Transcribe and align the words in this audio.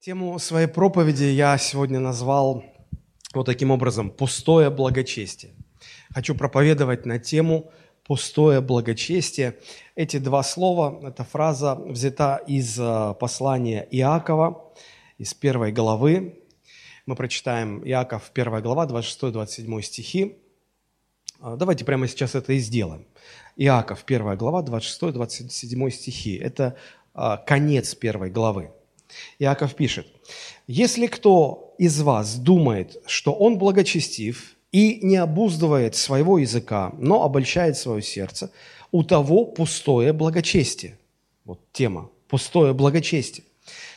Тему 0.00 0.38
своей 0.38 0.66
проповеди 0.66 1.24
я 1.24 1.58
сегодня 1.58 2.00
назвал 2.00 2.64
вот 3.34 3.44
таким 3.44 3.70
образом 3.70 4.08
«Пустое 4.08 4.70
благочестие». 4.70 5.52
Хочу 6.14 6.34
проповедовать 6.34 7.04
на 7.04 7.18
тему 7.18 7.70
«Пустое 8.06 8.62
благочестие». 8.62 9.58
Эти 9.96 10.16
два 10.16 10.42
слова, 10.42 11.06
эта 11.06 11.22
фраза 11.24 11.74
взята 11.74 12.40
из 12.46 12.80
э, 12.80 13.14
послания 13.20 13.86
Иакова, 13.90 14.72
из 15.18 15.34
первой 15.34 15.70
главы. 15.70 16.42
Мы 17.04 17.14
прочитаем 17.14 17.86
Иаков, 17.86 18.30
первая 18.32 18.62
глава, 18.62 18.86
26-27 18.86 19.82
стихи. 19.82 20.38
Э, 21.42 21.56
давайте 21.58 21.84
прямо 21.84 22.08
сейчас 22.08 22.34
это 22.34 22.54
и 22.54 22.58
сделаем. 22.58 23.06
Иаков, 23.56 24.04
первая 24.04 24.38
глава, 24.38 24.62
26-27 24.62 25.90
стихи. 25.90 26.36
Это 26.36 26.78
э, 27.14 27.36
конец 27.44 27.94
первой 27.94 28.30
главы. 28.30 28.70
Иаков 29.38 29.74
пишет, 29.74 30.06
«Если 30.66 31.06
кто 31.06 31.74
из 31.78 32.00
вас 32.00 32.36
думает, 32.36 33.02
что 33.06 33.32
он 33.32 33.58
благочестив 33.58 34.56
и 34.72 35.00
не 35.02 35.16
обуздывает 35.16 35.96
своего 35.96 36.38
языка, 36.38 36.92
но 36.98 37.22
обольщает 37.22 37.76
свое 37.76 38.02
сердце, 38.02 38.50
у 38.92 39.02
того 39.02 39.44
пустое 39.44 40.12
благочестие». 40.12 40.98
Вот 41.44 41.60
тема 41.72 42.10
«пустое 42.28 42.72
благочестие». 42.74 43.44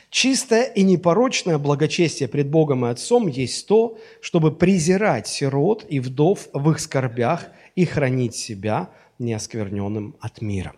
Чистое 0.10 0.66
и 0.66 0.84
непорочное 0.84 1.58
благочестие 1.58 2.30
пред 2.30 2.48
Богом 2.48 2.86
и 2.86 2.90
Отцом 2.90 3.28
есть 3.28 3.66
то, 3.68 3.98
чтобы 4.22 4.56
презирать 4.56 5.28
сирот 5.28 5.86
и 5.90 6.00
вдов 6.00 6.50
в 6.54 6.70
их 6.70 6.80
скорбях 6.80 7.48
и 7.76 7.84
хранить 7.84 8.36
себя 8.36 8.92
неоскверненным 9.18 10.16
от 10.20 10.40
мира. 10.42 10.76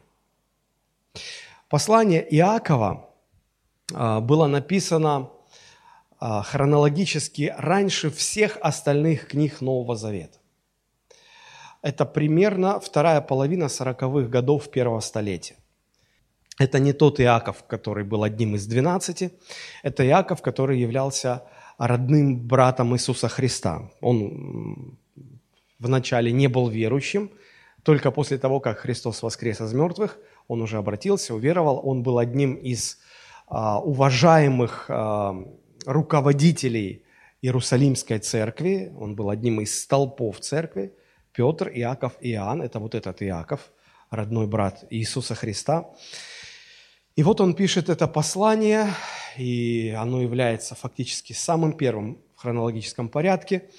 Послание 1.67 2.25
Иакова 2.33 3.09
было 3.91 4.47
написано 4.47 5.29
а, 6.17 6.41
хронологически 6.41 7.53
раньше 7.57 8.09
всех 8.09 8.57
остальных 8.61 9.27
книг 9.27 9.61
Нового 9.61 9.95
Завета. 9.95 10.39
Это 11.81 12.05
примерно 12.05 12.79
вторая 12.79 13.21
половина 13.21 13.69
сороковых 13.69 14.29
годов 14.29 14.71
первого 14.71 15.01
столетия. 15.01 15.55
Это 16.57 16.79
не 16.79 16.93
тот 16.93 17.19
Иаков, 17.19 17.63
который 17.67 18.05
был 18.05 18.23
одним 18.23 18.55
из 18.55 18.65
двенадцати, 18.65 19.33
это 19.83 20.03
Иаков, 20.07 20.41
который 20.41 20.79
являлся 20.79 21.43
родным 21.77 22.39
братом 22.39 22.95
Иисуса 22.95 23.27
Христа. 23.27 23.91
Он 23.99 24.97
вначале 25.79 26.31
не 26.31 26.47
был 26.47 26.69
верующим, 26.69 27.29
только 27.83 28.09
после 28.09 28.37
того, 28.37 28.61
как 28.61 28.79
Христос 28.79 29.21
воскрес 29.21 29.61
из 29.61 29.73
мертвых, 29.73 30.17
он 30.47 30.61
уже 30.61 30.77
обратился, 30.77 31.35
уверовал, 31.35 31.81
он 31.83 32.03
был 32.03 32.17
одним 32.17 32.55
из 32.55 32.97
а, 32.97 33.04
уважаемых 33.47 34.85
а, 34.89 35.35
руководителей 35.85 37.03
Иерусалимской 37.41 38.19
церкви, 38.19 38.91
он 38.97 39.15
был 39.15 39.29
одним 39.29 39.61
из 39.61 39.81
столпов 39.81 40.39
церкви, 40.39 40.93
Петр, 41.31 41.69
Иаков, 41.69 42.13
Иоанн, 42.21 42.61
это 42.61 42.79
вот 42.79 42.95
этот 42.95 43.21
Иаков, 43.21 43.71
родной 44.09 44.47
брат 44.47 44.83
Иисуса 44.89 45.35
Христа. 45.35 45.89
И 47.15 47.23
вот 47.23 47.39
он 47.39 47.53
пишет 47.53 47.89
это 47.89 48.07
послание, 48.07 48.87
и 49.37 49.95
оно 49.97 50.21
является 50.21 50.75
фактически 50.75 51.33
самым 51.33 51.73
первым 51.73 52.17
в 52.35 52.41
хронологическом 52.41 53.09
порядке. 53.09 53.69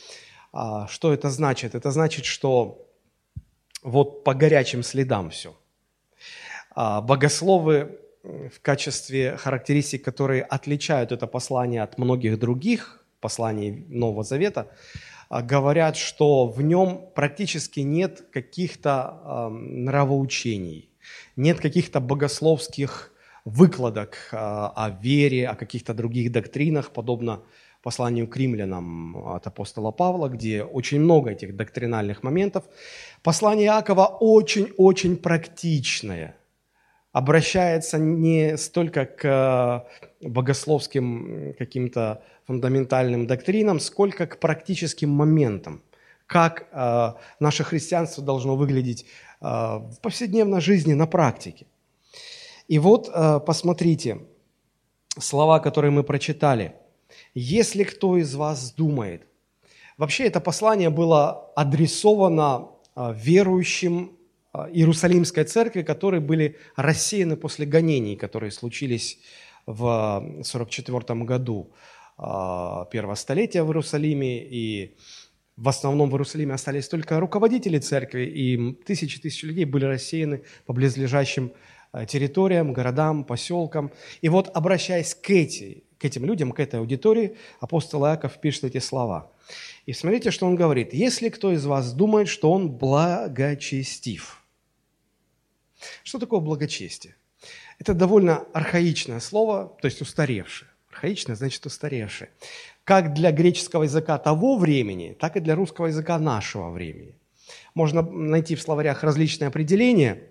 А, 0.53 0.86
что 0.86 1.12
это 1.12 1.28
значит? 1.30 1.75
Это 1.75 1.91
значит, 1.91 2.25
что 2.25 2.86
вот 3.83 4.23
по 4.23 4.34
горячим 4.34 4.83
следам 4.83 5.30
все. 5.30 5.56
Богословы 6.75 7.98
в 8.27 8.61
качестве 8.61 9.37
характеристик, 9.37 10.05
которые 10.05 10.43
отличают 10.43 11.13
это 11.13 11.27
послание 11.27 11.83
от 11.83 11.99
многих 11.99 12.39
других 12.39 13.05
посланий 13.21 13.85
Нового 13.89 14.25
Завета, 14.25 14.69
а, 15.29 15.43
говорят, 15.43 15.97
что 15.97 16.47
в 16.47 16.63
нем 16.63 17.01
практически 17.15 17.81
нет 17.81 18.25
каких-то 18.33 19.51
нравоучений, 19.51 20.91
нет 21.36 21.61
каких-то 21.61 22.01
богословских 22.01 23.13
выкладок 23.45 24.17
э, 24.33 24.36
о 24.36 24.98
вере, 25.01 25.48
о 25.48 25.55
каких-то 25.55 25.95
других 25.95 26.33
доктринах, 26.33 26.91
подобно 26.91 27.42
посланию 27.83 28.27
к 28.27 28.36
римлянам 28.36 29.17
от 29.17 29.47
апостола 29.47 29.92
Павла, 29.92 30.29
где 30.29 30.65
очень 30.65 31.01
много 31.01 31.31
этих 31.31 31.55
доктринальных 31.55 32.25
моментов. 32.25 32.65
Послание 33.23 33.67
Иакова 33.67 34.07
очень-очень 34.07 35.17
практичное– 35.17 36.36
обращается 37.17 37.97
не 37.99 38.59
столько 38.59 39.07
к 39.07 39.25
э, 40.21 40.29
богословским 40.29 41.55
каким-то 41.59 42.23
фундаментальным 42.47 43.27
доктринам, 43.27 43.81
сколько 43.81 44.27
к 44.27 44.39
практическим 44.39 45.09
моментам, 45.09 45.81
как 46.27 46.69
э, 46.71 47.13
наше 47.41 47.65
христианство 47.65 48.23
должно 48.23 48.55
выглядеть 48.55 49.07
э, 49.41 49.47
в 49.47 49.97
повседневной 50.03 50.61
жизни 50.61 50.93
на 50.93 51.07
практике. 51.07 51.67
И 52.69 52.79
вот 52.79 53.11
посмотрите 53.47 54.19
слова, 55.19 55.59
которые 55.61 55.93
мы 55.93 56.03
прочитали. 56.03 56.75
«Если 57.35 57.85
кто 57.85 58.19
из 58.19 58.35
вас 58.35 58.75
думает...» 58.75 59.23
Вообще 59.97 60.27
это 60.27 60.41
послание 60.41 60.91
было 60.91 61.51
адресовано 61.57 62.69
верующим 62.95 64.16
Иерусалимской 64.72 65.44
церкви, 65.44 65.83
которые 65.83 66.20
были 66.20 66.56
рассеяны 66.77 67.36
после 67.36 67.67
гонений, 67.67 68.17
которые 68.17 68.50
случились 68.50 69.18
в 69.67 70.42
44 70.42 71.24
году 71.24 71.72
а, 72.17 72.86
первого 72.86 73.14
столетия 73.14 73.62
в 73.62 73.68
Иерусалиме, 73.68 74.44
и 74.44 74.96
в 75.56 75.68
основном 75.68 76.11
в 76.11 76.12
Иерусалиме 76.12 76.55
остались 76.55 76.89
только 76.89 77.20
руководители 77.20 77.78
церкви, 77.78 78.27
и 78.27 78.74
тысячи-тысячи 78.84 79.44
людей 79.44 79.64
были 79.64 79.84
рассеяны 79.84 80.42
по 80.64 80.73
близлежащим 80.73 81.52
а, 81.92 82.06
территориям, 82.06 82.73
городам, 82.73 83.24
поселкам. 83.24 83.90
И 84.20 84.28
вот, 84.28 84.50
обращаясь 84.55 85.14
к, 85.14 85.30
эти, 85.30 85.84
к 85.98 86.05
этим 86.05 86.24
людям, 86.24 86.52
к 86.52 86.61
этой 86.61 86.80
аудитории, 86.80 87.36
апостол 87.61 88.06
Иаков 88.06 88.38
пишет 88.40 88.64
эти 88.64 88.78
слова. 88.78 89.33
И 89.84 89.92
смотрите, 89.92 90.30
что 90.30 90.46
он 90.46 90.56
говорит. 90.56 90.92
«Если 90.92 91.28
кто 91.28 91.52
из 91.52 91.64
вас 91.67 91.92
думает, 91.92 92.28
что 92.28 92.50
он 92.50 92.70
благочестив». 92.70 94.45
Что 96.03 96.19
такое 96.19 96.41
благочестие? 96.41 97.17
Это 97.79 97.95
довольно 97.95 98.45
архаичное 98.53 99.20
слово, 99.20 99.77
то 99.81 99.87
есть 99.87 100.01
устаревшее. 100.01 100.70
Архаичное 100.91 101.37
значит 101.37 101.64
устаревшее. 101.67 102.31
Как 102.85 103.13
для 103.14 103.33
греческого 103.33 103.83
языка 103.83 104.19
того 104.19 104.57
времени, 104.57 105.17
так 105.19 105.36
и 105.36 105.41
для 105.41 105.55
русского 105.55 105.86
языка 105.86 106.19
нашего 106.19 106.70
времени. 106.70 107.15
Можно 107.75 108.03
найти 108.03 108.55
в 108.55 108.63
словарях 108.63 109.05
различные 109.05 109.48
определения, 109.48 110.31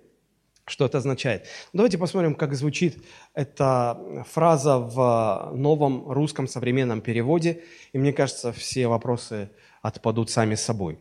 что 0.66 0.84
это 0.84 0.98
означает. 0.98 1.46
Давайте 1.72 1.96
посмотрим, 1.96 2.34
как 2.34 2.54
звучит 2.54 2.98
эта 3.34 4.24
фраза 4.28 4.78
в 4.78 5.52
новом 5.54 6.10
русском 6.10 6.48
современном 6.48 7.00
переводе. 7.00 7.62
И 7.92 7.98
мне 7.98 8.12
кажется, 8.12 8.52
все 8.52 8.88
вопросы 8.88 9.50
отпадут 9.82 10.30
сами 10.30 10.56
собой. 10.56 10.98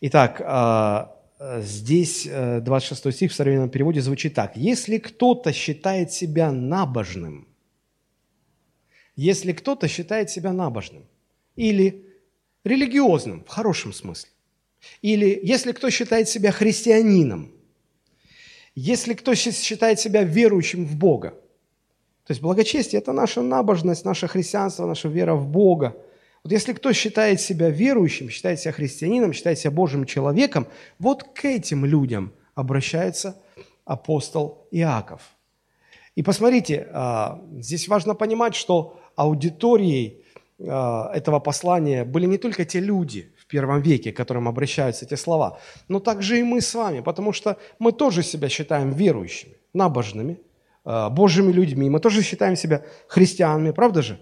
Итак, 0.00 0.42
а, 0.44 1.13
здесь 1.38 2.26
26 2.26 3.06
э, 3.06 3.12
стих 3.12 3.32
в 3.32 3.34
современном 3.34 3.70
переводе 3.70 4.00
звучит 4.00 4.34
так. 4.34 4.56
«Если 4.56 4.98
кто-то 4.98 5.52
считает 5.52 6.12
себя 6.12 6.52
набожным, 6.52 7.48
если 9.16 9.52
кто-то 9.52 9.88
считает 9.88 10.30
себя 10.30 10.52
набожным 10.52 11.06
или 11.56 12.06
религиозным 12.64 13.44
в 13.44 13.48
хорошем 13.48 13.92
смысле, 13.92 14.30
или 15.02 15.40
если 15.42 15.72
кто 15.72 15.90
считает 15.90 16.28
себя 16.28 16.50
христианином, 16.50 17.52
если 18.74 19.14
кто 19.14 19.34
считает 19.34 20.00
себя 20.00 20.24
верующим 20.24 20.84
в 20.84 20.96
Бога, 20.96 21.30
то 22.26 22.30
есть 22.30 22.40
благочестие– 22.40 22.98
это 23.00 23.12
наша 23.12 23.42
набожность, 23.42 24.04
наше 24.04 24.26
христианство, 24.28 24.86
наша 24.86 25.08
вера 25.08 25.34
в 25.34 25.46
Бога– 25.48 25.96
вот 26.44 26.52
если 26.52 26.74
кто 26.74 26.92
считает 26.92 27.40
себя 27.40 27.70
верующим, 27.70 28.28
считает 28.28 28.60
себя 28.60 28.72
христианином, 28.72 29.32
считает 29.32 29.58
себя 29.58 29.70
Божьим 29.70 30.04
человеком, 30.04 30.66
вот 30.98 31.22
к 31.22 31.46
этим 31.46 31.86
людям 31.86 32.34
обращается 32.54 33.40
апостол 33.86 34.68
Иаков. 34.70 35.22
И 36.16 36.22
посмотрите, 36.22 36.86
а, 36.92 37.42
здесь 37.56 37.88
важно 37.88 38.14
понимать, 38.14 38.54
что 38.54 39.00
аудиторией 39.16 40.22
а, 40.60 41.10
этого 41.14 41.40
послания 41.40 42.04
были 42.04 42.26
не 42.26 42.36
только 42.36 42.66
те 42.66 42.78
люди 42.78 43.32
в 43.38 43.46
первом 43.46 43.80
веке, 43.80 44.12
к 44.12 44.16
которым 44.16 44.46
обращаются 44.46 45.06
эти 45.06 45.14
слова, 45.14 45.58
но 45.88 45.98
также 45.98 46.38
и 46.38 46.42
мы 46.42 46.60
с 46.60 46.74
вами, 46.74 47.00
потому 47.00 47.32
что 47.32 47.56
мы 47.78 47.90
тоже 47.92 48.22
себя 48.22 48.50
считаем 48.50 48.90
верующими, 48.90 49.56
набожными, 49.72 50.38
а, 50.84 51.08
Божьими 51.08 51.52
людьми, 51.52 51.88
мы 51.88 52.00
тоже 52.00 52.22
считаем 52.22 52.54
себя 52.54 52.84
христианами, 53.08 53.70
правда 53.70 54.02
же? 54.02 54.20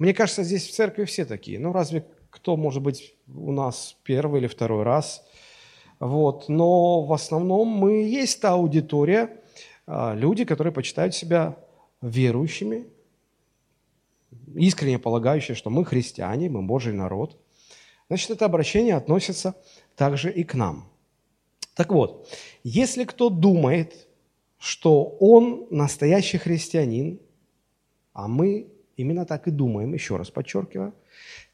Мне 0.00 0.14
кажется, 0.14 0.44
здесь 0.44 0.66
в 0.66 0.72
церкви 0.72 1.04
все 1.04 1.26
такие. 1.26 1.58
Ну, 1.58 1.72
разве 1.74 2.06
кто, 2.30 2.56
может 2.56 2.82
быть, 2.82 3.14
у 3.28 3.52
нас 3.52 3.98
первый 4.02 4.40
или 4.40 4.46
второй 4.46 4.82
раз? 4.82 5.22
Вот. 5.98 6.48
Но 6.48 7.02
в 7.02 7.12
основном 7.12 7.68
мы 7.68 8.04
есть 8.04 8.40
та 8.40 8.52
аудитория, 8.52 9.42
а, 9.86 10.14
люди, 10.14 10.46
которые 10.46 10.72
почитают 10.72 11.14
себя 11.14 11.58
верующими, 12.00 12.86
искренне 14.54 14.98
полагающие, 14.98 15.54
что 15.54 15.68
мы 15.68 15.84
христиане, 15.84 16.48
мы 16.48 16.62
Божий 16.62 16.94
народ, 16.94 17.38
значит, 18.08 18.30
это 18.30 18.46
обращение 18.46 18.94
относится 18.94 19.54
также 19.96 20.32
и 20.32 20.44
к 20.44 20.54
нам. 20.54 20.88
Так 21.74 21.92
вот, 21.92 22.26
если 22.64 23.04
кто 23.04 23.28
думает, 23.28 24.08
что 24.56 25.04
он 25.20 25.66
настоящий 25.68 26.38
христианин, 26.38 27.20
а 28.14 28.28
мы 28.28 28.72
именно 29.00 29.24
так 29.24 29.48
и 29.48 29.50
думаем, 29.50 29.94
еще 29.94 30.16
раз 30.16 30.30
подчеркиваю, 30.30 30.94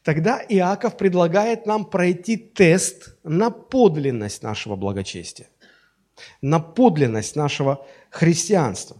тогда 0.03 0.41
Иаков 0.49 0.97
предлагает 0.97 1.65
нам 1.65 1.85
пройти 1.85 2.37
тест 2.37 3.15
на 3.23 3.49
подлинность 3.49 4.43
нашего 4.43 4.75
благочестия, 4.75 5.47
на 6.41 6.59
подлинность 6.59 7.35
нашего 7.35 7.85
христианства. 8.09 8.97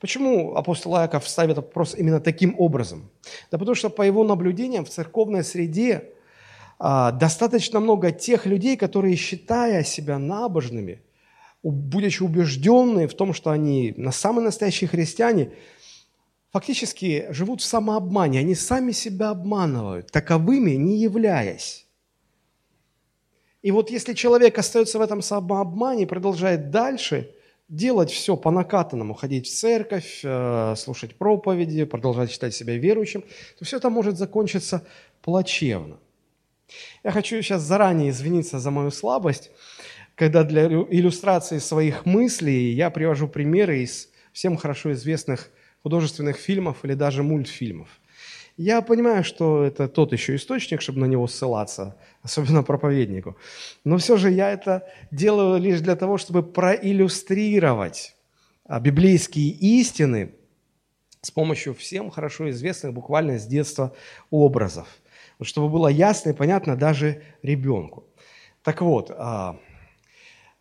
Почему 0.00 0.54
апостол 0.54 0.96
Иаков 0.96 1.28
ставит 1.28 1.56
вопрос 1.56 1.94
именно 1.96 2.20
таким 2.20 2.54
образом? 2.58 3.10
Да 3.50 3.58
потому 3.58 3.74
что 3.74 3.90
по 3.90 4.02
его 4.02 4.24
наблюдениям 4.24 4.84
в 4.84 4.90
церковной 4.90 5.42
среде 5.42 6.10
а, 6.78 7.12
достаточно 7.12 7.80
много 7.80 8.12
тех 8.12 8.46
людей, 8.46 8.76
которые, 8.76 9.16
считая 9.16 9.82
себя 9.84 10.18
набожными, 10.18 11.02
будучи 11.62 12.22
убежденные 12.22 13.08
в 13.08 13.14
том, 13.14 13.32
что 13.32 13.50
они 13.50 13.94
на 13.96 14.12
самые 14.12 14.44
настоящие 14.44 14.88
христиане, 14.88 15.52
фактически 16.54 17.26
живут 17.30 17.60
в 17.60 17.64
самообмане. 17.64 18.38
Они 18.38 18.54
сами 18.54 18.92
себя 18.92 19.30
обманывают, 19.30 20.12
таковыми 20.12 20.70
не 20.76 20.98
являясь. 20.98 21.86
И 23.60 23.72
вот 23.72 23.90
если 23.90 24.14
человек 24.14 24.56
остается 24.56 25.00
в 25.00 25.02
этом 25.02 25.20
самообмане 25.20 26.04
и 26.04 26.06
продолжает 26.06 26.70
дальше 26.70 27.30
делать 27.68 28.12
все 28.12 28.36
по 28.36 28.52
накатанному, 28.52 29.14
ходить 29.14 29.48
в 29.48 29.52
церковь, 29.52 30.20
э, 30.22 30.74
слушать 30.76 31.16
проповеди, 31.16 31.84
продолжать 31.84 32.30
считать 32.30 32.54
себя 32.54 32.76
верующим, 32.76 33.24
то 33.58 33.64
все 33.64 33.78
это 33.78 33.90
может 33.90 34.16
закончиться 34.16 34.86
плачевно. 35.22 35.98
Я 37.02 37.10
хочу 37.10 37.42
сейчас 37.42 37.62
заранее 37.62 38.10
извиниться 38.10 38.60
за 38.60 38.70
мою 38.70 38.92
слабость 38.92 39.50
когда 40.14 40.44
для 40.44 40.66
иллюстрации 40.66 41.58
своих 41.58 42.06
мыслей 42.06 42.72
я 42.72 42.90
привожу 42.90 43.26
примеры 43.26 43.82
из 43.82 44.10
всем 44.32 44.56
хорошо 44.56 44.92
известных 44.92 45.50
художественных 45.84 46.38
фильмов 46.38 46.84
или 46.84 46.94
даже 46.94 47.22
мультфильмов. 47.22 47.88
Я 48.56 48.80
понимаю, 48.82 49.22
что 49.22 49.64
это 49.64 49.86
тот 49.86 50.12
еще 50.12 50.36
источник, 50.36 50.80
чтобы 50.80 51.00
на 51.00 51.04
него 51.04 51.26
ссылаться, 51.26 51.96
особенно 52.22 52.62
проповеднику. 52.62 53.36
Но 53.84 53.98
все 53.98 54.16
же 54.16 54.30
я 54.30 54.50
это 54.50 54.88
делаю 55.10 55.60
лишь 55.60 55.80
для 55.80 55.94
того, 55.94 56.16
чтобы 56.18 56.42
проиллюстрировать 56.42 58.16
а, 58.64 58.80
библейские 58.80 59.50
истины 59.50 60.34
с 61.20 61.30
помощью 61.30 61.74
всем 61.74 62.10
хорошо 62.10 62.48
известных 62.50 62.94
буквально 62.94 63.38
с 63.38 63.46
детства 63.46 63.92
образов, 64.30 64.88
чтобы 65.42 65.68
было 65.68 65.88
ясно 65.88 66.30
и 66.30 66.34
понятно 66.34 66.76
даже 66.76 67.22
ребенку. 67.42 68.04
Так 68.62 68.80
вот, 68.80 69.10
а, 69.14 69.58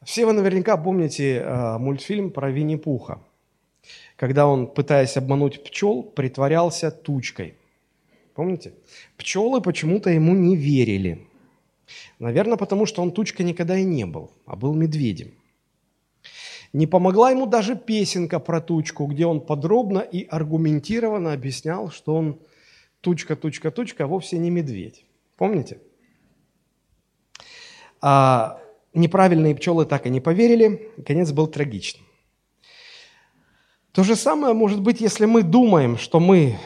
все 0.04 0.26
вы 0.26 0.34
наверняка 0.34 0.76
помните 0.76 1.38
э, 1.38 1.78
мультфильм 1.78 2.32
про 2.32 2.52
Винни-Пуха, 2.52 3.22
когда 4.16 4.48
он, 4.48 4.68
пытаясь 4.68 5.18
обмануть 5.18 5.64
пчел, 5.64 6.04
притворялся 6.04 6.92
тучкой. 6.92 7.56
Помните? 8.36 8.74
Пчелы 9.18 9.62
почему-то 9.62 10.10
ему 10.10 10.34
не 10.34 10.56
верили. 10.56 11.28
Наверное, 12.20 12.58
потому 12.58 12.86
что 12.86 13.02
он 13.02 13.12
тучкой 13.12 13.46
никогда 13.46 13.78
и 13.78 13.84
не 13.84 14.06
был, 14.06 14.32
а 14.46 14.56
был 14.56 14.74
медведем. 14.74 15.34
Не 16.72 16.88
помогла 16.88 17.30
ему 17.30 17.46
даже 17.46 17.76
песенка 17.76 18.40
про 18.40 18.60
тучку, 18.60 19.06
где 19.06 19.28
он 19.28 19.42
подробно 19.42 20.00
и 20.00 20.26
аргументированно 20.26 21.34
объяснял, 21.34 21.92
что 21.92 22.16
он 22.16 22.40
тучка, 23.02 23.36
тучка, 23.36 23.70
тучка, 23.70 24.06
а 24.06 24.08
вовсе 24.08 24.40
не 24.40 24.50
медведь. 24.50 25.06
Помните? 25.38 25.80
А 28.02 28.60
неправильные 28.94 29.56
пчелы 29.56 29.86
так 29.86 30.08
и 30.08 30.10
не 30.10 30.20
поверили, 30.20 30.90
конец 31.06 31.32
был 31.32 31.48
трагичным. 31.48 32.06
То 33.94 34.02
же 34.02 34.16
самое 34.16 34.56
может 34.56 34.82
быть, 34.82 35.02
если 35.02 35.26
мы 35.28 35.44
думаем, 35.44 36.00
что 36.00 36.20
мы 36.20 36.58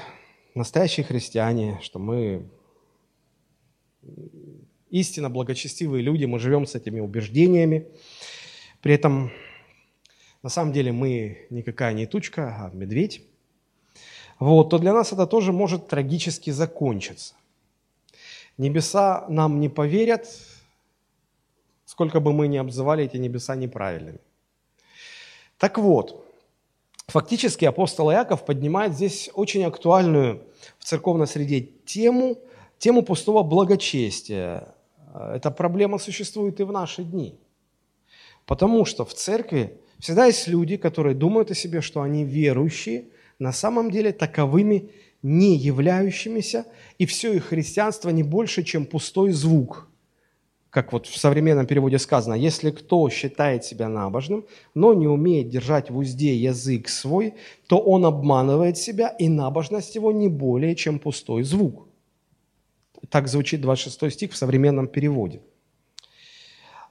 настоящие 0.55 1.05
христиане, 1.05 1.77
что 1.81 1.99
мы 1.99 2.49
истинно 4.89 5.29
благочестивые 5.29 6.01
люди, 6.01 6.23
мы 6.23 6.39
живем 6.39 6.65
с 6.65 6.75
этими 6.75 7.01
убеждениями. 7.01 7.85
При 8.81 8.93
этом 8.93 9.29
на 10.41 10.47
самом 10.47 10.71
деле 10.71 10.93
мы 10.93 11.47
никакая 11.49 11.93
не 11.93 12.05
тучка, 12.05 12.55
а 12.61 12.71
медведь. 12.73 13.21
Вот, 14.39 14.69
то 14.69 14.77
для 14.77 14.93
нас 14.93 15.11
это 15.11 15.27
тоже 15.27 15.51
может 15.51 15.89
трагически 15.89 16.51
закончиться. 16.51 17.35
Небеса 18.57 19.25
нам 19.27 19.59
не 19.59 19.67
поверят, 19.67 20.29
сколько 21.83 22.21
бы 22.21 22.31
мы 22.31 22.47
ни 22.47 22.55
обзывали 22.55 23.03
эти 23.03 23.17
небеса 23.17 23.57
неправильными. 23.57 24.19
Так 25.57 25.77
вот, 25.77 26.23
фактически 27.07 27.65
апостол 27.65 28.11
Иаков 28.11 28.45
поднимает 28.45 28.93
здесь 28.93 29.29
очень 29.33 29.63
актуальную 29.63 30.43
в 30.77 30.85
церковной 30.85 31.27
среде 31.27 31.61
тему, 31.85 32.37
тему 32.77 33.01
пустого 33.01 33.43
благочестия. 33.43 34.75
Эта 35.13 35.49
проблема 35.51 35.97
существует 35.97 36.59
и 36.59 36.63
в 36.63 36.71
наши 36.71 37.03
дни. 37.03 37.39
Потому 38.45 38.85
что 38.85 39.03
в 39.03 39.13
церкви 39.13 39.79
всегда 39.99 40.25
есть 40.25 40.47
люди, 40.47 40.77
которые 40.77 41.15
думают 41.15 41.51
о 41.51 41.55
себе, 41.55 41.81
что 41.81 42.01
они 42.01 42.23
верующие, 42.23 43.05
на 43.39 43.51
самом 43.51 43.91
деле 43.91 44.11
таковыми 44.11 44.91
не 45.21 45.55
являющимися, 45.55 46.65
и 46.97 47.05
все 47.05 47.33
их 47.33 47.45
христианство 47.45 48.09
не 48.09 48.23
больше, 48.23 48.63
чем 48.63 48.85
пустой 48.85 49.31
звук– 49.31 49.86
как 50.69 50.91
вот 50.93 51.07
в 51.07 51.17
современном 51.17 51.65
переводе 51.65 51.97
сказано, 51.97 52.33
если 52.33 52.71
кто 52.71 53.09
считает 53.09 53.63
себя 53.63 53.87
набожным, 53.87 54.45
но 54.73 54.93
не 54.93 55.07
умеет 55.07 55.49
держать 55.49 55.89
в 55.89 55.97
узде 55.97 56.35
язык 56.35 56.89
свой, 56.89 57.35
то 57.67 57.77
он 57.77 58.05
обманывает 58.05 58.77
себя, 58.77 59.07
и 59.07 59.29
набожность 59.29 59.95
его 59.95 60.11
не 60.11 60.27
более, 60.27 60.75
чем 60.75 60.99
пустой 60.99 61.43
звук. 61.43 61.87
Так 63.09 63.27
звучит 63.27 63.61
26 63.61 64.13
стих 64.13 64.31
в 64.33 64.37
современном 64.37 64.87
переводе. 64.87 65.41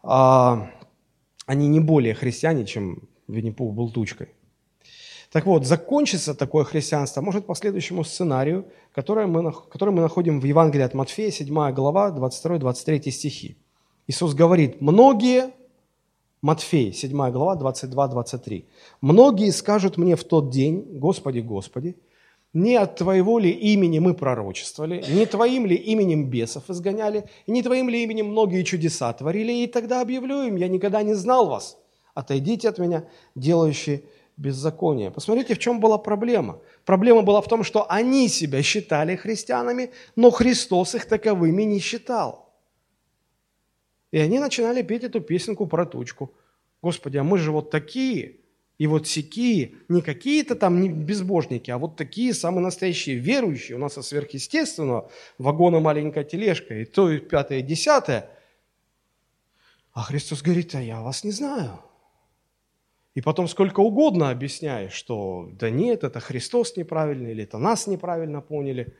А, 0.02 0.70
они 1.46 1.69
не 1.69 1.81
более 1.81 2.14
христиане, 2.14 2.64
чем 2.64 3.08
Винни-Пух 3.28 3.75
был 3.75 3.90
тучкой. 3.90 4.28
Так 5.32 5.44
вот, 5.46 5.67
закончится 5.67 6.34
такое 6.34 6.64
христианство 6.64 7.20
может 7.20 7.46
по 7.46 7.55
следующему 7.55 8.05
сценарию, 8.05 8.64
который 8.93 9.26
мы, 9.26 9.52
который 9.52 9.93
мы 9.93 10.00
находим 10.00 10.40
в 10.40 10.44
Евангелии 10.44 10.84
от 10.84 10.94
Матфея, 10.94 11.30
7 11.30 11.73
глава, 11.73 12.11
22-23 12.11 13.11
стихи. 13.11 13.56
Иисус 14.06 14.34
говорит, 14.34 14.80
многие, 14.80 15.50
Матфей, 16.40 16.92
7 16.92 17.10
глава, 17.30 17.56
22-23, 17.56 18.64
многие 19.00 19.50
скажут 19.50 19.96
мне 19.96 20.14
в 20.14 20.25
тот 20.25 20.50
день, 20.50 20.98
Господи, 20.98 21.40
Господи, 21.40 21.96
не 22.52 22.76
от 22.76 22.96
Твоего 22.96 23.38
ли 23.38 23.50
имени 23.50 23.98
мы 23.98 24.14
пророчествовали, 24.14 25.04
не 25.08 25.26
Твоим 25.26 25.66
ли 25.66 25.75
именем 25.75 26.30
бесов 26.30 26.70
изгоняли, 26.70 27.28
не 27.46 27.62
Твоим 27.62 27.88
ли 27.88 28.02
именем 28.04 28.28
многие 28.28 28.62
чудеса 28.62 29.12
творили, 29.12 29.52
и 29.52 29.66
тогда 29.66 30.00
объявлю 30.00 30.42
им, 30.42 30.56
я 30.56 30.68
никогда 30.68 31.02
не 31.02 31.14
знал 31.14 31.48
вас, 31.48 31.76
отойдите 32.14 32.68
от 32.68 32.78
меня, 32.78 33.04
делающие 33.34 34.04
беззаконие. 34.36 35.10
Посмотрите, 35.10 35.54
в 35.54 35.58
чем 35.58 35.80
была 35.80 35.98
проблема. 35.98 36.60
Проблема 36.84 37.22
была 37.22 37.40
в 37.40 37.48
том, 37.48 37.64
что 37.64 37.90
они 37.90 38.28
себя 38.28 38.62
считали 38.62 39.16
христианами, 39.16 39.90
но 40.14 40.30
Христос 40.30 40.94
их 40.94 41.06
таковыми 41.06 41.62
не 41.64 41.80
считал. 41.80 42.45
И 44.16 44.18
они 44.18 44.38
начинали 44.38 44.80
петь 44.80 45.04
эту 45.04 45.20
песенку 45.20 45.66
про 45.66 45.85
тучку. 45.85 46.32
Господи, 46.80 47.18
а 47.18 47.23
мы 47.23 47.37
же 47.37 47.52
вот 47.52 47.70
такие, 47.70 48.37
и 48.78 48.87
вот 48.87 49.06
сякие, 49.06 49.75
не 49.90 50.00
какие-то 50.00 50.54
там 50.54 50.80
не 50.80 50.88
безбожники, 50.88 51.70
а 51.70 51.76
вот 51.76 51.96
такие 51.96 52.32
самые 52.32 52.62
настоящие 52.62 53.16
верующие. 53.16 53.76
У 53.76 53.78
нас 53.78 53.99
от 53.99 54.06
сверхъестественного 54.06 55.11
вагона 55.37 55.80
маленькая 55.80 56.25
тележка, 56.25 56.80
и 56.80 56.87
то, 56.87 57.11
и 57.11 57.18
пятое, 57.18 57.58
и 57.58 57.62
десятое. 57.62 58.30
А 59.92 60.00
Христос 60.00 60.40
говорит, 60.40 60.75
а 60.75 60.80
я 60.80 61.02
вас 61.02 61.23
не 61.23 61.30
знаю. 61.30 61.78
И 63.14 63.20
потом 63.20 63.46
сколько 63.49 63.80
угодно 63.80 64.30
объясняешь, 64.30 64.94
что 64.94 65.50
да 65.52 65.68
нет, 65.68 66.04
это 66.04 66.20
Христос 66.20 66.75
неправильный, 66.78 67.32
или 67.32 67.44
это 67.44 67.58
нас 67.58 67.87
неправильно 67.87 68.40
поняли. 68.40 68.96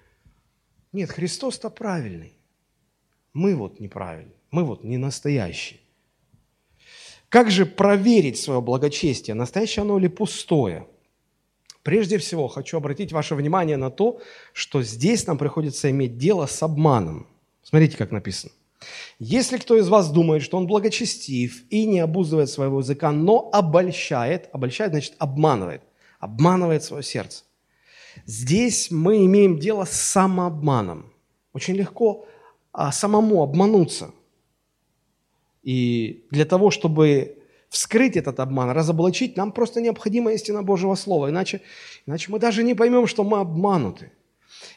Нет, 0.93 1.11
Христос-то 1.11 1.71
правильный. 1.71 2.35
Мы 3.33 3.55
вот 3.55 3.81
неправильные. 3.81 4.36
Мы 4.51 4.65
вот 4.65 4.85
не 4.85 4.97
настоящие. 4.99 5.81
Как 7.29 7.51
же 7.51 7.67
проверить 7.67 8.39
свое 8.39 8.61
благочестие, 8.61 9.35
настоящее 9.35 9.83
оно 9.83 9.99
или 9.99 10.09
пустое? 10.09 10.87
Прежде 11.83 12.19
всего, 12.19 12.49
хочу 12.49 12.77
обратить 12.77 13.13
ваше 13.13 13.35
внимание 13.35 13.77
на 13.77 13.91
то, 13.91 14.21
что 14.53 14.83
здесь 14.83 15.27
нам 15.27 15.39
приходится 15.39 15.91
иметь 15.91 16.19
дело 16.19 16.47
с 16.47 16.63
обманом. 16.63 17.27
Смотрите, 17.63 17.97
как 17.97 18.11
написано. 18.11 18.53
Если 19.19 19.57
кто 19.57 19.77
из 19.77 19.89
вас 19.89 20.11
думает, 20.11 20.43
что 20.43 20.57
он 20.57 20.67
благочестив 20.67 21.63
и 21.71 21.87
не 21.87 22.01
обуздывает 22.01 22.51
своего 22.51 22.81
языка, 22.81 23.13
но 23.13 23.51
обольщает, 23.53 24.49
обольщает 24.53 24.93
значит 24.93 25.15
обманывает, 25.19 25.83
обманывает 26.19 26.83
свое 26.83 27.03
сердце. 27.03 27.45
Здесь 28.25 28.91
мы 28.91 29.25
имеем 29.27 29.59
дело 29.59 29.85
с 29.85 29.93
самообманом. 29.93 31.13
Очень 31.53 31.75
легко 31.75 32.27
а, 32.73 32.93
самому 32.93 33.43
обмануться. 33.43 34.11
И 35.67 36.25
для 36.31 36.45
того, 36.45 36.71
чтобы 36.71 37.39
вскрыть 37.71 38.17
этот 38.17 38.39
обман, 38.39 38.71
разоблачить, 38.71 39.37
нам 39.37 39.51
просто 39.51 39.81
необходима 39.81 40.33
истина 40.33 40.63
Божьего 40.63 40.95
Слова. 40.95 41.29
Иначе, 41.29 41.61
иначе 42.07 42.31
мы 42.31 42.39
даже 42.39 42.63
не 42.63 42.75
поймем, 42.75 43.09
что 43.09 43.25
мы 43.25 43.41
обмануты. 43.41 44.13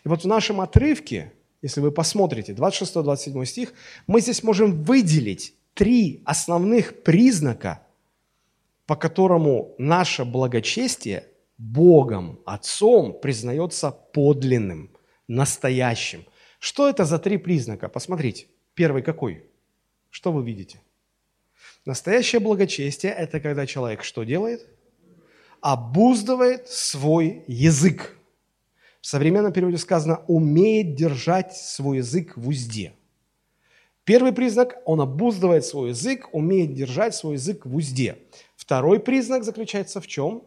И 0.04 0.10
вот 0.10 0.24
в 0.24 0.28
нашем 0.28 0.62
отрывке, 0.62 1.32
если 1.62 1.80
вы 1.80 1.92
посмотрите, 1.92 2.54
26-27 2.54 3.46
стих, 3.46 3.74
мы 4.08 4.20
здесь 4.20 4.42
можем 4.42 4.84
выделить 4.84 5.54
три 5.76 6.24
основных 6.26 7.04
признака, 7.04 7.84
по 8.88 8.96
которому 8.96 9.76
наше 9.78 10.26
благочестие 10.26 11.26
Богом, 11.60 12.40
Отцом 12.48 13.20
признается 13.22 13.92
подлинным, 13.92 14.90
настоящим. 15.28 16.26
Что 16.58 16.90
это 16.90 17.06
за 17.06 17.20
три 17.20 17.38
признака? 17.38 17.90
Посмотрите. 17.90 18.48
Первый 18.74 19.04
какой? 19.04 19.49
Что 20.10 20.32
вы 20.32 20.44
видите? 20.44 20.80
Настоящее 21.86 22.40
благочестие– 22.40 23.12
это 23.18 23.40
когда 23.40 23.66
человек 23.66 24.04
что 24.04 24.24
делает? 24.24 24.68
Обуздывает 25.62 26.68
свой 26.68 27.44
язык. 27.48 28.18
В 29.02 29.08
современном 29.08 29.54
переводе 29.54 29.78
сказано 29.78 30.22
«умеет 30.28 30.96
держать 30.96 31.56
свой 31.56 31.98
язык 31.98 32.36
в 32.36 32.48
узде». 32.48 32.94
Первый 34.04 34.34
признак– 34.34 34.82
он 34.86 35.02
обуздывает 35.02 35.66
свой 35.66 35.90
язык, 35.90 36.30
умеет 36.34 36.74
держать 36.74 37.14
свой 37.14 37.36
язык 37.36 37.66
в 37.66 37.76
узде. 37.76 38.18
Второй 38.56 39.00
признак 39.00 39.44
заключается 39.44 40.02
в 40.02 40.08
чем? 40.08 40.44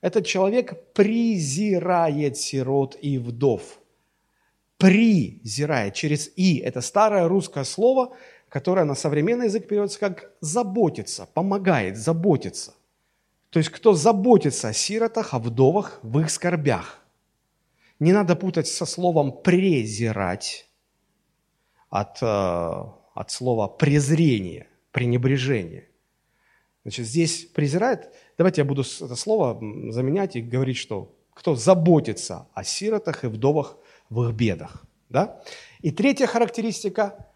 Этот 0.00 0.26
человек 0.26 0.92
презирает 0.92 2.36
сирот 2.36 2.96
и 3.00 3.18
вдов. 3.18 3.80
Презирает 4.76 5.94
через 5.94 6.30
«и»– 6.36 6.58
это 6.64 6.80
старое 6.80 7.28
русское 7.28 7.64
слово, 7.64 8.16
которое 8.50 8.84
на 8.84 8.94
современный 8.94 9.46
язык 9.46 9.68
переводится 9.68 10.00
как 10.00 10.32
«заботиться», 10.40 11.26
«помогает», 11.32 11.96
«заботиться». 11.96 12.74
То 13.50 13.58
есть 13.58 13.70
кто 13.70 13.94
заботится 13.94 14.68
о 14.68 14.72
сиротах, 14.72 15.34
о 15.34 15.38
вдовах 15.38 16.00
в 16.02 16.18
их 16.20 16.30
скорбях. 16.30 16.98
Не 18.00 18.12
надо 18.12 18.36
путать 18.36 18.66
со 18.66 18.86
словом 18.86 19.40
«презирать» 19.42 20.68
от, 21.88 22.18
э, 22.22 22.26
от 22.26 23.30
слова 23.30 23.68
«презрение», 23.68 24.66
«пренебрежение». 24.90 25.88
Значит, 26.82 27.06
здесь 27.06 27.44
презирает, 27.44 28.12
давайте 28.36 28.62
я 28.62 28.64
буду 28.64 28.82
это 28.82 29.14
слово 29.14 29.60
заменять 29.92 30.34
и 30.34 30.40
говорить, 30.40 30.76
что 30.78 31.14
кто 31.34 31.54
заботится 31.54 32.48
о 32.54 32.64
сиротах 32.64 33.24
и 33.24 33.28
вдовах 33.28 33.76
в 34.08 34.24
их 34.24 34.34
бедах. 34.34 34.84
Да? 35.08 35.42
И 35.80 35.90
третья 35.90 36.26
характеристика 36.26 37.29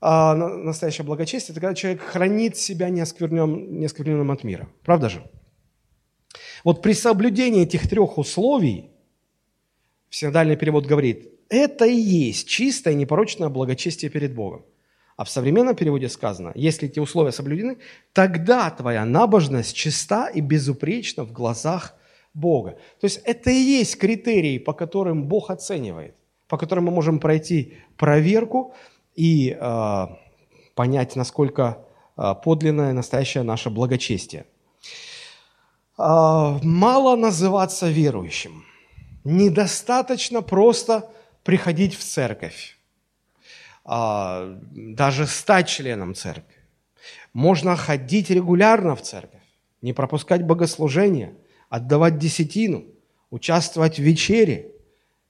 а, 0.00 0.34
настоящее 0.34 1.04
благочестие– 1.04 1.52
это 1.54 1.60
когда 1.60 1.74
человек 1.74 2.00
хранит 2.02 2.56
себя 2.56 2.88
неоскверненным, 2.88 3.78
неоскверненным 3.78 4.30
от 4.30 4.44
мира. 4.44 4.68
Правда 4.84 5.08
же? 5.08 5.30
Вот 6.64 6.82
при 6.82 6.92
соблюдении 6.92 7.62
этих 7.62 7.88
трех 7.88 8.18
условий, 8.18 8.90
синодальный 10.08 10.56
перевод 10.56 10.86
говорит, 10.86 11.30
это 11.48 11.84
и 11.84 11.96
есть 11.96 12.48
чистое 12.48 12.94
непорочное 12.94 13.48
благочестие 13.48 14.10
перед 14.10 14.34
Богом. 14.34 14.64
А 15.16 15.24
в 15.24 15.28
современном 15.28 15.74
переводе 15.74 16.08
сказано, 16.08 16.52
если 16.54 16.88
эти 16.88 16.98
условия 16.98 17.32
соблюдены, 17.32 17.76
тогда 18.14 18.70
твоя 18.70 19.04
набожность 19.04 19.76
чиста 19.76 20.28
и 20.28 20.40
безупречна 20.40 21.24
в 21.24 21.32
глазах 21.32 21.94
Бога. 22.32 22.78
То 23.00 23.04
есть 23.04 23.20
это 23.24 23.50
и 23.50 23.54
есть 23.54 23.98
критерии, 23.98 24.58
по 24.58 24.72
которым 24.72 25.24
Бог 25.24 25.50
оценивает, 25.50 26.14
по 26.48 26.56
которым 26.56 26.84
мы 26.84 26.92
можем 26.92 27.18
пройти 27.18 27.74
проверку 27.98 28.72
и 29.20 29.50
э, 29.60 30.06
понять, 30.74 31.14
насколько 31.14 31.84
э, 32.16 32.34
подлинное, 32.42 32.94
настоящее 32.94 33.42
наше 33.42 33.68
благочестие. 33.68 34.46
Э, 35.98 36.58
мало 36.62 37.16
называться 37.16 37.90
верующим. 37.90 38.64
Недостаточно 39.24 40.40
просто 40.40 41.10
приходить 41.44 41.94
в 41.94 42.02
церковь 42.02 42.78
а, 43.84 44.58
даже 44.72 45.26
стать 45.26 45.68
членом 45.68 46.14
церкви. 46.14 46.56
Можно 47.34 47.76
ходить 47.76 48.30
регулярно 48.30 48.96
в 48.96 49.02
церковь, 49.02 49.42
не 49.82 49.92
пропускать 49.92 50.42
богослужения, 50.46 51.34
отдавать 51.68 52.18
десятину, 52.18 52.84
участвовать 53.30 53.98
в 53.98 54.02
вечере, 54.02 54.72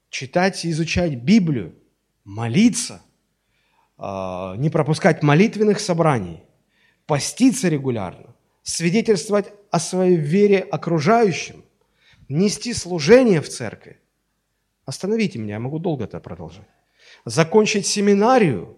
читать 0.09 0.63
и 0.63 0.71
изучать 0.71 1.15
Библию, 1.15 1.75
молиться, 2.23 3.01
не 4.01 4.69
пропускать 4.69 5.21
молитвенных 5.23 5.79
собраний, 5.79 6.43
поститься 7.05 7.69
регулярно, 7.69 8.35
свидетельствовать 8.63 9.53
о 9.69 9.79
своей 9.79 10.15
вере 10.15 10.59
окружающим, 10.59 11.63
нести 12.27 12.73
служение 12.73 13.41
в 13.41 13.49
церкви. 13.49 13.99
Остановите 14.85 15.39
меня, 15.39 15.53
я 15.55 15.59
могу 15.59 15.79
долго 15.79 16.05
это 16.05 16.19
продолжать 16.19 16.67
закончить 17.25 17.85
семинарию, 17.85 18.77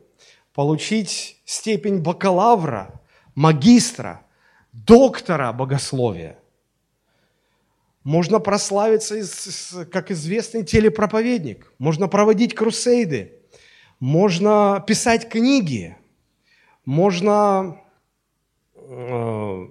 получить 0.53 1.41
степень 1.45 1.99
бакалавра, 1.99 3.01
магистра, 3.35 4.25
доктора 4.71 5.51
богословия. 5.53 6.39
Можно 8.03 8.39
прославиться 8.39 9.85
как 9.85 10.11
известный 10.11 10.63
телепроповедник, 10.63 11.71
можно 11.77 12.07
проводить 12.07 12.53
крусейды, 12.53 13.39
можно 14.03 14.83
писать 14.85 15.29
книги, 15.29 15.95
можно 16.83 17.81
э, 18.75 19.67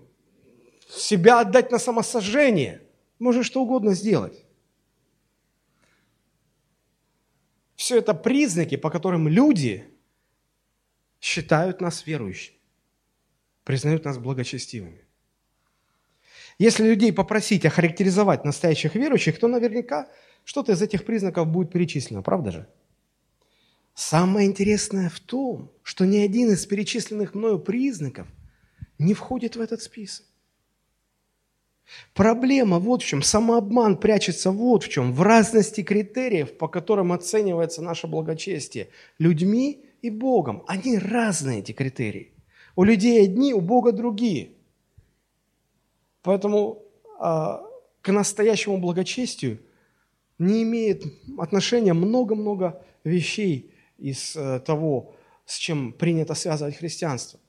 себя 0.89 1.41
отдать 1.41 1.71
на 1.71 1.79
самосожжение, 1.79 2.81
можно 3.19 3.43
что 3.43 3.61
угодно 3.61 3.93
сделать. 3.93 4.47
Все 7.77 7.99
это 7.99 8.15
признаки, 8.15 8.77
по 8.77 8.89
которым 8.89 9.29
люди 9.29 9.85
считают 11.21 11.83
нас 11.83 12.07
верующими, 12.07 12.57
признают 13.65 14.07
нас 14.07 14.17
благочестивыми. 14.17 15.05
Если 16.57 16.89
людей 16.89 17.13
попросить 17.13 17.67
охарактеризовать 17.67 18.47
настоящих 18.47 18.95
верующих, 18.95 19.39
то 19.39 19.47
наверняка 19.47 20.09
что-то 20.45 20.73
из 20.73 20.81
этих 20.81 21.05
признаков 21.05 21.49
будет 21.49 21.71
перечислено, 21.71 22.23
правда 22.23 22.51
же? 22.51 22.69
Самое 23.95 24.49
интересное 24.49 25.11
в 25.11 25.21
том, 25.21 25.71
что 25.83 26.07
ни 26.07 26.17
один 26.19 26.51
из 26.51 26.65
перечисленных 26.65 27.35
мною 27.35 27.59
признаков 27.59 28.27
не 28.99 29.15
входит 29.15 29.57
в 29.57 29.61
этот 29.61 29.83
список. 29.83 30.27
Проблема 32.15 32.79
вот 32.79 33.03
в 33.03 33.07
чем, 33.07 33.23
самообман 33.23 33.99
прячется 33.99 34.51
вот 34.51 34.85
в 34.85 34.89
чем, 34.89 35.13
в 35.13 35.21
разности 35.21 35.83
критериев, 35.83 36.57
по 36.57 36.69
которым 36.69 37.13
оценивается 37.13 37.83
наше 37.83 38.07
благочестие 38.07 38.89
людьми 39.19 39.85
и 40.01 40.09
Богом. 40.09 40.65
Они 40.67 40.97
разные, 40.97 41.61
эти 41.61 41.73
критерии. 41.73 42.33
У 42.77 42.85
людей 42.85 43.23
одни, 43.23 43.53
у 43.53 43.61
Бога 43.61 43.93
другие. 43.93 44.53
Поэтому 46.23 46.83
а, 47.19 47.63
к 48.01 48.11
настоящему 48.11 48.79
благочестию 48.79 49.59
не 50.39 50.63
имеет 50.63 51.05
отношения 51.39 51.93
много-много 51.93 52.83
вещей 53.05 53.72
из 53.99 54.37
а, 54.37 54.61
того, 54.61 55.15
с 55.47 55.57
чем 55.57 55.93
принято 55.93 56.35
связывать 56.35 56.77
христианство. 56.77 57.41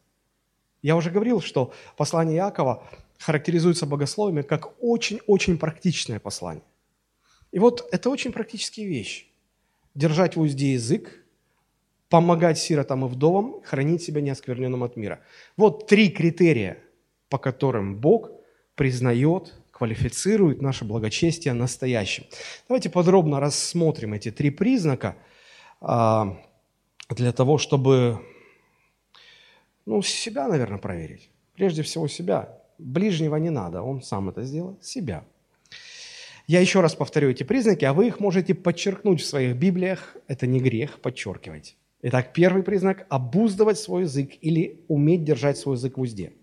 Я 0.82 0.96
уже 0.96 1.12
говорил, 1.12 1.42
что 1.42 1.74
послание 1.96 2.38
Иакова 2.38 2.84
характеризуется 3.18 3.86
богословиями 3.86 4.42
как 4.42 4.74
очень-очень 4.84 5.58
практичное 5.58 6.20
послание. 6.20 6.64
И 7.52 7.60
вот 7.60 7.88
это 7.92 8.10
очень 8.10 8.34
практические 8.34 8.88
вещи. 8.88 9.28
Держать 9.96 10.36
в 10.36 10.42
узде 10.42 10.74
язык, 10.74 11.24
помогать 12.10 12.58
сиротам 12.58 13.06
и 13.06 13.08
вдовам, 13.08 13.62
хранить 13.64 14.04
себя 14.04 14.22
неоскверненным 14.22 14.84
от 14.84 14.98
мира. 14.98 15.22
Вот 15.56 15.88
три 15.88 16.10
критерия, 16.10 16.78
по 17.30 17.38
которым 17.38 17.96
Бог 17.96 18.32
признает, 18.76 19.54
квалифицирует 19.72 20.62
наше 20.62 20.86
благочестие 20.86 21.54
настоящим. 21.54 22.26
Давайте 22.68 22.90
подробно 22.90 23.40
рассмотрим 23.40 24.14
эти 24.14 24.32
три 24.32 24.50
признака 24.50 25.16
для 25.84 27.32
того, 27.34 27.58
чтобы 27.58 28.20
ну, 29.86 30.02
себя, 30.02 30.48
наверное, 30.48 30.78
проверить. 30.78 31.30
Прежде 31.56 31.84
всего 31.84 32.08
себя. 32.08 32.58
Ближнего 32.80 33.36
не 33.36 33.50
надо, 33.50 33.82
он 33.82 34.02
сам 34.02 34.30
это 34.30 34.44
сделает, 34.44 34.84
себя. 34.84 35.26
Я 36.48 36.60
еще 36.60 36.82
раз 36.82 36.96
повторю 36.96 37.30
эти 37.30 37.44
признаки, 37.44 37.86
а 37.86 37.94
вы 37.94 38.08
их 38.08 38.20
можете 38.20 38.54
подчеркнуть 38.54 39.22
в 39.22 39.26
своих 39.26 39.56
Библиях. 39.56 40.18
Это 40.28 40.48
не 40.48 40.60
грех, 40.60 41.00
подчеркивать. 41.00 41.78
Итак, 42.02 42.34
первый 42.34 42.64
признак– 42.64 43.06
обуздывать 43.10 43.78
свой 43.78 44.04
язык 44.04 44.32
или 44.42 44.84
уметь 44.90 45.24
держать 45.24 45.58
свой 45.58 45.78
язык 45.78 45.98
в 45.98 46.02
узде. 46.02 46.34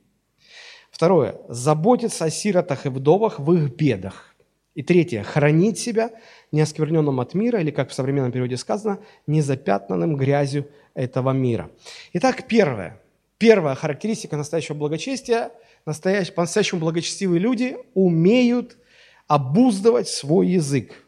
Второе– 0.90 1.36
заботиться 1.48 2.24
о 2.24 2.30
сиротах 2.30 2.86
и 2.86 2.88
вдовах 2.88 3.38
в 3.38 3.52
их 3.52 3.76
бедах. 3.76 4.29
И 4.74 4.82
третье– 4.82 5.22
хранить 5.24 5.78
себя 5.78 6.10
неоскверненным 6.52 7.20
от 7.20 7.34
мира, 7.34 7.60
или, 7.60 7.70
как 7.70 7.90
в 7.90 7.94
современном 7.94 8.32
переводе 8.32 8.56
сказано, 8.56 9.00
незапятнанным 9.26 10.16
грязью 10.16 10.68
этого 10.94 11.32
мира. 11.32 11.70
Итак, 12.12 12.46
первое. 12.46 13.00
Первая 13.38 13.74
характеристика 13.74 14.36
настоящего 14.36 14.76
благочестия– 14.76 15.50
настоящ, 15.86 16.32
по-настоящему 16.32 16.80
благочестивые 16.80 17.40
люди 17.40 17.76
умеют 17.94 18.76
обуздывать 19.26 20.08
свой 20.08 20.48
язык. 20.48 21.04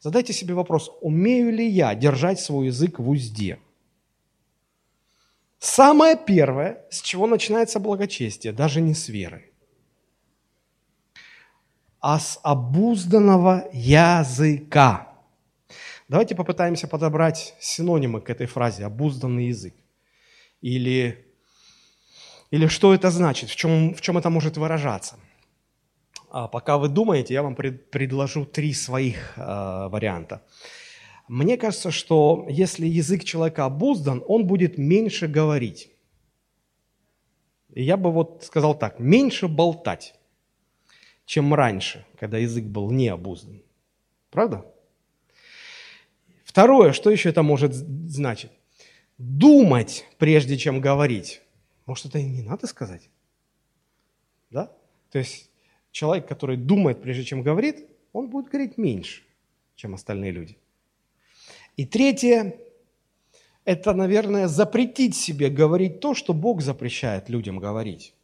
Задайте 0.00 0.32
себе 0.32 0.54
вопрос, 0.54 0.90
умею 1.00 1.52
ли 1.52 1.66
я 1.66 1.94
держать 1.94 2.40
свой 2.40 2.66
язык 2.66 2.98
в 2.98 3.08
узде? 3.08 3.58
Самое 5.58 6.16
первое, 6.16 6.84
с 6.90 7.00
чего 7.00 7.28
начинается 7.28 7.78
благочестие, 7.78 8.52
даже 8.52 8.80
не 8.80 8.94
с 8.94 9.08
веры, 9.08 9.51
а 12.02 12.18
с 12.18 12.40
обузданного 12.42 13.70
языка. 13.72 15.08
Давайте 16.08 16.34
попытаемся 16.34 16.88
подобрать 16.88 17.54
синонимы 17.60 18.20
к 18.20 18.28
этой 18.28 18.46
фразе 18.46 18.84
«обузданный 18.84 19.46
язык». 19.46 19.74
Или, 20.60 21.24
или 22.50 22.66
что 22.66 22.92
это 22.92 23.10
значит, 23.10 23.50
в 23.50 23.56
чем, 23.56 23.94
в 23.94 24.00
чем 24.00 24.18
это 24.18 24.30
может 24.30 24.56
выражаться. 24.56 25.16
А 26.28 26.48
пока 26.48 26.76
вы 26.76 26.88
думаете, 26.88 27.34
я 27.34 27.42
вам 27.42 27.54
пред, 27.54 27.90
предложу 27.90 28.44
три 28.46 28.74
своих 28.74 29.34
э, 29.36 29.88
варианта. 29.88 30.42
Мне 31.28 31.56
кажется, 31.56 31.92
что 31.92 32.46
если 32.50 32.86
язык 32.86 33.22
человека 33.22 33.64
обуздан, 33.64 34.24
он 34.26 34.46
будет 34.46 34.76
меньше 34.76 35.28
говорить. 35.28 35.92
И 37.72 37.84
я 37.84 37.96
бы 37.96 38.10
вот 38.10 38.42
сказал 38.44 38.76
так, 38.76 38.98
меньше 38.98 39.46
болтать, 39.46 40.14
чем 41.24 41.54
раньше, 41.54 42.04
когда 42.18 42.38
язык 42.38 42.64
был 42.64 42.90
не 42.90 43.08
обуздан. 43.08 43.62
Правда? 44.30 44.64
Второе, 46.44 46.92
что 46.92 47.10
еще 47.10 47.30
это 47.30 47.42
может 47.42 47.74
значить? 47.74 48.50
Думать, 49.18 50.06
прежде 50.18 50.56
чем 50.56 50.80
говорить. 50.80 51.40
Может, 51.86 52.06
это 52.06 52.18
и 52.18 52.24
не 52.24 52.42
надо 52.42 52.66
сказать? 52.66 53.08
Да? 54.50 54.70
То 55.10 55.18
есть 55.18 55.50
человек, 55.90 56.26
который 56.26 56.56
думает, 56.56 57.02
прежде 57.02 57.24
чем 57.24 57.42
говорит, 57.42 57.86
он 58.12 58.28
будет 58.28 58.50
говорить 58.50 58.78
меньше, 58.78 59.22
чем 59.76 59.94
остальные 59.94 60.32
люди. 60.32 60.58
И 61.76 61.86
третье– 61.86 62.54
это, 63.64 63.94
наверное, 63.94 64.48
запретить 64.48 65.16
себе 65.16 65.48
говорить 65.48 66.00
то, 66.00 66.14
что 66.14 66.34
Бог 66.34 66.60
запрещает 66.60 67.28
людям 67.28 67.58
говорить. 67.58 68.14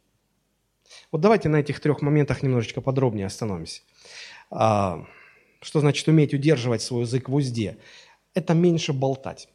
Вот 1.11 1.21
давайте 1.21 1.49
на 1.49 1.57
этих 1.57 1.79
трех 1.79 2.01
моментах 2.01 2.43
немножечко 2.43 2.81
подробнее 2.81 3.27
остановимся. 3.27 3.81
А, 4.51 5.05
что 5.61 5.79
значит 5.79 6.07
уметь 6.07 6.33
удерживать 6.33 6.81
свой 6.81 7.01
язык 7.01 7.29
в 7.29 7.35
узде? 7.35 7.77
Это 8.33 8.53
меньше 8.53 8.93
болтать. 8.93 9.49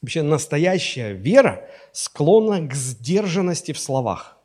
Вообще 0.00 0.22
настоящая 0.22 1.12
вера 1.14 1.68
склонна 1.92 2.68
к 2.68 2.74
сдержанности 2.74 3.72
в 3.72 3.78
словах. 3.78 4.38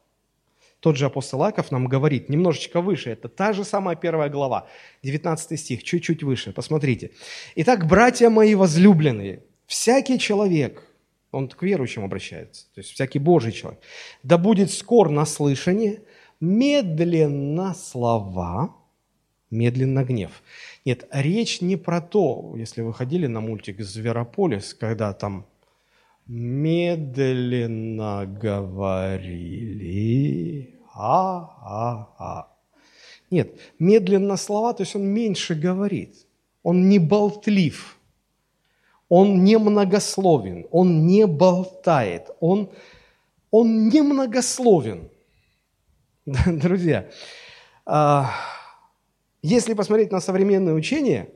Тот 0.80 0.96
же 0.96 1.06
апостол 1.06 1.44
Аков 1.44 1.72
нам 1.72 1.88
говорит, 1.88 2.30
немножечко 2.30 2.80
выше, 2.80 3.10
это 3.10 3.28
та 3.28 3.52
же 3.52 3.66
самая 3.66 3.98
первая 3.98 4.30
глава, 4.30 4.70
19 5.04 5.60
стих, 5.60 5.84
чуть-чуть 5.84 6.24
выше, 6.24 6.54
посмотрите. 6.54 7.12
«Итак, 7.56 7.86
братья 7.86 8.30
мои 8.30 8.56
возлюбленные, 8.56 9.44
всякий 9.66 10.18
человек, 10.18 10.89
он 11.32 11.48
к 11.48 11.64
верующим 11.64 12.04
обращается, 12.04 12.66
то 12.74 12.82
есть 12.82 12.92
всякий 12.92 13.20
Божий 13.20 13.52
человек, 13.52 13.82
да 14.24 14.38
будет 14.38 14.72
скор 14.72 15.10
на 15.10 15.26
слышание, 15.26 16.02
медленно 16.40 17.74
слова, 17.74 18.76
медленно 19.52 20.04
гнев». 20.04 20.44
Нет, 20.86 21.08
речь 21.12 21.62
не 21.62 21.76
про 21.76 22.02
то, 22.02 22.56
если 22.58 22.82
вы 22.82 22.94
ходили 22.94 23.28
на 23.28 23.42
мультик 23.42 23.82
«Зверополис», 23.82 24.74
когда 24.74 25.14
там 25.14 25.46
медленно 26.26 28.26
говорили. 28.26 30.00
А-а-а. 30.94 32.48
Нет, 33.30 33.60
медленно 33.78 34.38
слова, 34.38 34.74
то 34.74 34.84
есть 34.84 34.96
он 34.96 35.04
меньше 35.04 35.54
говорит. 35.54 36.16
Он 36.64 36.90
не 36.90 37.00
болтлив. 37.00 37.99
Он 39.10 39.44
не 39.44 39.58
многословен. 39.58 40.68
Он 40.72 41.06
не 41.06 41.28
болтает. 41.28 42.30
Он, 42.40 42.72
он 43.52 43.90
не 43.90 44.02
многословен. 44.02 45.10
Друзья, 46.26 47.10
а, 47.86 48.32
если 49.42 49.74
посмотреть 49.74 50.12
на 50.12 50.22
современные 50.22 50.76
учения, 50.76 51.30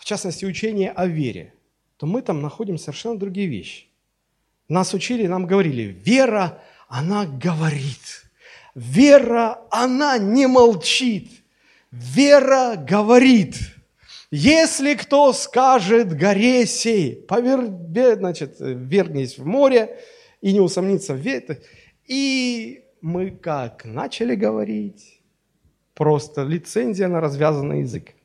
в 0.00 0.04
частности, 0.04 0.44
учение 0.44 0.90
о 0.90 1.06
вере– 1.06 1.54
то 1.96 2.06
мы 2.06 2.22
там 2.22 2.42
находим 2.42 2.78
совершенно 2.78 3.18
другие 3.18 3.46
вещи. 3.46 3.86
Нас 4.68 4.94
учили, 4.94 5.26
нам 5.26 5.46
говорили, 5.46 5.84
вера, 6.04 6.62
она 6.88 7.26
говорит. 7.26 8.24
Вера, 8.74 9.60
она 9.70 10.18
не 10.18 10.46
молчит. 10.46 11.30
Вера 11.90 12.76
говорит. 12.76 13.56
Если 14.36 14.94
кто 14.94 15.32
скажет 15.32 16.12
горе 16.12 16.66
сей, 16.66 17.14
повер, 17.14 17.66
значит, 18.16 18.56
вернись 18.58 19.38
в 19.38 19.46
море 19.46 20.00
и 20.40 20.52
не 20.52 20.58
усомнится 20.58 21.14
в 21.14 21.18
ветре. 21.18 21.62
И 22.08 22.82
мы 23.00 23.30
как 23.30 23.84
начали 23.84 24.34
говорить, 24.34 25.22
просто 25.94 26.42
лицензия 26.42 27.06
на 27.06 27.20
развязанный 27.20 27.82
язык. 27.82 28.16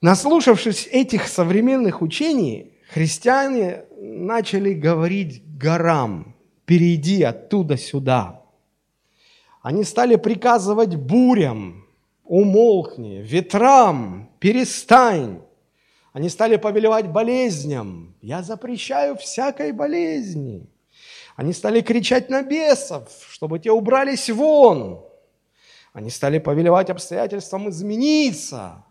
Наслушавшись 0.00 0.88
этих 0.90 1.28
современных 1.28 2.00
учений, 2.00 2.72
христиане 2.88 3.84
начали 4.00 4.72
говорить 4.72 5.42
горам, 5.58 6.34
перейди 6.64 7.22
оттуда 7.22 7.76
сюда. 7.76 8.42
Они 9.60 9.84
стали 9.84 10.16
приказывать 10.16 10.94
бурям, 10.94 11.85
умолкни, 12.28 13.22
ветрам, 13.22 14.30
перестань. 14.38 15.42
Они 16.12 16.28
стали 16.28 16.56
повелевать 16.56 17.08
болезням, 17.08 18.14
я 18.22 18.42
запрещаю 18.42 19.16
всякой 19.16 19.72
болезни. 19.72 20.68
Они 21.36 21.52
стали 21.52 21.82
кричать 21.82 22.30
на 22.30 22.42
бесов, 22.42 23.08
чтобы 23.28 23.58
те 23.58 23.70
убрались 23.70 24.30
вон. 24.30 25.04
Они 25.92 26.10
стали 26.10 26.38
повелевать 26.38 26.90
обстоятельствам 26.90 27.68
измениться, 27.68 28.86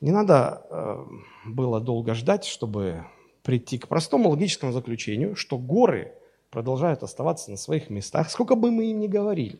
не 0.00 0.12
надо 0.12 0.64
э, 0.70 1.06
было 1.44 1.80
долго 1.80 2.14
ждать, 2.14 2.44
чтобы 2.44 3.04
прийти 3.42 3.78
к 3.78 3.88
простому 3.88 4.28
логическому 4.28 4.72
заключению, 4.72 5.34
что 5.34 5.58
горы 5.58 6.14
продолжают 6.50 7.02
оставаться 7.02 7.50
на 7.50 7.56
своих 7.56 7.90
местах, 7.90 8.30
сколько 8.30 8.54
бы 8.54 8.70
мы 8.70 8.90
им 8.90 9.00
ни 9.00 9.08
говорили. 9.08 9.58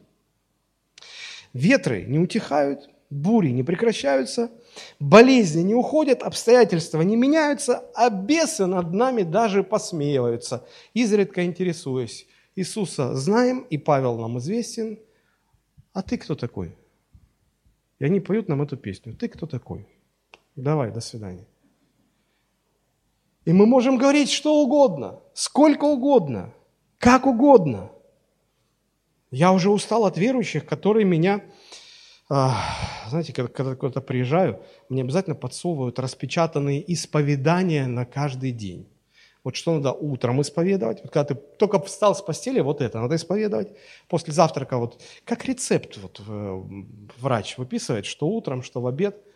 Ветры 1.52 2.04
не 2.04 2.18
утихают, 2.18 2.90
бури 3.10 3.48
не 3.48 3.62
прекращаются, 3.62 4.50
болезни 5.00 5.62
не 5.62 5.74
уходят, 5.74 6.22
обстоятельства 6.22 7.02
не 7.02 7.16
меняются, 7.16 7.84
а 7.94 8.10
бесы 8.10 8.66
над 8.66 8.92
нами 8.92 9.22
даже 9.22 9.62
посмеиваются, 9.62 10.66
изредка 10.94 11.44
интересуясь. 11.44 12.26
Иисуса 12.54 13.14
знаем, 13.14 13.66
и 13.70 13.78
Павел 13.78 14.18
нам 14.18 14.38
известен. 14.38 14.98
А 15.92 16.02
ты 16.02 16.18
кто 16.18 16.34
такой? 16.34 16.76
И 17.98 18.04
они 18.04 18.20
поют 18.20 18.48
нам 18.48 18.62
эту 18.62 18.76
песню. 18.76 19.14
Ты 19.14 19.28
кто 19.28 19.46
такой? 19.46 19.86
Давай, 20.56 20.90
до 20.90 21.00
свидания. 21.00 21.46
И 23.44 23.52
мы 23.52 23.66
можем 23.66 23.96
говорить 23.96 24.30
что 24.30 24.60
угодно, 24.62 25.20
сколько 25.34 25.84
угодно, 25.84 26.52
как 26.98 27.26
угодно. 27.26 27.90
Я 29.30 29.52
уже 29.52 29.70
устал 29.70 30.06
от 30.06 30.16
верующих, 30.16 30.64
которые 30.66 31.04
меня, 31.04 31.42
а, 32.28 32.56
знаете, 33.08 33.32
когда, 33.32 33.52
когда 33.52 33.74
куда-то 33.74 34.00
приезжаю, 34.00 34.62
мне 34.88 35.02
обязательно 35.02 35.36
подсовывают 35.36 35.98
распечатанные 35.98 36.92
исповедания 36.92 37.86
на 37.86 38.04
каждый 38.04 38.52
день. 38.52 38.88
Вот 39.44 39.56
что 39.56 39.74
надо 39.74 39.92
утром 39.92 40.40
исповедовать. 40.40 41.00
Вот 41.02 41.12
когда 41.12 41.34
ты 41.34 41.34
только 41.34 41.80
встал 41.80 42.14
с 42.14 42.20
постели, 42.20 42.60
вот 42.60 42.80
это 42.80 43.00
надо 43.00 43.16
исповедовать. 43.16 43.68
После 44.08 44.32
завтрака, 44.32 44.78
вот 44.78 45.00
как 45.24 45.44
рецепт 45.44 45.96
вот, 45.98 46.20
врач 47.18 47.56
выписывает, 47.56 48.04
что 48.04 48.28
утром, 48.28 48.62
что 48.62 48.80
в 48.80 48.86
обед– 48.86 49.16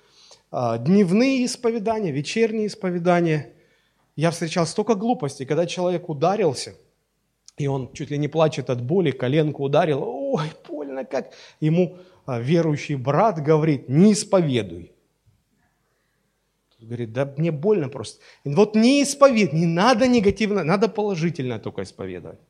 а, 0.55 0.77
дневные 0.77 1.47
исповедания, 1.47 2.13
вечерние 2.13 2.67
исповедания. 2.67 3.55
Я 4.17 4.31
встречал 4.31 4.67
столько 4.67 4.95
глупостей, 4.95 5.47
когда 5.47 5.65
человек 5.65 6.11
ударился, 6.11 6.75
и 7.57 7.67
он 7.67 7.93
чуть 7.93 8.11
ли 8.11 8.19
не 8.19 8.29
плачет 8.29 8.71
от 8.71 8.83
боли, 8.83 9.11
коленку 9.11 9.65
ударил, 9.65 10.03
ой, 10.03 10.47
больно 10.69 11.05
как. 11.05 11.33
Ему 11.61 11.99
а, 12.27 12.41
верующий 12.41 12.97
брат 12.97 13.43
говорит, 13.43 13.89
не 13.89 14.13
исповедуй. 14.13 14.93
Говорит, 16.81 17.13
да 17.13 17.33
мне 17.37 17.53
больно 17.53 17.89
просто. 17.89 18.21
Вот 18.45 18.75
не 18.75 19.03
исповедуй, 19.03 19.59
не 19.59 19.67
надо 19.67 20.09
негативно, 20.09 20.65
надо 20.65 20.89
положительно 20.89 21.61
только 21.61 21.83
исповедовать. 21.83 22.41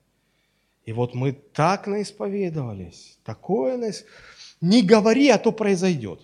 И 0.87 0.93
вот 0.93 1.15
мы 1.15 1.33
так 1.33 1.87
наисповедовались, 1.87 3.19
такое 3.25 3.77
наис... 3.77 4.05
Не 4.61 4.83
говори, 4.83 5.29
а 5.29 5.38
то 5.38 5.51
произойдет. 5.53 6.21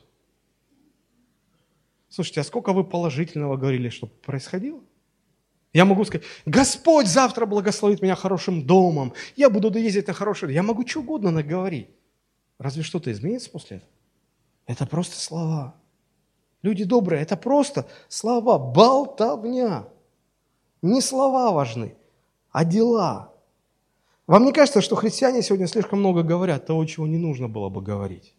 Слушайте, 2.09 2.41
а 2.41 2.45
сколько 2.45 2.73
вы 2.73 2.85
положительного 2.85 3.57
говорили, 3.57 3.89
что 3.89 4.07
происходило? 4.07 4.81
Я 5.79 5.85
могу 5.85 6.05
сказать, 6.05 6.27
Господь 6.45 7.07
завтра 7.07 7.47
благословит 7.47 8.03
меня 8.03 8.17
хорошим 8.17 8.67
домом, 8.67 9.13
я 9.37 9.49
буду 9.49 9.73
ездить 9.79 10.09
на 10.09 10.13
хороший... 10.13 10.53
Я 10.53 10.65
могу 10.65 10.85
что 10.85 10.99
угодно 10.99 11.31
наговорить. 11.31 11.89
Разве 12.59 12.83
что-то 12.83 13.13
изменится 13.13 13.49
после 13.49 13.77
этого? 13.77 13.93
Это 14.67 14.87
просто 14.87 15.21
слова. 15.21 15.77
Люди 16.63 16.83
добрые, 16.83 17.23
это 17.23 17.37
просто 17.37 17.87
слова, 18.09 18.59
болтовня. 18.59 19.87
Не 20.83 21.01
слова 21.01 21.53
важны, 21.53 21.95
а 22.51 22.65
дела. 22.65 23.33
Вам 24.27 24.47
не 24.47 24.53
кажется, 24.53 24.81
что 24.81 24.97
христиане 24.97 25.43
сегодня 25.43 25.69
слишком 25.69 26.01
много 26.01 26.25
говорят 26.25 26.67
того, 26.67 26.85
чего 26.87 27.07
не 27.07 27.19
нужно 27.19 27.49
было 27.49 27.69
бы 27.69 27.83
говорить? 27.83 28.35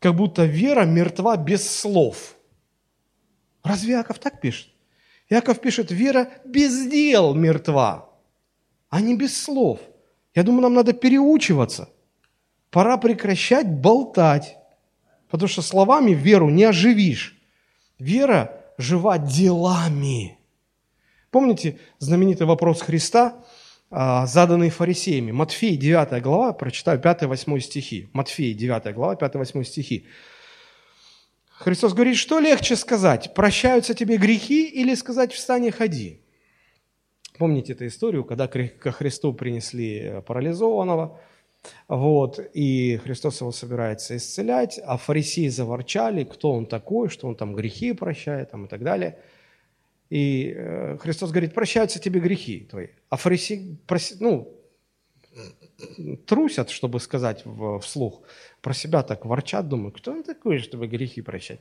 Как 0.00 0.16
будто 0.16 0.44
вера 0.44 0.84
мертва 0.84 1.36
без 1.36 1.70
слов. 1.70 2.34
Разве 3.62 3.92
Яков 3.92 4.18
так 4.18 4.40
пишет? 4.40 4.73
Яков 5.34 5.60
пишет, 5.60 5.90
вера 5.90 6.28
без 6.44 6.86
дел 6.86 7.34
мертва, 7.34 8.08
а 8.88 9.00
не 9.00 9.16
без 9.16 9.36
слов. 9.42 9.80
Я 10.34 10.42
думаю, 10.42 10.62
нам 10.62 10.74
надо 10.74 10.92
переучиваться. 10.92 11.88
Пора 12.70 12.96
прекращать 12.98 13.68
болтать, 13.68 14.56
потому 15.28 15.48
что 15.48 15.62
словами 15.62 16.12
веру 16.12 16.50
не 16.50 16.64
оживишь. 16.64 17.36
Вера 17.98 18.60
жива 18.78 19.18
делами. 19.18 20.38
Помните 21.30 21.78
знаменитый 21.98 22.46
вопрос 22.46 22.80
Христа, 22.82 23.34
а, 23.90 24.26
заданный 24.26 24.70
фарисеями? 24.70 25.32
Матфей, 25.32 25.76
9 25.76 26.22
глава, 26.22 26.52
прочитаю 26.52 27.00
5-8 27.00 27.60
стихи. 27.60 28.08
Матфей, 28.12 28.54
9 28.54 28.94
глава, 28.94 29.16
5-8 29.16 29.64
стихи. 29.64 30.06
Христос 31.64 31.94
говорит, 31.94 32.16
что 32.16 32.40
легче 32.40 32.76
сказать, 32.76 33.34
прощаются 33.34 33.94
тебе 33.94 34.16
грехи 34.16 34.68
или 34.68 34.94
сказать 34.94 35.32
встань 35.32 35.64
и 35.64 35.70
ходи? 35.70 36.20
Помните 37.38 37.72
эту 37.72 37.86
историю, 37.86 38.24
когда 38.24 38.46
ко 38.46 38.92
Христу 38.92 39.32
принесли 39.32 40.22
парализованного, 40.26 41.18
вот, 41.88 42.38
и 42.52 43.00
Христос 43.02 43.40
его 43.40 43.50
собирается 43.50 44.16
исцелять, 44.16 44.78
а 44.84 44.98
фарисеи 44.98 45.48
заворчали, 45.48 46.24
кто 46.24 46.52
он 46.52 46.66
такой, 46.66 47.08
что 47.08 47.26
он 47.26 47.34
там 47.34 47.54
грехи 47.54 47.92
прощает 47.92 48.50
там, 48.50 48.66
и 48.66 48.68
так 48.68 48.82
далее– 48.82 49.18
и 50.10 50.54
э, 50.54 50.98
Христос 50.98 51.30
говорит, 51.30 51.54
прощаются 51.54 51.98
тебе 51.98 52.20
грехи 52.20 52.60
твои. 52.70 52.88
А 53.08 53.16
фарисеи, 53.16 53.78
ну, 54.20 54.54
трусят, 56.26 56.70
чтобы 56.70 57.00
сказать 57.00 57.44
вслух. 57.80 58.22
Про 58.64 58.72
себя 58.72 59.02
так 59.02 59.26
ворчат, 59.26 59.68
думают, 59.68 59.94
кто 59.94 60.12
он 60.12 60.22
такой, 60.22 60.58
чтобы 60.58 60.86
грехи 60.86 61.20
прощать? 61.20 61.60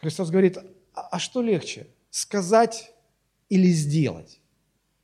Христос 0.00 0.28
говорит, 0.30 0.58
а, 0.92 1.08
а 1.12 1.18
что 1.20 1.40
легче, 1.40 1.86
сказать 2.10 2.92
или 3.48 3.68
сделать? 3.68 4.40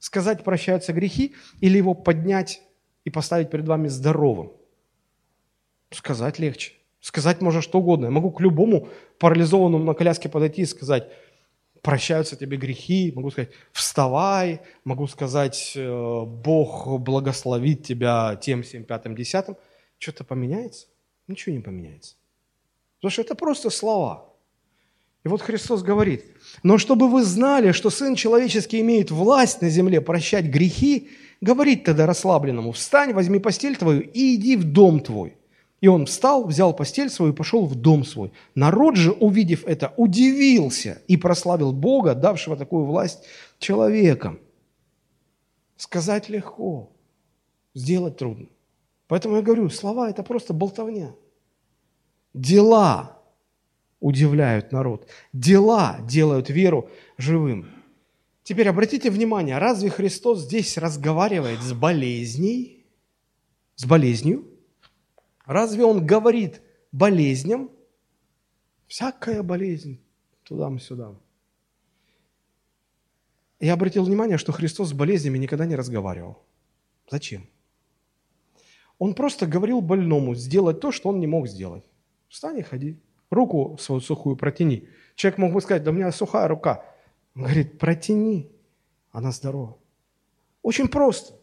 Сказать 0.00 0.42
прощаются 0.42 0.92
грехи 0.92 1.36
или 1.60 1.78
его 1.78 1.94
поднять 1.94 2.60
и 3.04 3.10
поставить 3.10 3.50
перед 3.50 3.68
вами 3.68 3.86
здоровым? 3.86 4.50
Сказать 5.92 6.40
легче. 6.40 6.72
Сказать 6.98 7.40
можно 7.40 7.62
что 7.62 7.78
угодно. 7.78 8.06
Я 8.06 8.10
могу 8.10 8.32
к 8.32 8.40
любому 8.40 8.88
парализованному 9.20 9.84
на 9.84 9.94
коляске 9.94 10.28
подойти 10.28 10.62
и 10.62 10.66
сказать, 10.66 11.08
прощаются 11.82 12.34
тебе 12.34 12.56
грехи, 12.56 13.12
могу 13.14 13.30
сказать, 13.30 13.50
вставай, 13.70 14.60
могу 14.82 15.06
сказать, 15.06 15.74
э, 15.76 16.24
Бог 16.26 16.98
благословит 16.98 17.84
тебя 17.84 18.34
тем, 18.42 18.64
всем, 18.64 18.82
пятым, 18.82 19.14
десятым. 19.14 19.56
Что-то 20.00 20.24
поменяется? 20.24 20.88
Ничего 21.28 21.54
не 21.54 21.60
поменяется. 21.62 22.16
Потому 22.96 23.12
что 23.12 23.22
это 23.22 23.34
просто 23.34 23.70
слова. 23.70 24.34
И 25.24 25.28
вот 25.28 25.42
Христос 25.42 25.82
говорит, 25.82 26.24
но 26.62 26.78
чтобы 26.78 27.08
вы 27.08 27.22
знали, 27.22 27.72
что 27.72 27.90
Сын 27.90 28.14
Человеческий 28.14 28.80
имеет 28.80 29.10
власть 29.10 29.60
на 29.60 29.68
земле 29.68 30.00
прощать 30.00 30.46
грехи, 30.46 31.10
говорит 31.40 31.84
тогда 31.84 32.06
расслабленному, 32.06 32.72
встань, 32.72 33.12
возьми 33.12 33.38
постель 33.38 33.76
твою 33.76 34.00
и 34.00 34.36
иди 34.36 34.56
в 34.56 34.64
дом 34.64 35.00
твой. 35.00 35.36
И 35.80 35.86
он 35.86 36.06
встал, 36.06 36.44
взял 36.44 36.74
постель 36.74 37.10
свою 37.10 37.32
и 37.32 37.36
пошел 37.36 37.66
в 37.66 37.74
дом 37.76 38.04
свой. 38.04 38.32
Народ 38.54 38.96
же, 38.96 39.12
увидев 39.12 39.64
это, 39.64 39.92
удивился 39.96 41.02
и 41.06 41.16
прославил 41.16 41.72
Бога, 41.72 42.14
давшего 42.14 42.56
такую 42.56 42.84
власть 42.84 43.24
человекам. 43.58 44.40
Сказать 45.76 46.28
легко, 46.28 46.90
сделать 47.74 48.16
трудно. 48.16 48.48
Поэтому 49.08 49.36
я 49.36 49.42
говорю, 49.42 49.68
слова– 49.70 50.08
это 50.10 50.22
просто 50.22 50.54
болтовня. 50.54 51.14
Дела 52.34 53.20
удивляют 54.00 54.70
народ. 54.70 55.08
Дела 55.32 55.98
делают 56.02 56.50
веру 56.50 56.88
живым. 57.16 57.68
Теперь 58.44 58.68
обратите 58.68 59.10
внимание, 59.10 59.58
разве 59.58 59.90
Христос 59.90 60.40
здесь 60.40 60.78
разговаривает 60.78 61.60
с 61.60 61.72
болезней, 61.72 62.86
с 63.74 63.84
болезнью– 63.84 64.46
Разве 65.48 65.82
он 65.82 66.04
говорит 66.04 66.60
болезням? 66.92 67.70
Всякая 68.86 69.42
болезнь, 69.42 69.98
туда-сюда. 70.44 71.14
Я 73.58 73.72
обратил 73.72 74.04
внимание, 74.04 74.36
что 74.36 74.52
Христос 74.52 74.90
с 74.90 74.92
болезнями 74.92 75.38
никогда 75.38 75.64
не 75.64 75.74
разговаривал. 75.74 76.44
Зачем? 77.10 77.48
Он 78.98 79.14
просто 79.14 79.46
говорил 79.46 79.80
больному 79.80 80.34
сделать 80.34 80.80
то, 80.80 80.90
что 80.90 81.08
он 81.10 81.20
не 81.20 81.26
мог 81.26 81.48
сделать. 81.48 81.84
Встань 82.28 82.58
и 82.58 82.62
ходи. 82.62 82.98
Руку 83.30 83.76
свою 83.78 84.00
сухую 84.00 84.36
протяни. 84.36 84.88
Человек 85.14 85.38
мог 85.38 85.52
бы 85.52 85.60
сказать, 85.60 85.84
да 85.84 85.90
у 85.90 85.94
меня 85.94 86.10
сухая 86.12 86.48
рука. 86.48 86.84
Он 87.34 87.42
говорит, 87.42 87.78
протяни, 87.78 88.50
она 89.10 89.30
здорова. 89.30 89.78
Очень 90.62 90.88
просто. 90.88 91.34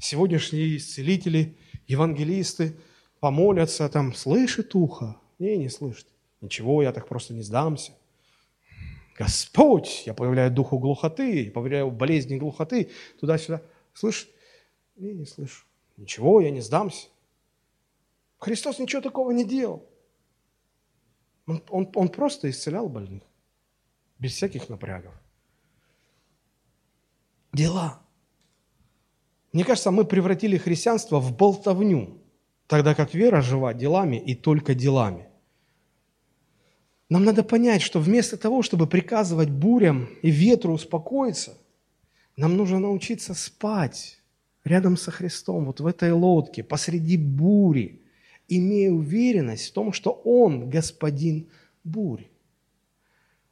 Сегодняшние 0.00 0.76
исцелители, 0.76 1.56
евангелисты, 1.86 2.76
помолятся, 3.20 3.88
там, 3.88 4.14
слышит 4.14 4.74
ухо? 4.74 5.16
Не, 5.38 5.56
не 5.56 5.68
слышит. 5.68 6.06
Ничего, 6.40 6.82
я 6.82 6.92
так 6.92 7.08
просто 7.08 7.34
не 7.34 7.42
сдамся. 7.42 7.92
Господь, 9.18 10.02
я 10.06 10.12
появляю 10.12 10.50
духу 10.52 10.78
глухоты, 10.78 11.44
я 11.44 11.50
появляю 11.50 11.90
болезни 11.90 12.36
глухоты, 12.36 12.90
туда-сюда. 13.18 13.62
Слышь? 13.94 14.28
Не, 14.96 15.14
не 15.14 15.24
слышу. 15.24 15.64
Ничего, 15.96 16.40
я 16.40 16.50
не 16.50 16.60
сдамся. 16.60 17.08
Христос 18.38 18.78
ничего 18.78 19.02
такого 19.02 19.30
не 19.30 19.44
делал. 19.44 19.88
Он, 21.46 21.62
он, 21.68 21.90
он 21.94 22.08
просто 22.08 22.50
исцелял 22.50 22.88
больных, 22.88 23.22
без 24.18 24.32
всяких 24.32 24.68
напрягов. 24.68 25.14
Дела. 27.52 28.02
Мне 29.52 29.64
кажется, 29.64 29.90
мы 29.90 30.04
превратили 30.04 30.58
христианство 30.58 31.18
в 31.18 31.34
болтовню 31.34 32.20
тогда 32.66 32.94
как 32.94 33.14
вера 33.14 33.40
жива 33.40 33.74
делами 33.74 34.16
и 34.16 34.34
только 34.34 34.74
делами. 34.74 35.28
Нам 37.08 37.24
надо 37.24 37.44
понять, 37.44 37.82
что 37.82 38.00
вместо 38.00 38.36
того, 38.36 38.62
чтобы 38.62 38.88
приказывать 38.88 39.48
бурям 39.48 40.06
и 40.22 40.30
ветру 40.30 40.72
успокоиться, 40.72 41.56
нам 42.36 42.56
нужно 42.56 42.80
научиться 42.80 43.32
спать 43.34 44.18
рядом 44.66 44.96
со 44.96 45.10
Христом, 45.10 45.64
вот 45.64 45.80
в 45.80 45.86
этой 45.86 46.12
лодке, 46.12 46.64
посреди 46.64 47.16
бури, 47.16 48.02
имея 48.48 48.90
уверенность 48.90 49.70
в 49.70 49.72
том, 49.72 49.92
что 49.92 50.10
Он 50.10 50.68
господин 50.68 51.48
бури. 51.84 52.30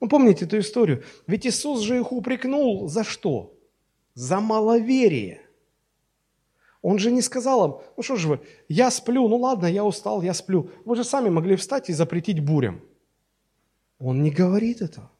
Ну, 0.00 0.09
помните 0.09 0.44
эту 0.44 0.59
историю? 0.59 1.05
Ведь 1.27 1.46
Иисус 1.46 1.81
же 1.81 1.98
их 1.98 2.12
упрекнул 2.12 2.88
за 2.88 3.05
что? 3.05 3.57
За 4.14 4.40
маловерие. 4.40 5.40
Он 6.83 6.98
же 6.98 7.11
не 7.11 7.22
сказал 7.22 7.66
им, 7.66 7.77
ну 7.96 8.03
что 8.03 8.16
же 8.16 8.29
вы, 8.29 8.40
я 8.68 8.90
сплю, 8.90 9.27
ну 9.29 9.37
ладно, 9.37 9.66
я 9.66 9.85
устал, 9.85 10.20
я 10.20 10.35
сплю. 10.35 10.70
Вы 10.85 10.96
же 10.96 11.05
сами 11.05 11.31
могли 11.31 11.57
встать 11.57 11.88
и 11.88 11.94
запретить 11.94 12.40
бурям. 12.40 12.83
Он 13.98 14.22
не 14.22 14.31
говорит 14.31 14.83
это. 14.83 15.11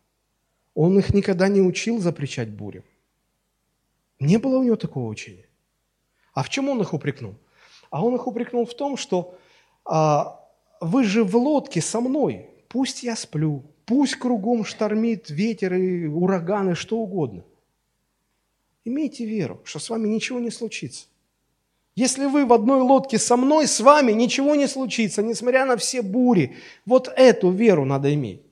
Он 0.75 0.99
их 0.99 1.15
никогда 1.15 1.49
не 1.49 1.63
учил 1.63 2.01
запрещать 2.01 2.51
бурям. 2.51 2.85
Не 4.21 4.39
было 4.39 4.59
у 4.59 4.65
него 4.65 4.77
такого 4.77 5.09
учения. 5.09 5.47
А 6.35 6.43
в 6.43 6.51
чем 6.51 6.69
он 6.69 6.81
их 6.81 6.93
упрекнул? 6.93 7.37
А 7.91 8.05
он 8.05 8.17
их 8.17 8.27
упрекнул 8.27 8.67
в 8.67 8.75
том, 8.75 8.97
что 8.97 9.39
а, 9.85 10.41
вы 10.81 11.05
же 11.05 11.23
в 11.23 11.37
лодке 11.37 11.81
со 11.81 12.01
мной, 12.01 12.51
пусть 12.69 13.05
я 13.05 13.15
сплю, 13.15 13.63
пусть 13.87 14.17
кругом 14.17 14.65
штормит 14.65 15.31
ветер 15.31 15.75
и 15.75 16.07
ураганы, 16.07 16.75
что 16.75 16.99
угодно. 16.99 17.45
Имейте 18.85 19.25
веру, 19.25 19.61
что 19.65 19.79
с 19.79 19.89
вами 19.89 20.09
ничего 20.09 20.41
не 20.41 20.51
случится. 20.51 21.07
Если 21.95 22.27
вы 22.27 22.45
в 22.45 22.53
одной 22.53 22.81
лодке 22.81 23.19
со 23.19 23.37
мной, 23.37 23.69
с 23.69 23.79
вами 23.79 24.11
ничего 24.11 24.57
не 24.57 24.67
случится, 24.67 25.23
несмотря 25.23 25.65
на 25.65 25.77
все 25.77 26.03
бури. 26.03 26.57
Вот 26.85 27.09
эту 27.17 27.51
веру 27.51 27.85
надо 27.85 28.13
иметь. 28.13 28.43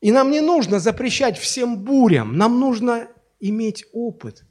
И 0.00 0.12
нам 0.12 0.30
не 0.30 0.40
нужно 0.40 0.78
запрещать 0.78 1.36
всем 1.36 1.78
бурям, 1.78 2.38
нам 2.38 2.60
нужно 2.60 3.08
иметь 3.40 3.84
опыт 3.92 4.44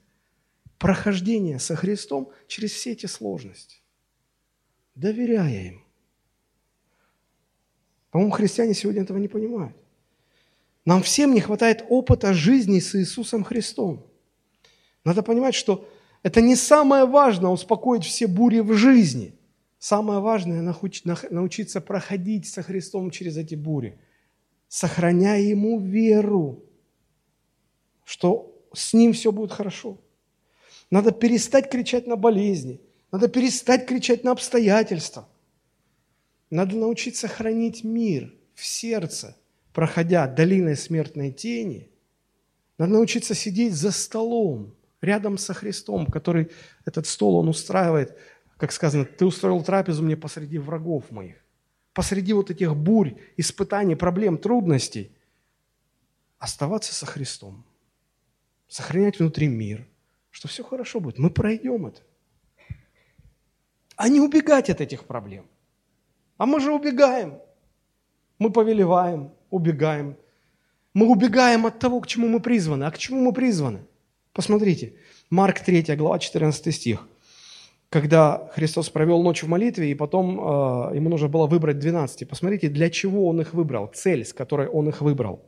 прохождения 0.78 1.60
со 1.60 1.76
Христом 1.76 2.32
через 2.48 2.72
все 2.72 2.92
эти 2.92 3.06
сложности, 3.06 3.82
доверяя 4.96 5.68
им. 5.68 5.84
По-моему, 8.12 8.32
христиане 8.32 8.74
сегодня 8.74 9.02
этого 9.04 9.18
не 9.18 9.28
понимают. 9.28 9.76
Нам 10.86 11.04
всем 11.04 11.34
не 11.34 11.42
хватает 11.42 11.86
опыта 11.90 12.34
жизни 12.34 12.80
с 12.80 12.96
Иисусом 12.96 13.44
Христом. 13.44 14.08
Надо 15.04 15.22
понимать, 15.22 15.54
что 15.54 15.90
это 16.24 16.42
не 16.42 16.56
самое 16.56 17.06
важное 17.06 17.52
успокоить 17.52 18.06
все 18.06 18.28
бури 18.28 18.60
в 18.60 18.74
жизни. 18.74 19.34
Самое 19.80 20.20
важное– 20.20 20.62
научиться 21.30 21.82
проходить 21.82 22.48
со 22.48 22.63
Христом 22.63 23.12
через 23.12 23.38
эти 23.38 23.54
бури, 23.54 24.00
сохраняя 24.68 25.40
Ему 25.40 25.80
веру, 25.80 26.63
что 28.04 28.68
с 28.74 28.94
Ним 28.94 29.13
все 29.13 29.32
будет 29.32 29.52
хорошо. 29.52 30.00
Надо 30.89 31.12
перестать 31.12 31.69
кричать 31.69 32.08
на 32.08 32.15
болезни, 32.15 32.80
надо 33.12 33.28
перестать 33.28 33.86
кричать 33.86 34.23
на 34.23 34.32
обстоятельства. 34.32 35.28
Надо 36.50 36.78
научиться 36.78 37.28
хранить 37.28 37.84
мир 37.84 38.34
в 38.54 38.65
сердце, 38.65 39.36
проходя 39.73 40.28
долиной 40.28 40.78
смертной 40.78 41.32
тени. 41.32 41.89
Надо 42.78 42.93
научиться 42.93 43.34
сидеть 43.34 43.73
за 43.73 43.91
столом, 43.91 44.73
рядом 45.02 45.38
со 45.38 45.54
Христом, 45.54 46.08
который 46.08 46.52
этот 46.86 47.08
стол 47.08 47.36
он 47.38 47.50
устраивает, 47.50 48.17
как 48.58 48.71
сказано, 48.71 49.06
ты 49.06 49.26
устроил 49.26 49.63
трапезу 49.63 50.04
мне 50.04 50.17
посреди 50.17 50.58
врагов 50.58 51.12
моих, 51.12 51.36
посреди 51.93 52.34
вот 52.34 52.50
этих 52.50 52.76
бурь, 52.76 53.15
испытаний, 53.36 53.95
проблем, 53.95 54.38
трудностей. 54.38 55.12
Оставаться 56.39 56.93
со 56.93 57.08
Христом, 57.08 57.65
сохранять 58.67 59.17
внутри 59.19 59.47
мир, 59.47 59.88
что 60.38 60.47
все 60.47 60.63
хорошо 60.63 61.00
будет, 61.00 61.17
мы 61.17 61.32
пройдем 61.32 61.88
это. 61.88 62.02
А 63.95 64.08
не 64.08 64.21
убегать 64.21 64.69
от 64.69 64.82
этих 64.82 65.06
проблем. 65.06 65.47
А 66.38 66.45
мы 66.45 66.60
же 66.60 66.71
убегаем. 66.71 67.39
Мы 68.38 68.52
повелеваем, 68.52 69.32
убегаем. 69.50 70.15
Мы 70.93 71.08
убегаем 71.08 71.65
от 71.65 71.80
того, 71.80 72.00
к 72.02 72.06
чему 72.06 72.28
мы 72.28 72.39
призваны. 72.39 72.84
А 72.84 72.91
к 72.91 73.00
чему 73.00 73.19
мы 73.19 73.34
призваны? 73.34 73.80
Посмотрите, 74.32 74.93
Марк 75.32 75.62
3 75.62 75.95
глава, 75.95 76.19
14 76.19 76.76
стих. 76.76 77.08
Когда 77.89 78.52
Христос 78.54 78.91
провел 78.91 79.23
ночь 79.23 79.41
в 79.41 79.47
молитве, 79.47 79.89
и 79.89 79.95
потом 79.95 80.39
э, 80.39 80.97
ему 80.97 81.10
нужно 81.10 81.30
было 81.30 81.47
выбрать 81.47 81.80
12. 81.80 82.30
Посмотрите, 82.30 82.69
для 82.69 82.91
чего 82.91 83.28
он 83.28 83.41
их 83.41 83.56
выбрал, 83.56 83.88
цель, 83.88 84.23
с 84.23 84.34
которой 84.34 84.67
он 84.67 84.88
их 84.88 85.02
выбрал. 85.02 85.41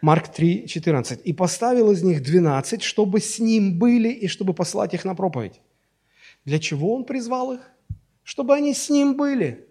Марк 0.00 0.28
3, 0.28 0.66
14. 0.66 1.20
«И 1.24 1.32
поставил 1.32 1.90
из 1.90 2.02
них 2.02 2.22
12, 2.22 2.82
чтобы 2.82 3.20
с 3.20 3.38
ним 3.38 3.78
были 3.78 4.08
и 4.10 4.28
чтобы 4.28 4.54
послать 4.54 4.94
их 4.94 5.04
на 5.04 5.14
проповедь». 5.14 5.60
Для 6.44 6.58
чего 6.58 6.94
он 6.94 7.04
призвал 7.04 7.52
их? 7.52 7.60
Чтобы 8.22 8.54
они 8.54 8.74
с 8.74 8.88
ним 8.88 9.16
были, 9.16 9.66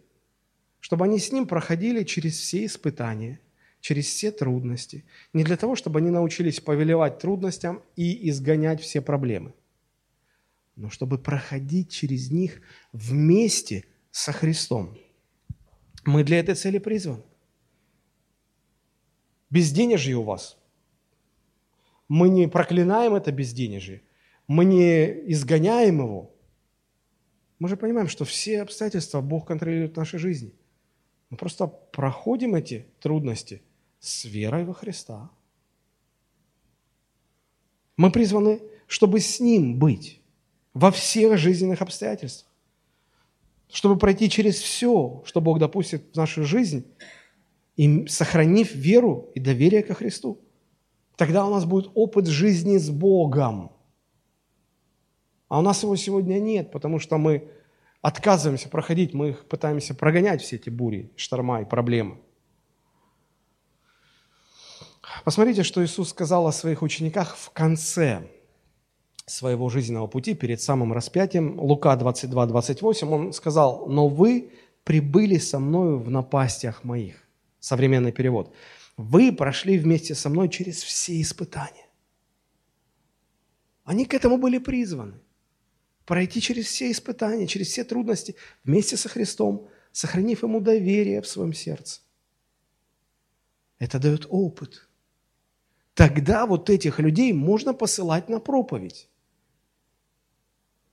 чтобы 0.79 1.05
они 1.05 1.17
с 1.19 1.31
ним 1.31 1.47
проходили 1.47 2.03
через 2.03 2.37
все 2.37 2.65
испытания– 2.65 3.39
через 3.81 4.07
все 4.07 4.31
трудности. 4.31 5.05
Не 5.33 5.43
для 5.43 5.57
того, 5.57 5.75
чтобы 5.75 5.99
они 5.99 6.09
научились 6.09 6.59
повелевать 6.59 7.19
трудностям 7.19 7.81
и 7.95 8.29
изгонять 8.29 8.81
все 8.81 9.01
проблемы, 9.01 9.53
но 10.75 10.89
чтобы 10.89 11.17
проходить 11.17 11.89
через 11.89 12.31
них 12.31 12.61
вместе 12.91 13.85
со 14.11 14.31
Христом. 14.31 14.97
Мы 16.05 16.23
для 16.23 16.39
этой 16.39 16.55
цели 16.55 16.77
призваны. 16.77 17.23
Безденежье 19.49 20.15
у 20.15 20.23
вас. 20.23 20.57
Мы 22.07 22.29
не 22.29 22.47
проклинаем 22.47 23.15
это 23.15 23.31
безденежье, 23.31 24.01
мы 24.47 24.65
не 24.65 25.31
изгоняем 25.31 25.99
его. 25.99 26.31
Мы 27.59 27.69
же 27.69 27.77
понимаем, 27.77 28.07
что 28.07 28.25
все 28.25 28.61
обстоятельства 28.61 29.21
Бог 29.21 29.47
контролирует 29.47 29.93
в 29.93 29.97
нашей 29.97 30.17
жизни. 30.17 30.53
Мы 31.29 31.37
просто 31.37 31.67
проходим 31.67 32.55
эти 32.55 32.87
трудности– 32.99 33.61
с 33.99 34.25
верой 34.25 34.63
во 34.63 34.73
Христа. 34.73 35.29
Мы 37.97 38.11
призваны, 38.11 38.61
чтобы 38.87 39.19
с 39.19 39.39
Ним 39.39 39.77
быть 39.77 40.21
во 40.73 40.91
всех 40.91 41.37
жизненных 41.37 41.81
обстоятельствах, 41.81 42.49
чтобы 43.69 43.97
пройти 43.97 44.29
через 44.29 44.59
все, 44.59 45.21
что 45.25 45.41
Бог 45.41 45.59
допустит 45.59 46.13
в 46.13 46.15
нашу 46.15 46.45
жизнь, 46.45 46.85
и 47.79 48.07
сохранив 48.07 48.75
веру 48.75 49.29
и 49.35 49.39
доверие 49.39 49.83
ко 49.83 49.93
Христу. 49.93 50.39
Тогда 51.15 51.45
у 51.45 51.49
нас 51.49 51.65
будет 51.65 51.91
опыт 51.95 52.27
жизни 52.27 52.77
с 52.77 52.89
Богом. 52.89 53.71
А 55.47 55.59
у 55.59 55.61
нас 55.61 55.83
его 55.83 55.95
сегодня 55.95 56.39
нет, 56.39 56.71
потому 56.71 56.99
что 56.99 57.17
мы 57.17 57.49
отказываемся 58.01 58.69
проходить, 58.69 59.13
мы 59.13 59.29
их 59.29 59.45
пытаемся 59.45 59.93
прогонять 59.95 60.41
все 60.41 60.57
эти 60.57 60.69
бури, 60.69 61.11
шторма 61.15 61.61
и 61.61 61.65
проблемы– 61.65 62.17
Посмотрите, 65.23 65.63
что 65.63 65.83
Иисус 65.83 66.09
сказал 66.09 66.47
о 66.47 66.51
своих 66.51 66.81
учениках 66.81 67.35
в 67.35 67.49
конце 67.51 68.27
своего 69.25 69.69
жизненного 69.69 70.07
пути, 70.07 70.33
перед 70.33 70.61
самым 70.61 70.91
распятием. 70.93 71.59
Лука 71.59 71.95
22, 71.95 72.47
28, 72.47 73.13
он 73.13 73.33
сказал, 73.33 73.85
«Но 73.87 74.07
вы 74.07 74.51
прибыли 74.83 75.37
со 75.37 75.59
мною 75.59 75.99
в 75.99 76.09
напастях 76.09 76.83
моих». 76.83 77.28
Современный 77.59 78.11
перевод. 78.11 78.53
«Вы 78.97 79.31
прошли 79.31 79.77
вместе 79.77 80.15
со 80.15 80.29
мной 80.29 80.49
через 80.49 80.83
все 80.83 81.21
испытания». 81.21 81.87
Они 83.83 84.05
к 84.05 84.13
этому 84.13 84.37
были 84.37 84.57
призваны. 84.57 85.19
Пройти 86.05 86.41
через 86.41 86.65
все 86.65 86.91
испытания, 86.91 87.47
через 87.47 87.67
все 87.67 87.83
трудности 87.83 88.35
вместе 88.63 88.97
со 88.97 89.09
Христом, 89.09 89.67
сохранив 89.91 90.43
Ему 90.43 90.59
доверие 90.59 91.21
в 91.21 91.27
своем 91.27 91.53
сердце. 91.53 92.01
Это 93.79 93.99
дает 93.99 94.25
опыт– 94.29 94.85
тогда 95.99 96.45
вот 96.45 96.69
этих 96.69 96.99
людей 96.99 97.33
можно 97.33 97.73
посылать 97.73 98.29
на 98.29 98.39
проповедь. 98.39 99.09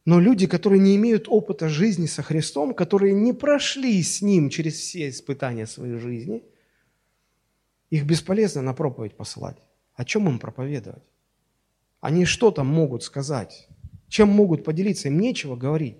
Но 0.05 0.19
люди, 0.19 0.49
которые 0.49 0.81
не 0.81 0.97
имеют 0.97 1.29
опыта 1.29 1.69
жизни 1.69 2.07
со 2.07 2.25
Христом, 2.25 2.75
которые 2.75 3.13
не 3.13 3.33
прошли 3.33 4.03
с 4.03 4.21
Ним 4.21 4.51
через 4.51 4.75
все 4.75 5.09
испытания 5.09 5.67
своей 5.67 5.99
жизни, 5.99 6.43
их 7.90 8.05
бесполезно 8.05 8.62
на 8.62 8.75
проповедь 8.75 9.16
посылать. 9.16 9.57
О 9.94 10.05
чем 10.05 10.29
им 10.29 10.38
проповедовать? 10.38 11.03
Они 12.01 12.25
что 12.25 12.51
там 12.51 12.66
могут 12.66 13.03
сказать? 13.03 13.68
Чем 14.09 14.29
могут 14.29 14.64
поделиться? 14.64 15.09
Им 15.09 15.20
нечего 15.20 15.57
говорить. 15.57 15.96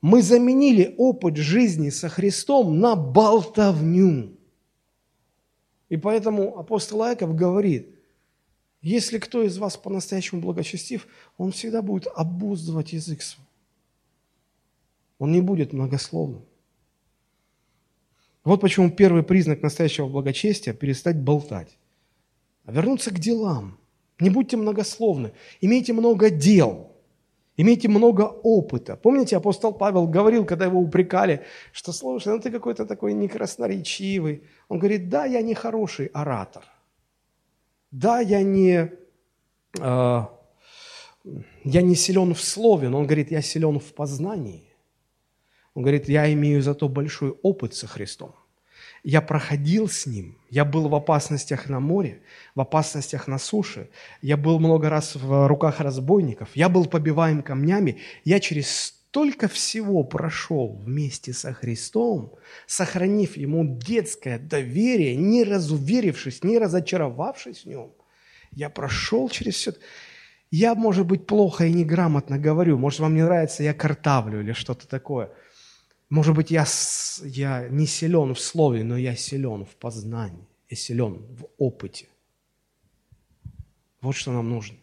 Мы 0.00 0.22
заменили 0.22 0.94
опыт 0.98 1.36
жизни 1.36 1.90
со 1.90 2.08
Христом 2.08 2.80
на 2.80 2.96
болтовню. 2.96 4.36
И 5.88 5.96
поэтому 5.96 6.58
апостол 6.58 7.02
Иаков 7.04 7.34
говорит, 7.34 7.94
если 8.82 9.18
кто 9.18 9.42
из 9.42 9.56
вас 9.58 9.76
по-настоящему 9.76 10.40
благочестив, 10.40 11.06
он 11.38 11.52
всегда 11.52 11.82
будет 11.82 12.08
обуздывать 12.14 12.92
язык 12.92 13.22
свой. 13.22 13.46
Он 15.18 15.32
не 15.32 15.40
будет 15.40 15.72
многословным. 15.72 16.44
Вот 18.46 18.60
почему 18.60 18.90
первый 18.90 19.22
признак 19.22 19.62
настоящего 19.62 20.08
благочестия– 20.08 20.72
перестать 20.74 21.20
болтать, 21.20 21.76
а 22.64 22.72
вернуться 22.72 23.10
к 23.10 23.18
делам. 23.18 23.76
Не 24.20 24.30
будьте 24.30 24.56
многословны, 24.56 25.32
имейте 25.60 25.92
много 25.92 26.30
дел– 26.30 26.92
Имейте 27.58 27.88
много 27.88 28.22
опыта. 28.42 28.96
Помните, 28.96 29.36
апостол 29.36 29.72
Павел 29.72 30.06
говорил, 30.06 30.44
когда 30.44 30.66
его 30.66 30.78
упрекали, 30.78 31.42
что, 31.72 31.92
слушай, 31.92 32.28
ну 32.28 32.38
ты 32.38 32.50
какой-то 32.50 32.84
такой 32.84 33.14
некрасноречивый. 33.14 34.42
Он 34.68 34.78
говорит, 34.78 35.08
да, 35.08 35.24
я 35.24 35.40
не 35.40 35.54
хороший 35.54 36.06
оратор. 36.12 36.64
Да, 37.90 38.20
я 38.20 38.42
не, 38.42 38.92
э, 39.80 40.24
я 41.64 41.82
не 41.82 41.94
силен 41.94 42.34
в 42.34 42.42
слове, 42.42 42.90
но 42.90 42.98
он 42.98 43.06
говорит, 43.06 43.30
я 43.30 43.40
силен 43.40 43.78
в 43.78 43.94
познании. 43.94 44.65
Он 45.76 45.82
говорит, 45.82 46.08
я 46.08 46.32
имею 46.32 46.62
зато 46.62 46.88
большой 46.88 47.32
опыт 47.42 47.74
со 47.74 47.86
Христом. 47.86 48.34
Я 49.04 49.20
проходил 49.20 49.90
с 49.90 50.06
ним, 50.06 50.38
я 50.48 50.64
был 50.64 50.88
в 50.88 50.94
опасностях 50.94 51.68
на 51.68 51.80
море, 51.80 52.22
в 52.54 52.62
опасностях 52.62 53.28
на 53.28 53.38
суше, 53.38 53.90
я 54.22 54.38
был 54.38 54.58
много 54.58 54.88
раз 54.88 55.16
в 55.16 55.46
руках 55.46 55.80
разбойников, 55.80 56.48
я 56.54 56.70
был 56.70 56.86
побиваем 56.86 57.42
камнями, 57.42 57.98
я 58.24 58.40
через 58.40 58.70
столько 58.70 59.48
всего 59.48 60.02
прошел 60.02 60.80
вместе 60.82 61.34
со 61.34 61.52
Христом, 61.52 62.32
сохранив 62.66 63.36
ему 63.36 63.78
детское 63.78 64.38
доверие, 64.38 65.14
не 65.14 65.44
разуверившись, 65.44 66.42
не 66.42 66.58
разочаровавшись 66.58 67.64
в 67.64 67.66
нем. 67.66 67.92
Я 68.50 68.70
прошел 68.70 69.28
через 69.28 69.56
все. 69.56 69.74
Я, 70.50 70.74
может 70.74 71.06
быть, 71.06 71.26
плохо 71.26 71.66
и 71.66 71.72
неграмотно 71.72 72.38
говорю, 72.38 72.78
может, 72.78 73.00
вам 73.00 73.14
не 73.14 73.22
нравится, 73.22 73.62
я 73.62 73.74
картавлю 73.74 74.40
или 74.40 74.52
что-то 74.52 74.88
такое– 74.88 75.30
может 76.08 76.34
быть, 76.34 76.50
я, 76.50 76.64
я 77.24 77.68
не 77.68 77.86
силен 77.86 78.34
в 78.34 78.40
слове, 78.40 78.84
но 78.84 78.96
я 78.96 79.16
силен 79.16 79.64
в 79.64 79.74
познании, 79.76 80.46
я 80.68 80.76
силен 80.76 81.14
в 81.34 81.46
опыте. 81.58 82.08
Вот 84.00 84.14
что 84.14 84.32
нам 84.32 84.48
нужно. 84.48 84.76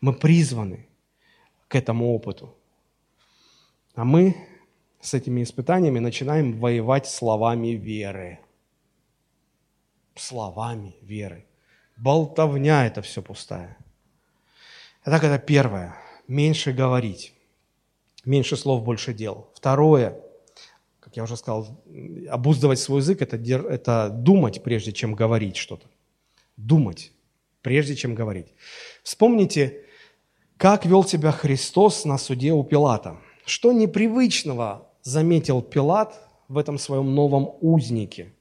Мы 0.00 0.12
призваны 0.12 0.86
к 1.68 1.74
этому 1.74 2.14
опыту. 2.14 2.56
А 3.94 4.04
мы 4.04 4.36
с 5.00 5.14
этими 5.14 5.42
испытаниями 5.42 5.98
начинаем 5.98 6.58
воевать 6.58 7.06
словами 7.06 7.68
веры. 7.68 8.38
Словами 10.14 10.94
веры. 11.02 11.46
Болтовня 11.96 12.86
это 12.86 13.02
все 13.02 13.22
пустая. 13.22 13.76
Итак, 15.04 15.24
это 15.24 15.38
первое. 15.38 15.96
Меньше 16.28 16.72
говорить. 16.72 17.34
Меньше 18.30 18.56
слов, 18.56 18.84
больше 18.84 19.12
дел. 19.12 19.48
Второе, 19.54 20.22
как 21.00 21.16
я 21.16 21.24
уже 21.24 21.36
сказал, 21.36 21.66
обуздывать 22.30 22.78
свой 22.78 23.00
язык 23.00 23.22
это,– 23.22 23.36
это 23.68 24.08
думать, 24.08 24.62
прежде 24.62 24.92
чем 24.92 25.16
говорить 25.16 25.56
что-то. 25.56 25.88
Думать, 26.56 27.10
прежде 27.60 27.96
чем 27.96 28.14
говорить. 28.14 28.54
Вспомните, 29.02 29.84
как 30.56 30.86
вел 30.86 31.02
себя 31.02 31.32
Христос 31.32 32.04
на 32.04 32.18
суде 32.18 32.52
у 32.52 32.62
Пилата. 32.62 33.16
Что 33.46 33.72
непривычного 33.72 34.86
заметил 35.02 35.60
Пилат 35.60 36.14
в 36.46 36.56
этом 36.56 36.78
своем 36.78 37.12
новом 37.16 37.56
узнике? 37.60 38.32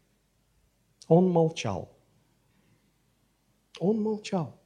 Он 1.08 1.32
молчал. 1.32 1.90
Он 3.80 4.00
молчал. 4.04 4.60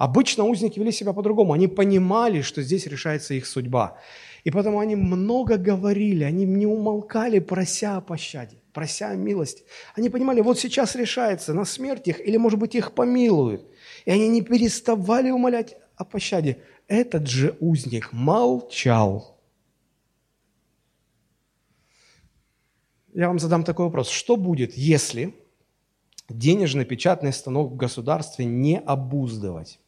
Обычно 0.00 0.44
узники 0.44 0.78
вели 0.78 0.92
себя 0.92 1.12
по-другому. 1.12 1.52
Они 1.52 1.68
понимали, 1.68 2.40
что 2.40 2.62
здесь 2.62 2.86
решается 2.86 3.34
их 3.34 3.46
судьба. 3.46 3.98
И 4.44 4.50
потому 4.50 4.80
они 4.80 4.96
много 4.96 5.56
говорили, 5.56 6.24
они 6.24 6.44
не 6.44 6.66
умолкали, 6.66 7.38
прося 7.40 7.96
о 7.96 8.00
пощаде, 8.00 8.56
прося 8.72 9.10
о 9.10 9.14
милости. 9.14 9.64
Они 9.94 10.08
понимали, 10.08 10.40
вот 10.40 10.58
сейчас 10.58 10.94
решается, 10.94 11.52
на 11.52 11.64
смерть 11.64 12.08
их, 12.08 12.26
или, 12.26 12.36
может 12.36 12.58
быть, 12.58 12.74
их 12.74 12.92
помилуют. 12.92 13.66
И 14.04 14.10
они 14.10 14.28
не 14.28 14.42
переставали 14.42 15.30
умолять 15.30 15.76
о 15.96 16.04
пощаде. 16.04 16.62
Этот 16.88 17.26
же 17.26 17.56
узник 17.60 18.12
молчал. 18.12 19.38
Я 23.12 23.28
вам 23.28 23.38
задам 23.38 23.64
такой 23.64 23.86
вопрос. 23.86 24.08
Что 24.08 24.36
будет, 24.36 24.74
если 24.74 25.34
денежно-печатный 26.28 27.32
станок 27.32 27.72
в 27.72 27.76
государстве 27.76 28.44
не 28.44 28.78
обуздывать? 28.78 29.80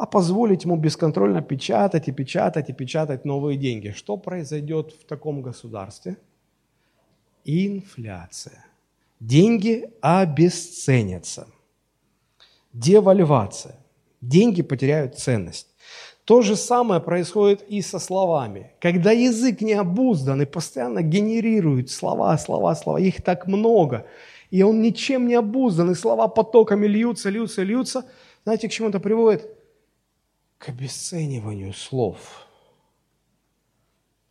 А 0.00 0.06
позволить 0.06 0.64
ему 0.64 0.76
бесконтрольно 0.76 1.42
печатать 1.42 2.08
и 2.08 2.12
печатать 2.12 2.70
и 2.70 2.72
печатать 2.72 3.26
новые 3.26 3.58
деньги. 3.58 3.90
Что 3.90 4.16
произойдет 4.16 4.94
в 4.98 5.04
таком 5.04 5.42
государстве? 5.42 6.16
Инфляция. 7.44 8.64
Деньги 9.20 9.90
обесценятся. 10.00 11.48
Девальвация. 12.72 13.76
Деньги 14.22 14.62
потеряют 14.62 15.18
ценность. 15.18 15.66
То 16.24 16.40
же 16.40 16.56
самое 16.56 17.02
происходит 17.02 17.62
и 17.68 17.82
со 17.82 17.98
словами. 17.98 18.72
Когда 18.80 19.10
язык 19.10 19.60
не 19.60 19.74
обуздан 19.74 20.40
и 20.40 20.46
постоянно 20.46 21.02
генерирует 21.02 21.90
слова, 21.90 22.38
слова, 22.38 22.74
слова, 22.74 22.96
их 22.96 23.20
так 23.22 23.46
много, 23.46 24.06
и 24.50 24.62
он 24.62 24.80
ничем 24.80 25.28
не 25.28 25.34
обуздан, 25.34 25.90
и 25.90 25.94
слова 25.94 26.28
потоками 26.28 26.86
льются, 26.86 27.28
льются, 27.28 27.62
льются, 27.62 28.06
знаете, 28.44 28.66
к 28.66 28.72
чему 28.72 28.88
это 28.88 28.98
приводит? 28.98 29.59
К 30.60 30.68
обесцениванию 30.68 31.72
слов. 31.72 32.46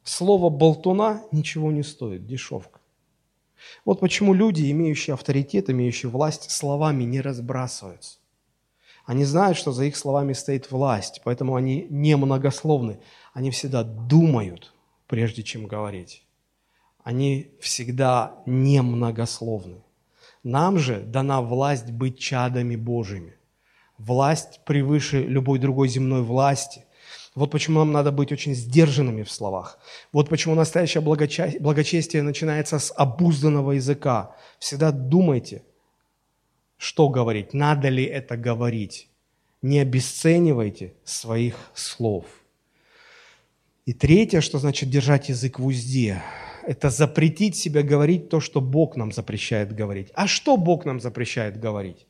Слово 0.03 0.51
болтуна 0.51 1.23
ничего 1.31 1.71
не 1.71 1.81
стоит, 1.81 2.27
дешевка. 2.27 2.79
Вот 3.83 3.99
почему 3.99 4.35
люди, 4.35 4.69
имеющие 4.69 5.15
авторитет, 5.15 5.71
имеющие 5.71 6.09
власть, 6.09 6.51
словами 6.51 7.03
не 7.03 7.19
разбрасываются. 7.19 8.19
Они 9.05 9.25
знают, 9.25 9.57
что 9.57 9.71
за 9.71 9.85
их 9.85 9.97
словами 9.97 10.33
стоит 10.33 10.69
власть, 10.69 11.21
поэтому 11.25 11.55
они 11.55 11.87
не 11.89 12.15
многословны. 12.15 12.99
Они 13.33 13.49
всегда 13.49 13.83
думают, 13.83 14.71
прежде 15.07 15.41
чем 15.41 15.65
говорить. 15.65 16.27
Они 17.03 17.57
всегда 17.59 18.43
не 18.45 18.83
многословны. 18.83 19.83
Нам 20.43 20.77
же 20.77 21.01
дана 21.01 21.41
власть 21.41 21.89
быть 21.89 22.19
чадами 22.19 22.75
Божьими 22.75 23.38
власть 23.99 24.61
превыше 24.65 25.21
любой 25.21 25.59
другой 25.59 25.87
земной 25.89 26.23
власти. 26.23 26.85
Вот 27.35 27.51
почему 27.51 27.79
нам 27.79 27.91
надо 27.91 28.11
быть 28.11 28.31
очень 28.31 28.55
сдержанными 28.55 29.23
в 29.23 29.31
словах. 29.31 29.77
Вот 30.11 30.29
почему 30.29 30.55
настоящее 30.55 31.01
благочестие 31.01 32.23
начинается 32.23 32.79
с 32.79 32.91
обузданного 32.95 33.73
языка. 33.73 34.35
Всегда 34.57 34.91
думайте, 34.91 35.61
что 36.77 37.09
говорить, 37.09 37.53
надо 37.53 37.89
ли 37.89 38.03
это 38.03 38.35
говорить. 38.35 39.09
Не 39.61 39.79
обесценивайте 39.79 40.93
своих 41.03 41.55
слов. 41.73 42.25
И 43.85 43.93
третье, 43.93 44.41
что 44.41 44.57
значит 44.59 44.89
держать 44.89 45.29
язык 45.29 45.59
в 45.59 45.65
узде, 45.65 46.21
это 46.63 46.89
запретить 46.89 47.55
себе 47.55 47.83
говорить 47.83 48.29
то, 48.29 48.39
что 48.39 48.61
Бог 48.61 48.95
нам 48.95 49.11
запрещает 49.11 49.73
говорить. 49.73 50.09
А 50.13 50.27
что 50.27 50.57
Бог 50.57 50.85
нам 50.85 50.99
запрещает 50.99 51.59
говорить? 51.59 52.05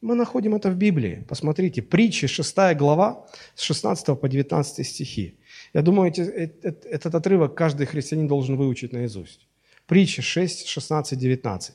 Мы 0.00 0.14
находим 0.14 0.54
это 0.54 0.70
в 0.70 0.76
Библии. 0.76 1.24
Посмотрите, 1.28 1.82
притчи, 1.82 2.26
6 2.26 2.56
глава, 2.74 3.26
с 3.54 3.60
16 3.60 4.18
по 4.18 4.28
19 4.28 4.86
стихи. 4.86 5.38
Я 5.74 5.82
думаю, 5.82 6.10
эти, 6.10 6.20
этот 6.22 7.14
отрывок 7.14 7.54
каждый 7.54 7.86
христианин 7.86 8.26
должен 8.26 8.56
выучить 8.56 8.92
наизусть. 8.92 9.46
Притчи 9.86 10.22
6, 10.22 10.66
16, 10.66 11.18
19. 11.18 11.74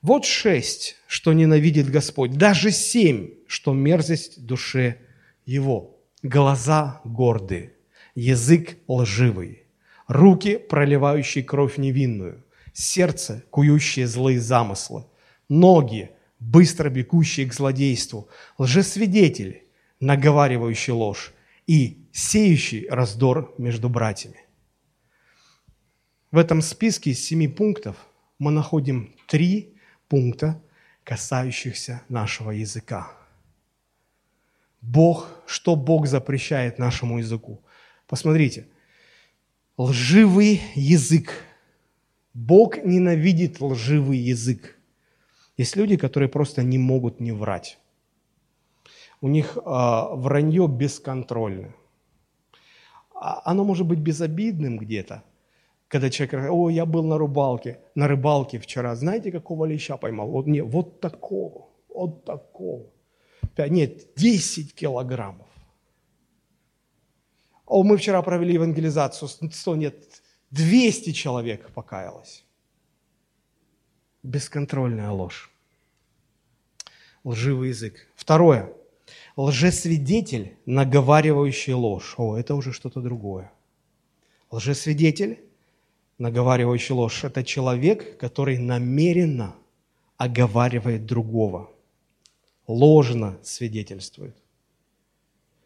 Вот 0.00 0.24
шесть, 0.24 0.96
что 1.06 1.34
ненавидит 1.34 1.90
Господь, 1.90 2.32
даже 2.32 2.70
семь, 2.70 3.30
что 3.46 3.74
мерзость 3.74 4.46
душе 4.46 4.96
его. 5.44 6.00
Глаза 6.22 7.00
гордые, 7.04 7.74
язык 8.14 8.78
лживый, 8.88 9.64
руки, 10.06 10.56
проливающие 10.56 11.44
кровь 11.44 11.76
невинную, 11.78 12.44
сердце, 12.72 13.44
кующее 13.50 14.06
злые 14.06 14.40
замыслы, 14.40 15.04
ноги, 15.48 16.10
быстро 16.40 16.90
бегущий 16.90 17.46
к 17.46 17.54
злодейству, 17.54 18.28
лжесвидетель, 18.58 19.64
наговаривающий 20.00 20.92
ложь 20.92 21.32
и 21.66 22.06
сеющий 22.12 22.88
раздор 22.88 23.54
между 23.58 23.88
братьями. 23.88 24.40
В 26.30 26.38
этом 26.38 26.62
списке 26.62 27.10
из 27.10 27.24
семи 27.24 27.48
пунктов 27.48 27.96
мы 28.38 28.50
находим 28.50 29.14
три 29.26 29.74
пункта, 30.08 30.62
касающихся 31.04 32.02
нашего 32.08 32.50
языка. 32.50 33.12
Бог, 34.80 35.28
что 35.46 35.74
Бог 35.74 36.06
запрещает 36.06 36.78
нашему 36.78 37.18
языку? 37.18 37.62
Посмотрите, 38.06 38.68
лживый 39.76 40.60
язык. 40.74 41.32
Бог 42.34 42.76
ненавидит 42.84 43.60
лживый 43.60 44.18
язык. 44.18 44.77
Есть 45.58 45.76
люди, 45.76 45.96
которые 45.96 46.28
просто 46.28 46.62
не 46.62 46.78
могут 46.78 47.20
не 47.20 47.32
врать. 47.32 47.78
У 49.20 49.28
них 49.28 49.56
э, 49.56 49.60
вранье 49.64 50.68
бесконтрольно. 50.68 51.74
А, 53.12 53.42
оно 53.44 53.64
может 53.64 53.86
быть 53.86 53.98
безобидным 53.98 54.78
где-то, 54.78 55.24
когда 55.88 56.10
человек 56.10 56.32
говорит, 56.32 56.50
о, 56.52 56.70
я 56.70 56.86
был 56.86 57.02
на 57.02 57.18
рыбалке, 57.18 57.80
на 57.96 58.06
рыбалке 58.06 58.60
вчера, 58.60 58.94
знаете, 58.94 59.32
какого 59.32 59.64
леща 59.64 59.96
поймал? 59.96 60.28
Вот, 60.28 60.46
нет, 60.46 60.64
вот 60.66 61.00
такого, 61.00 61.66
вот 61.88 62.24
такого. 62.24 62.86
Нет, 63.56 64.14
10 64.14 64.72
килограммов. 64.74 65.48
О, 67.66 67.82
мы 67.82 67.96
вчера 67.96 68.22
провели 68.22 68.54
евангелизацию, 68.54 69.28
100, 69.28 69.76
нет, 69.76 70.22
200 70.52 71.12
человек 71.12 71.70
покаялось. 71.72 72.44
Бесконтрольная 74.22 75.10
ложь. 75.10 75.47
Лживый 77.24 77.68
язык. 77.70 78.08
Второе. 78.14 78.72
Лжесвидетель, 79.36 80.56
наговаривающий 80.66 81.72
ложь. 81.72 82.14
О, 82.16 82.36
это 82.36 82.54
уже 82.54 82.72
что-то 82.72 83.00
другое. 83.00 83.52
Лжесвидетель, 84.50 85.40
наговаривающий 86.18 86.94
ложь, 86.94 87.24
это 87.24 87.44
человек, 87.44 88.18
который 88.18 88.58
намеренно 88.58 89.54
оговаривает 90.16 91.06
другого, 91.06 91.70
ложно 92.66 93.38
свидетельствует. 93.42 94.36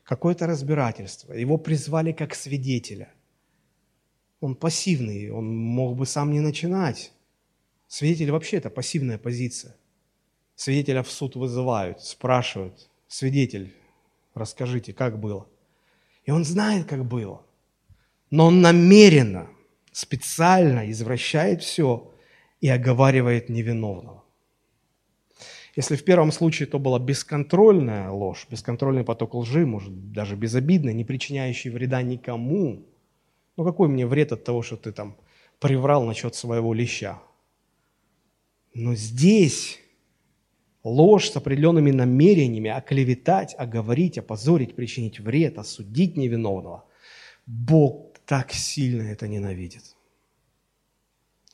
Какое-то 0.05 0.47
разбирательство. 0.47 1.33
Его 1.33 1.57
призвали 1.57 2.13
как 2.13 2.35
свидетеля. 2.35 3.13
Он 4.41 4.57
пассивный, 4.57 5.31
он 5.31 5.57
мог 5.57 5.97
бы 5.97 6.05
сам 6.05 6.33
не 6.33 6.41
начинать. 6.41 7.13
Свидетель 7.87 8.31
вообще 8.31 8.57
это 8.57 8.69
пассивная 8.69 9.17
позиция. 9.19 9.77
Свидетеля 10.55 11.03
в 11.03 11.11
суд 11.11 11.37
вызывают, 11.37 12.03
спрашивают, 12.03 12.89
свидетель, 13.09 13.75
расскажите, 14.35 14.93
как 14.93 15.19
было. 15.19 15.47
И 16.25 16.31
он 16.31 16.45
знает, 16.45 16.87
как 16.87 17.05
было. 17.05 17.45
Но 18.31 18.47
он 18.47 18.61
намеренно, 18.61 19.49
специально 19.93 20.91
извращает 20.91 21.63
все 21.63 22.13
и 22.61 22.69
оговаривает 22.69 23.49
невиновного. 23.49 24.23
Если 25.75 25.97
в 25.97 26.05
первом 26.05 26.33
случае 26.33 26.67
то 26.67 26.79
была 26.79 26.99
бесконтрольная 26.99 28.11
ложь, 28.11 28.47
бесконтрольный 28.51 29.05
поток 29.05 29.35
лжи, 29.35 29.65
может, 29.65 30.13
даже 30.13 30.37
безобидный, 30.37 30.93
не 30.93 31.05
причиняющий 31.05 31.71
вреда 31.71 32.03
никому, 32.03 32.87
ну 33.57 33.65
какой 33.65 33.89
мне 33.89 34.07
вред 34.07 34.33
от 34.33 34.45
того, 34.45 34.63
что 34.63 34.77
ты 34.77 34.93
там 34.93 35.17
приврал 35.61 36.05
насчет 36.05 36.35
своего 36.35 36.75
леща? 36.75 37.23
Но 38.75 38.95
здесь 38.95 39.82
ложь 40.85 41.31
с 41.31 41.37
определенными 41.37 41.91
намерениями, 41.91 42.71
оклеветать, 42.71 43.55
оговорить, 43.57 44.19
опозорить, 44.19 44.75
причинить 44.75 45.21
вред, 45.21 45.59
осудить 45.59 46.17
невиновного. 46.17 46.85
Бог 47.47 48.17
так 48.27 48.53
сильно 48.53 49.03
это 49.03 49.29
ненавидит. 49.29 49.97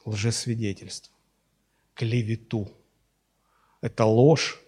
Лжесвидетельство, 0.04 1.12
клевету. 1.94 2.70
Это 3.80 4.04
ложь, 4.04 4.60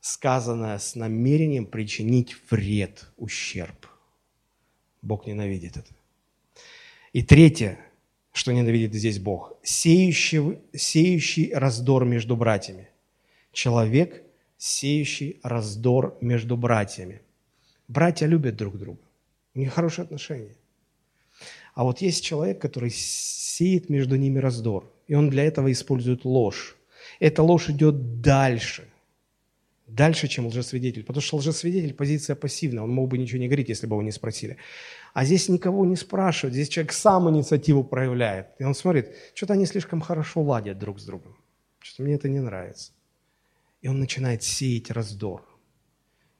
сказанная 0.00 0.78
с 0.78 0.94
намерением 0.94 1.66
причинить 1.66 2.36
вред, 2.50 3.10
ущерб. 3.16 3.86
Бог 5.02 5.26
ненавидит 5.26 5.76
это. 5.76 5.94
И 7.12 7.22
третье, 7.22 7.78
что 8.32 8.52
ненавидит 8.52 8.94
здесь 8.94 9.18
Бог, 9.18 9.54
сеющий, 9.62 10.58
сеющий 10.74 11.52
раздор 11.52 12.04
между 12.04 12.36
братьями. 12.36 12.88
Человек, 13.58 14.22
сеющий 14.56 15.40
раздор 15.42 16.16
между 16.20 16.56
братьями. 16.56 17.22
Братья 17.88 18.26
любят 18.26 18.54
друг 18.54 18.78
друга, 18.78 19.00
у 19.56 19.58
них 19.58 19.72
хорошие 19.72 20.04
отношения. 20.04 20.54
А 21.74 21.82
вот 21.82 22.00
есть 22.00 22.22
человек, 22.22 22.60
который 22.60 22.90
сеет 22.94 23.90
между 23.90 24.14
ними 24.14 24.38
раздор, 24.38 24.88
и 25.08 25.16
он 25.16 25.28
для 25.28 25.42
этого 25.42 25.72
использует 25.72 26.24
ложь. 26.24 26.76
Эта 27.18 27.42
ложь 27.42 27.68
идет 27.68 28.20
дальше, 28.20 28.86
дальше, 29.88 30.28
чем 30.28 30.46
лжесвидетель, 30.46 31.02
потому 31.02 31.20
что 31.20 31.38
лжесвидетель– 31.38 31.94
позиция 31.96 32.36
пассивная, 32.36 32.84
он 32.84 32.92
мог 32.92 33.08
бы 33.08 33.18
ничего 33.18 33.40
не 33.40 33.48
говорить, 33.48 33.70
если 33.70 33.88
бы 33.88 33.94
его 33.94 34.02
не 34.02 34.12
спросили. 34.12 34.56
А 35.14 35.24
здесь 35.24 35.48
никого 35.48 35.84
не 35.84 35.96
спрашивают, 35.96 36.54
здесь 36.54 36.68
человек 36.68 36.92
сам 36.92 37.28
инициативу 37.28 37.82
проявляет. 37.82 38.50
И 38.60 38.62
он 38.62 38.76
смотрит, 38.76 39.16
что-то 39.34 39.54
они 39.54 39.66
слишком 39.66 40.00
хорошо 40.00 40.42
ладят 40.42 40.78
друг 40.78 41.00
с 41.00 41.04
другом. 41.04 41.36
Что-то 41.80 42.04
мне 42.04 42.14
это 42.14 42.28
не 42.28 42.38
нравится. 42.38 42.92
И 43.80 43.88
он 43.88 44.00
начинает 44.00 44.42
сеять 44.42 44.90
раздор. 44.90 45.44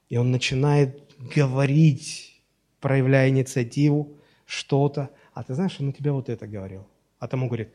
И 0.08 0.16
он 0.16 0.30
начинает 0.30 1.14
говорить, 1.18 2.42
проявляя 2.80 3.28
инициативу, 3.28 4.18
что-то. 4.46 5.10
А 5.34 5.44
ты 5.44 5.54
знаешь, 5.54 5.76
он 5.80 5.86
на 5.86 5.92
тебя 5.92 6.12
вот 6.12 6.28
это 6.28 6.46
говорил. 6.46 6.86
А 7.18 7.28
тому 7.28 7.46
говорит, 7.46 7.72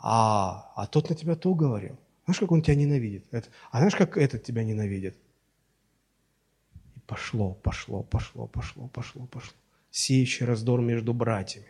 а, 0.00 0.72
а 0.76 0.86
тот 0.86 1.10
на 1.10 1.16
тебя 1.16 1.36
то 1.36 1.54
говорил. 1.54 1.98
Знаешь, 2.24 2.38
как 2.38 2.52
он 2.52 2.62
тебя 2.62 2.74
ненавидит? 2.74 3.26
Это, 3.30 3.48
а 3.70 3.78
знаешь, 3.78 3.94
как 3.94 4.16
этот 4.16 4.42
тебя 4.42 4.64
ненавидит? 4.64 5.16
И 6.96 7.00
пошло, 7.00 7.54
пошло, 7.54 8.02
пошло, 8.02 8.46
пошло, 8.46 8.88
пошло, 8.88 9.26
пошло 9.26 9.54
сеющий 9.94 10.44
раздор 10.44 10.80
между 10.80 11.14
братьями. 11.14 11.68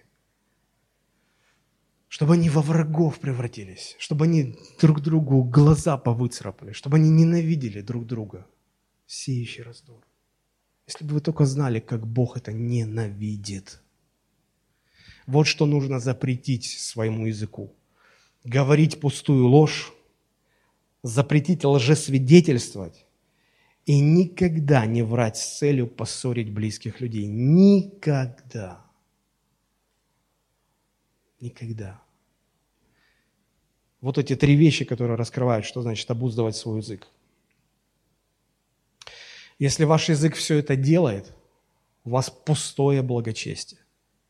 Чтобы 2.14 2.34
они 2.34 2.48
во 2.48 2.62
врагов 2.62 3.18
превратились, 3.18 3.96
чтобы 3.98 4.26
они 4.26 4.56
друг 4.80 5.00
другу 5.00 5.42
глаза 5.42 5.98
повыцарапали, 5.98 6.70
чтобы 6.70 6.98
они 6.98 7.10
ненавидели 7.10 7.80
друг 7.80 8.06
друга. 8.06 8.46
Сеющий 9.04 9.64
раздор. 9.64 10.00
Если 10.86 11.04
бы 11.04 11.14
вы 11.14 11.20
только 11.20 11.44
знали, 11.44 11.80
как 11.80 12.06
Бог 12.06 12.36
это 12.36 12.52
ненавидит. 12.52 13.82
Вот 15.26 15.48
что 15.48 15.66
нужно 15.66 15.98
запретить 15.98 16.66
своему 16.66 17.26
языку. 17.26 17.74
Говорить 18.44 19.00
пустую 19.00 19.48
ложь, 19.48 19.92
запретить 21.02 21.64
лжесвидетельствовать, 21.64 23.06
и 23.86 23.98
никогда 23.98 24.86
не 24.86 25.02
врать 25.02 25.36
с 25.36 25.58
целью 25.58 25.88
поссорить 25.88 26.52
близких 26.52 27.00
людей. 27.00 27.26
Никогда. 27.26 28.86
Никогда. 31.40 32.03
Вот 34.04 34.18
эти 34.18 34.36
три 34.36 34.54
вещи, 34.54 34.84
которые 34.84 35.16
раскрывают, 35.16 35.64
что 35.64 35.80
значит 35.80 36.10
обуздывать 36.10 36.54
свой 36.56 36.80
язык. 36.80 37.08
Если 39.58 39.84
ваш 39.84 40.10
язык 40.10 40.34
все 40.34 40.58
это 40.58 40.76
делает, 40.76 41.32
у 42.04 42.10
вас 42.10 42.28
пустое 42.28 43.00
благочестие. 43.00 43.80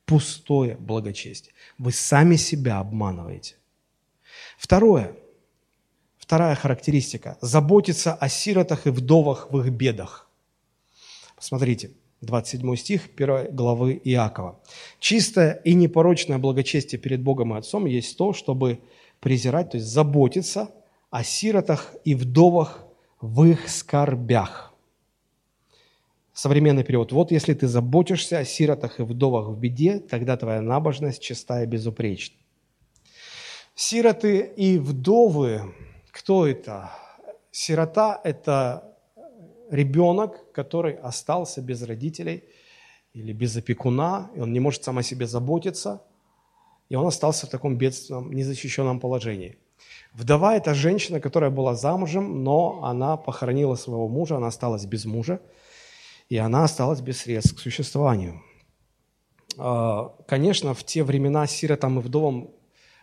Пустое 0.07 0.77
благочестие. 0.77 1.55
Вы 1.77 1.91
сами 1.91 2.37
себя 2.37 2.79
обманываете. 2.79 3.57
Второе– 4.59 5.17
Вторая 6.19 6.55
характеристика– 6.55 7.37
заботиться 7.41 8.15
о 8.15 8.29
сиротах 8.29 8.87
и 8.87 8.91
вдовах 8.91 9.51
в 9.51 9.59
их 9.59 9.73
бедах. 9.73 10.31
Посмотрите, 11.35 11.91
27 12.21 12.77
стих 12.77 13.11
1 13.17 13.55
главы 13.55 14.01
Иакова. 14.05 14.61
«Чистое 15.01 15.61
и 15.65 15.75
непорочное 15.75 16.39
благочестие 16.39 17.01
перед 17.01 17.21
Богом 17.23 17.53
и 17.55 17.59
Отцом 17.59 17.87
есть 17.87 18.17
то, 18.17 18.33
чтобы 18.33 18.79
презирать, 19.25 19.73
то 19.73 19.79
есть 19.79 19.89
заботиться 19.89 20.71
о 21.11 21.25
сиротах 21.25 21.95
и 22.05 22.15
вдовах 22.15 22.87
в 23.21 23.45
их 23.45 23.69
скорбях». 23.69 24.73
Современный 26.33 26.85
перевод. 26.85 27.11
«Вот 27.11 27.33
если 27.33 27.55
ты 27.55 27.67
заботишься 27.67 28.39
о 28.39 28.45
сиротах 28.45 29.01
и 29.01 29.03
вдовах 29.03 29.49
в 29.49 29.59
беде, 29.59 29.99
тогда 29.99 30.37
твоя 30.37 30.61
набожность 30.61 31.23
чистая 31.23 31.65
и 31.65 31.67
безупречна». 31.67 32.37
Сироты 33.75 34.39
и 34.39 34.79
вдовы 34.79 35.75
кто 36.15 36.47
это? 36.47 36.93
Сирота– 37.51 38.21
это 38.25 38.97
ребенок, 39.69 40.53
который 40.53 40.95
остался 40.95 41.61
без 41.61 41.83
родителей 41.83 42.45
или 43.15 43.33
без 43.33 43.57
опекуна, 43.57 44.31
и 44.37 44.41
он 44.41 44.53
не 44.53 44.61
может 44.61 44.85
сам 44.85 44.99
о 44.99 45.03
себе 45.03 45.27
заботиться, 45.27 46.03
и 46.95 46.97
он 46.97 47.07
остался 47.07 47.47
в 47.47 47.51
таком 47.51 47.77
бедственном, 47.77 48.33
незащищенном 48.33 49.01
положении. 49.01 49.59
Вдова– 50.13 50.55
это 50.57 50.75
женщина, 50.75 51.19
которая 51.19 51.51
была 51.51 51.75
замужем, 51.75 52.45
но 52.45 52.85
она 52.85 53.17
похоронила 53.17 53.75
своего 53.75 54.07
мужа, 54.07 54.37
она 54.37 54.47
осталась 54.47 54.85
без 54.87 55.05
мужа, 55.05 55.41
и 56.29 56.37
она 56.37 56.63
осталась 56.63 57.01
без 57.01 57.23
средств 57.23 57.57
к 57.57 57.59
существованию. 57.59 58.43
А, 59.59 60.15
конечно, 60.29 60.73
в 60.73 60.85
те 60.85 61.03
времена 61.03 61.49
сиротам 61.49 61.99
и 61.99 62.03
вдовам 62.03 62.51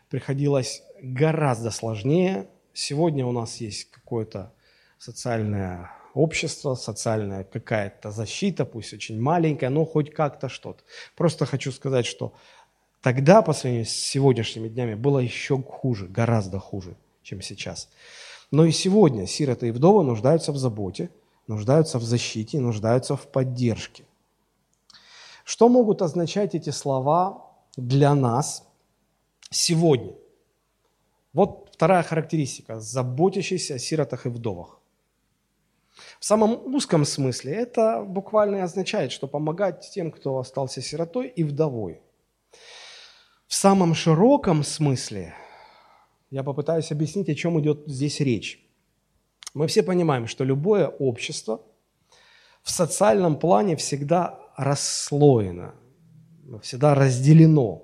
приходилось 0.09 0.83
гораздо 1.01 1.69
сложнее, 1.69 2.47
Сегодня 2.73 3.25
у 3.25 3.33
нас 3.33 3.57
есть 3.57 3.91
какое-то 3.91 4.53
социальное 4.97 5.91
общество, 6.13 6.75
социальная 6.75 7.43
какая-то 7.43 8.11
защита, 8.11 8.65
пусть 8.65 8.93
очень 8.93 9.21
маленькая, 9.21 9.69
но 9.69 9.85
хоть 9.85 10.13
как-то 10.13 10.47
что-то. 10.47 10.83
Просто 11.17 11.45
хочу 11.45 11.71
сказать, 11.71 12.05
что 12.05 12.33
тогда, 13.01 13.41
по 13.41 13.53
сравнению 13.53 13.85
с 13.85 13.91
сегодняшними 13.91 14.69
днями, 14.69 14.95
было 14.95 15.19
еще 15.19 15.61
хуже, 15.61 16.07
гораздо 16.07 16.59
хуже, 16.59 16.95
чем 17.23 17.41
сейчас. 17.41 17.89
Но 18.51 18.65
и 18.65 18.71
сегодня 18.71 19.27
сироты 19.27 19.67
и 19.67 19.71
вдовы 19.71 20.03
нуждаются 20.03 20.51
в 20.51 20.57
заботе, 20.57 21.09
нуждаются 21.47 21.99
в 21.99 22.03
защите, 22.03 22.59
нуждаются 22.59 23.15
в 23.15 23.27
поддержке. 23.27 24.05
Что 25.43 25.69
могут 25.69 26.01
означать 26.01 26.55
эти 26.55 26.69
слова 26.69 27.51
для 27.75 28.13
нас 28.15 28.67
сегодня? 29.49 30.13
Вот 31.33 31.71
Вторая 31.81 32.03
характеристика– 32.03 32.79
заботящийся 32.79 33.73
о 33.73 33.79
сиротах 33.79 34.27
и 34.27 34.29
вдовах. 34.29 34.79
В 36.19 36.25
самом 36.25 36.75
узком 36.75 37.05
смысле 37.05 37.55
это 37.55 38.03
буквально 38.03 38.63
означает, 38.63 39.11
что 39.11 39.25
помогать 39.25 39.89
тем, 39.91 40.11
кто 40.11 40.37
остался 40.37 40.79
сиротой 40.79 41.27
и 41.29 41.43
вдовой. 41.43 41.99
В 43.51 43.53
самом 43.53 43.93
широком 43.95 44.63
смысле 44.63 45.35
я 46.29 46.41
попытаюсь 46.41 46.89
объяснить, 46.93 47.27
о 47.27 47.35
чем 47.35 47.59
идет 47.59 47.83
здесь 47.85 48.21
речь. 48.21 48.65
Мы 49.53 49.67
все 49.67 49.83
понимаем, 49.83 50.25
что 50.25 50.45
любое 50.45 50.87
общество 50.87 51.61
в 52.63 52.71
социальном 52.71 53.37
плане 53.37 53.75
всегда 53.75 54.39
расслоено, 54.55 55.75
всегда 56.61 56.95
разделено. 56.95 57.83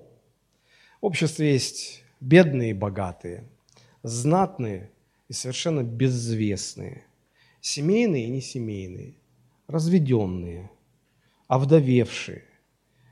В 1.02 1.06
обществе 1.06 1.52
есть 1.52 2.02
бедные 2.22 2.70
и 2.70 2.74
богатые– 2.74 3.44
знатные 4.04 4.90
и 5.28 5.34
совершенно 5.34 5.84
безвестные, 5.84 7.04
семейные 7.60 8.28
и 8.28 8.30
несемейные, 8.30 9.16
разведенные, 9.68 10.72
овдовевшие. 11.50 12.47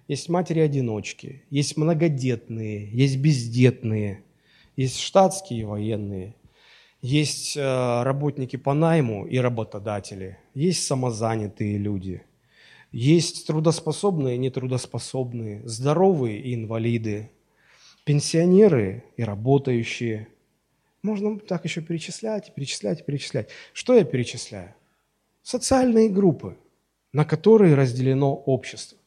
Есть 0.07 0.29
матери-одиночки, 0.29 1.43
есть 1.49 1.77
многодетные, 1.77 2.89
есть 2.91 3.17
бездетные, 3.17 4.23
есть 4.75 4.99
штатские 4.99 5.65
военные, 5.65 6.35
есть 7.01 7.57
э, 7.57 8.03
работники 8.03 8.55
по 8.55 8.73
найму 8.73 9.25
и 9.25 9.37
работодатели, 9.39 10.37
есть 10.53 10.85
самозанятые 10.85 11.77
люди, 11.77 12.21
есть 12.91 13.47
трудоспособные 13.47 14.35
и 14.35 14.39
нетрудоспособные, 14.39 15.67
здоровые 15.67 16.39
и 16.39 16.53
инвалиды, 16.53 17.31
пенсионеры 18.03 19.03
и 19.17 19.23
работающие– 19.23 20.27
Можно 21.05 21.37
так 21.39 21.65
еще 21.65 21.81
перечислять, 21.81 22.51
перечислять, 22.55 23.05
перечислять. 23.05 23.49
Что 23.73 23.93
я 23.93 24.03
перечисляю? 24.03 24.73
Социальные 25.43 26.09
группы, 26.09 26.57
на 27.13 27.25
которые 27.25 27.75
разделено 27.75 28.33
общество. 28.33 28.97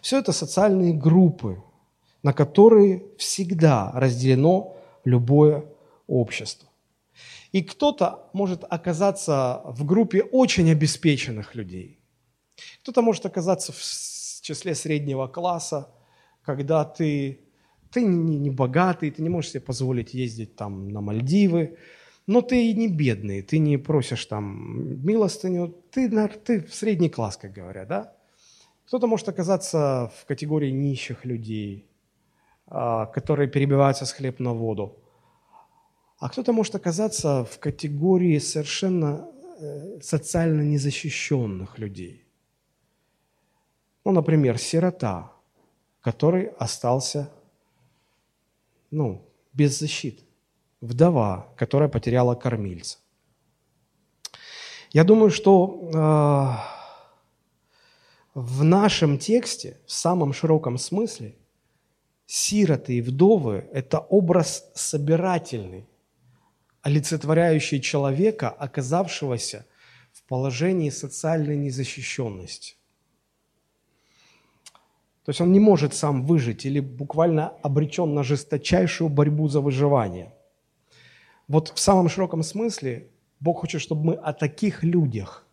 Все 0.00 0.18
это 0.18 0.32
социальные 0.32 0.94
группы, 0.94 1.62
на 2.22 2.32
которые 2.32 3.04
всегда 3.18 3.90
разделено 3.94 4.76
любое 5.04 5.64
общество. 6.06 6.68
И 7.52 7.62
кто-то 7.62 8.28
может 8.32 8.64
оказаться 8.68 9.62
в 9.64 9.84
группе 9.84 10.22
очень 10.22 10.70
обеспеченных 10.70 11.54
людей. 11.54 12.00
Кто-то 12.82 13.02
может 13.02 13.26
оказаться 13.26 13.72
в 13.72 14.42
числе 14.42 14.74
среднего 14.74 15.28
класса, 15.28 15.88
когда 16.42 16.84
ты, 16.84 17.40
ты 17.90 18.02
не, 18.02 18.50
богатый, 18.50 19.10
ты 19.10 19.22
не 19.22 19.28
можешь 19.28 19.52
себе 19.52 19.60
позволить 19.60 20.14
ездить 20.14 20.56
там 20.56 20.88
на 20.88 21.00
Мальдивы, 21.00 21.78
но 22.26 22.40
ты 22.40 22.70
и 22.70 22.74
не 22.74 22.88
бедный, 22.88 23.42
ты 23.42 23.58
не 23.58 23.76
просишь 23.76 24.24
там 24.26 25.04
милостыню, 25.06 25.74
ты, 25.90 26.10
ты 26.44 26.66
средний 26.70 27.10
класс, 27.10 27.36
как 27.36 27.52
говорят, 27.52 27.88
да? 27.88 28.13
Кто-то 28.86 29.06
может 29.06 29.28
оказаться 29.28 30.12
в 30.16 30.26
категории 30.26 30.70
нищих 30.70 31.24
людей, 31.24 31.86
а, 32.66 33.06
которые 33.06 33.48
перебиваются 33.48 34.04
с 34.04 34.12
хлеб 34.12 34.40
на 34.40 34.52
воду. 34.52 34.98
А 36.18 36.28
кто-то 36.28 36.52
может 36.52 36.74
оказаться 36.74 37.44
в 37.44 37.58
категории 37.58 38.38
совершенно 38.38 39.28
э, 39.58 40.00
социально 40.00 40.62
незащищенных 40.62 41.78
людей. 41.78 42.24
Ну, 44.04 44.12
например, 44.12 44.58
сирота, 44.58 45.32
который 46.00 46.48
остался 46.58 47.30
ну, 48.90 49.28
без 49.52 49.78
защиты. 49.78 50.22
Вдова, 50.80 51.48
которая 51.56 51.88
потеряла 51.88 52.34
кормильца. 52.34 52.98
Я 54.92 55.04
думаю, 55.04 55.30
что 55.30 55.90
э, 55.92 56.73
в 58.34 58.64
нашем 58.64 59.18
тексте, 59.18 59.78
в 59.86 59.92
самом 59.92 60.32
широком 60.32 60.76
смысле, 60.76 61.36
сироты 62.26 62.94
и 62.94 63.00
вдовы– 63.00 63.68
это 63.72 64.00
образ 64.00 64.70
собирательный, 64.74 65.86
олицетворяющий 66.82 67.80
человека, 67.80 68.50
оказавшегося 68.50 69.66
в 70.12 70.22
положении 70.24 70.90
социальной 70.90 71.56
незащищенности. 71.56 72.76
То 75.24 75.30
есть 75.30 75.40
он 75.40 75.52
не 75.52 75.60
может 75.60 75.94
сам 75.94 76.26
выжить 76.26 76.66
или 76.66 76.80
буквально 76.80 77.48
обречен 77.62 78.14
на 78.14 78.22
жесточайшую 78.22 79.08
борьбу 79.08 79.48
за 79.48 79.60
выживание. 79.60 80.34
Вот 81.48 81.72
в 81.74 81.78
самом 81.78 82.08
широком 82.08 82.42
смысле 82.42 83.08
Бог 83.40 83.60
хочет, 83.60 83.80
чтобы 83.80 84.04
мы 84.04 84.14
о 84.14 84.32
таких 84.32 84.82
людях 84.82 85.46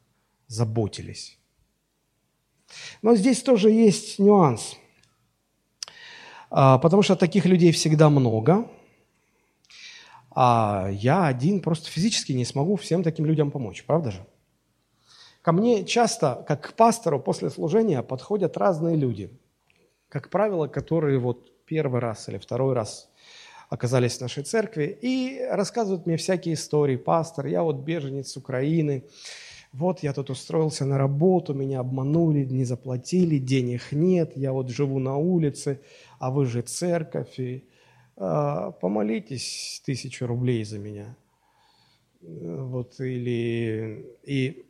заботились. 0.47 1.40
Но 3.01 3.15
здесь 3.15 3.41
тоже 3.41 3.69
есть 3.69 4.19
нюанс, 4.19 4.75
а, 6.49 6.77
потому 6.77 7.01
что 7.01 7.15
таких 7.15 7.45
людей 7.45 7.71
всегда 7.71 8.09
много, 8.09 8.69
а 10.33 10.89
я 10.91 11.25
один 11.25 11.61
просто 11.61 11.89
физически 11.89 12.31
не 12.31 12.45
смогу 12.45 12.75
всем 12.75 13.03
таким 13.03 13.25
людям 13.25 13.51
помочь, 13.51 13.83
правда 13.85 14.11
же? 14.11 14.25
Ко 15.41 15.51
мне 15.51 15.85
часто, 15.85 16.45
как 16.47 16.69
к 16.69 16.73
пастору, 16.73 17.19
после 17.19 17.49
служения 17.49 18.01
подходят 18.03 18.57
разные 18.57 18.95
люди– 18.95 19.31
как 20.11 20.29
правило, 20.29 20.67
которые 20.67 21.19
вот 21.19 21.65
первый 21.65 22.01
раз 22.01 22.27
или 22.27 22.37
второй 22.37 22.73
раз 22.73 23.09
оказались 23.69 24.17
в 24.17 24.21
нашей 24.21 24.43
церкви 24.43 24.99
и 25.01 25.41
рассказывают 25.49 26.05
мне 26.05 26.17
всякие 26.17 26.55
истории. 26.55 26.97
Пастор, 26.97 27.45
я 27.45 27.63
вот 27.63 27.77
беженец 27.77 28.35
Украины, 28.35 29.05
вот 29.73 30.03
я 30.03 30.13
тут 30.13 30.29
устроился 30.29 30.85
на 30.85 30.97
работу, 30.97 31.53
меня 31.53 31.79
обманули, 31.79 32.45
не 32.45 32.65
заплатили, 32.65 33.37
денег 33.37 33.91
нет, 33.91 34.33
я 34.35 34.51
вот 34.51 34.69
живу 34.69 34.99
на 34.99 35.17
улице, 35.17 35.79
а 36.19 36.29
вы 36.29 36.45
же 36.45 36.61
церковь, 36.61 37.39
и 37.39 37.63
э, 38.17 38.71
помолитесь 38.81 39.81
тысячу 39.85 40.27
рублей 40.27 40.63
за 40.65 40.79
меня. 40.79 41.15
Вот, 42.21 42.99
или, 42.99 44.05
и 44.23 44.65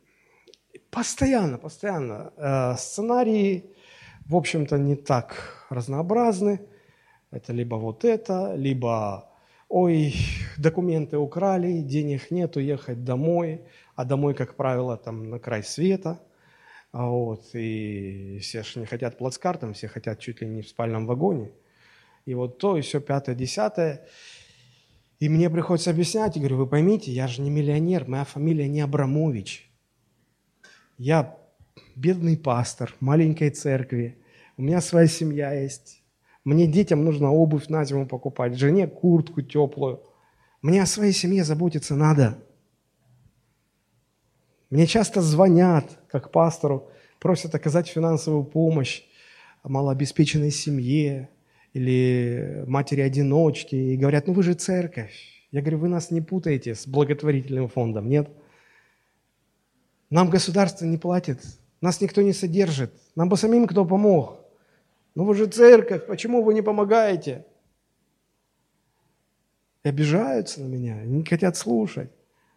постоянно, 0.90 1.58
постоянно. 1.58 2.32
Э, 2.36 2.76
сценарии 2.78 3.72
в 4.26 4.36
общем-то, 4.36 4.78
не 4.78 4.96
так 4.96 5.66
разнообразны. 5.70 6.60
Это 7.30 7.52
либо 7.52 7.76
вот 7.76 8.04
это, 8.04 8.54
либо 8.54 9.28
ой, 9.68 10.14
документы 10.58 11.18
украли, 11.18 11.80
денег 11.80 12.30
нет, 12.30 12.56
уехать 12.56 13.04
домой, 13.04 13.62
а 14.02 14.04
домой, 14.04 14.34
как 14.34 14.56
правило, 14.56 14.96
там 14.96 15.30
на 15.30 15.38
край 15.38 15.62
света. 15.62 16.20
А 16.90 17.06
вот, 17.06 17.54
и 17.54 18.38
все 18.42 18.64
же 18.64 18.80
не 18.80 18.86
хотят 18.86 19.16
плацкартом, 19.16 19.74
все 19.74 19.86
хотят 19.86 20.18
чуть 20.18 20.40
ли 20.40 20.48
не 20.48 20.62
в 20.62 20.68
спальном 20.68 21.06
вагоне. 21.06 21.52
И 22.26 22.34
вот 22.34 22.58
то, 22.58 22.76
и 22.76 22.80
все 22.80 23.00
пятое, 23.00 23.36
десятое. 23.36 24.04
И 25.20 25.28
мне 25.28 25.48
приходится 25.48 25.90
объяснять, 25.90 26.36
и 26.36 26.40
говорю, 26.40 26.56
вы 26.56 26.66
поймите, 26.66 27.12
я 27.12 27.28
же 27.28 27.42
не 27.42 27.50
миллионер, 27.50 28.08
моя 28.08 28.24
фамилия 28.24 28.66
не 28.66 28.80
Абрамович. 28.80 29.70
Я 30.98 31.38
бедный 31.94 32.36
пастор 32.36 32.92
маленькой 32.98 33.50
церкви, 33.50 34.18
у 34.56 34.62
меня 34.62 34.80
своя 34.80 35.06
семья 35.06 35.52
есть, 35.52 36.02
мне 36.42 36.66
детям 36.66 37.04
нужно 37.04 37.30
обувь 37.30 37.68
на 37.68 37.84
зиму 37.84 38.08
покупать, 38.08 38.58
жене 38.58 38.88
куртку 38.88 39.42
теплую. 39.42 40.02
Мне 40.60 40.82
о 40.82 40.86
своей 40.86 41.12
семье 41.12 41.44
заботиться 41.44 41.94
надо. 41.94 42.36
Мне 44.72 44.86
часто 44.86 45.20
звонят, 45.20 45.84
как 46.08 46.32
пастору, 46.32 46.90
просят 47.20 47.54
оказать 47.54 47.86
финансовую 47.86 48.42
помощь 48.42 49.04
малообеспеченной 49.62 50.50
семье 50.50 51.28
или 51.74 52.64
матери-одиночки, 52.66 53.76
и 53.76 53.96
говорят, 53.96 54.26
ну 54.26 54.32
вы 54.32 54.42
же 54.42 54.54
церковь. 54.54 55.14
Я 55.52 55.60
говорю, 55.60 55.78
вы 55.78 55.88
нас 55.88 56.10
не 56.10 56.20
путаете 56.20 56.74
с 56.74 56.88
благотворительным 56.88 57.68
фондом, 57.68 58.08
нет? 58.08 58.28
Нам 60.10 60.28
государство 60.30 60.84
не 60.86 60.98
платит 60.98 61.38
нас 61.82 62.00
никто 62.00 62.22
не 62.22 62.32
содержит. 62.32 62.92
Нам 63.16 63.28
бы 63.28 63.36
самим 63.36 63.66
кто 63.66 63.84
помог. 63.84 64.38
Ну 65.14 65.24
вы 65.24 65.34
же 65.34 65.46
церковь, 65.46 66.06
почему 66.06 66.42
вы 66.42 66.54
не 66.54 66.62
помогаете? 66.62 67.44
И 69.82 69.88
обижаются 69.88 70.62
на 70.62 70.68
меня, 70.68 71.02
не 71.02 71.24
хотят 71.24 71.56
слушать. 71.56 72.10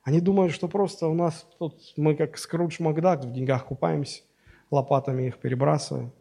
Они 0.05 0.21
думают, 0.21 0.53
что 0.53 0.67
просто 0.67 1.07
у 1.07 1.15
нас 1.15 1.47
тут 1.57 1.93
мы 1.97 2.15
как 2.15 2.37
Скрудж 2.37 2.75
Макдак 2.79 3.25
в 3.25 3.33
деньгах 3.33 3.65
купаемся, 3.65 4.21
лопатами 4.69 5.23
их 5.23 5.39
перебрасываем. 5.39 6.13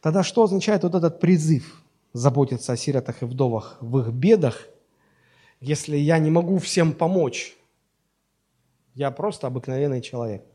Тогда 0.00 0.22
что 0.22 0.44
означает 0.44 0.84
вот 0.84 0.94
этот 0.94 1.20
призыв 1.20 1.82
заботиться 2.14 2.72
о 2.72 2.76
сиротах 2.78 3.20
и 3.20 3.26
вдовах 3.26 3.76
в 3.80 3.98
их 3.98 4.08
бедах, 4.08 4.68
если 5.60 5.98
я 5.98 6.18
не 6.18 6.30
могу 6.30 6.56
всем 6.56 6.94
помочь? 6.94 7.56
Я 8.94 9.10
просто 9.10 9.46
обыкновенный 9.46 10.00
человек. 10.00 10.46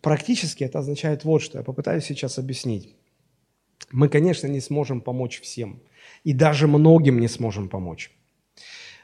Практически 0.00 0.62
это 0.62 0.78
означает 0.78 1.24
вот 1.24 1.42
что. 1.42 1.58
Я 1.58 1.64
попытаюсь 1.64 2.04
сейчас 2.04 2.38
объяснить. 2.38 2.94
Мы, 3.90 4.08
конечно, 4.08 4.46
не 4.46 4.60
сможем 4.60 5.00
помочь 5.00 5.40
всем. 5.40 5.80
И 6.24 6.32
даже 6.32 6.66
многим 6.66 7.20
не 7.20 7.28
сможем 7.28 7.68
помочь. 7.68 8.10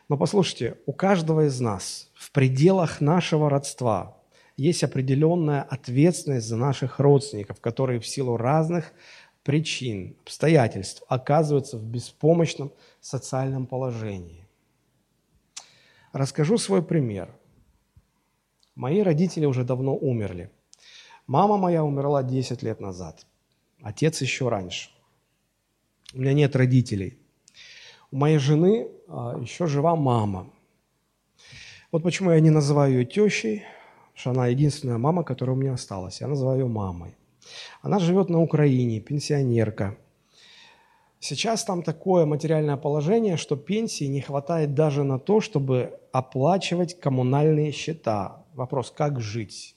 Но 0.09 0.17
послушайте, 0.17 0.77
у 0.87 0.93
каждого 0.93 1.47
из 1.47 1.61
нас 1.61 2.11
в 2.15 2.33
пределах 2.33 3.01
нашего 3.01 3.49
родства 3.49 4.17
есть 4.57 4.85
определенная 4.85 5.63
ответственность 5.63 6.47
за 6.47 6.57
наших 6.57 7.01
родственников, 7.01 7.61
которые 7.61 8.01
в 8.01 8.07
силу 8.07 8.37
разных 8.37 8.93
причин, 9.43 10.17
обстоятельств 10.25 11.03
оказываются 11.09 11.79
в 11.79 11.85
беспомощном 11.85 12.73
социальном 13.01 13.67
положении. 13.67 14.47
Расскажу 16.13 16.59
свой 16.59 16.83
пример. 16.83 17.35
Мои 18.75 19.01
родители 19.01 19.47
уже 19.47 19.65
давно 19.65 19.97
умерли. 19.97 20.51
Мама 21.27 21.57
моя 21.57 21.85
умерла 21.85 22.23
10 22.23 22.63
лет 22.63 22.81
назад. 22.81 23.27
Отец 23.83 24.21
еще 24.21 24.49
раньше. 24.49 24.91
У 26.15 26.21
меня 26.21 26.33
нет 26.33 26.57
родителей. 26.57 27.19
У 28.11 28.17
моей 28.17 28.39
жены 28.39 28.89
а, 29.09 29.39
еще 29.41 29.67
жива 29.67 29.97
мама. 29.97 30.51
Вот 31.91 32.03
почему 32.03 32.31
я 32.31 32.41
не 32.41 32.51
называю 32.51 32.93
ее 32.93 33.05
тещей, 33.05 33.63
потому 34.13 34.15
что 34.15 34.31
она 34.31 34.47
единственная 34.47 34.99
мама, 34.99 35.25
которая 35.25 35.57
у 35.57 35.59
меня 35.59 35.75
осталась. 35.75 36.21
Я 36.21 36.29
называю 36.29 36.61
ее 36.61 36.69
мамой. 36.69 37.15
Она 37.81 37.99
живет 37.99 38.29
на 38.29 38.41
Украине, 38.41 39.01
пенсионерка– 39.01 39.97
Сейчас 41.25 41.63
там 41.63 41.85
такое 41.85 42.27
материальное 42.27 42.77
положение, 42.77 43.37
что 43.37 43.55
пенсии 43.55 44.07
не 44.07 44.21
хватает 44.21 44.75
даже 44.75 45.05
на 45.05 45.21
то, 45.21 45.41
чтобы 45.41 46.01
оплачивать 46.11 46.99
коммунальные 46.99 47.71
счета. 47.71 48.45
Вопрос, 48.55 48.91
как 48.91 49.21
жить? 49.21 49.77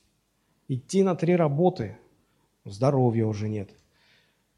Идти 0.67 1.03
на 1.03 1.15
три 1.15 1.35
работы, 1.35 1.99
здоровья 2.65 3.27
уже 3.27 3.47
нет. 3.47 3.69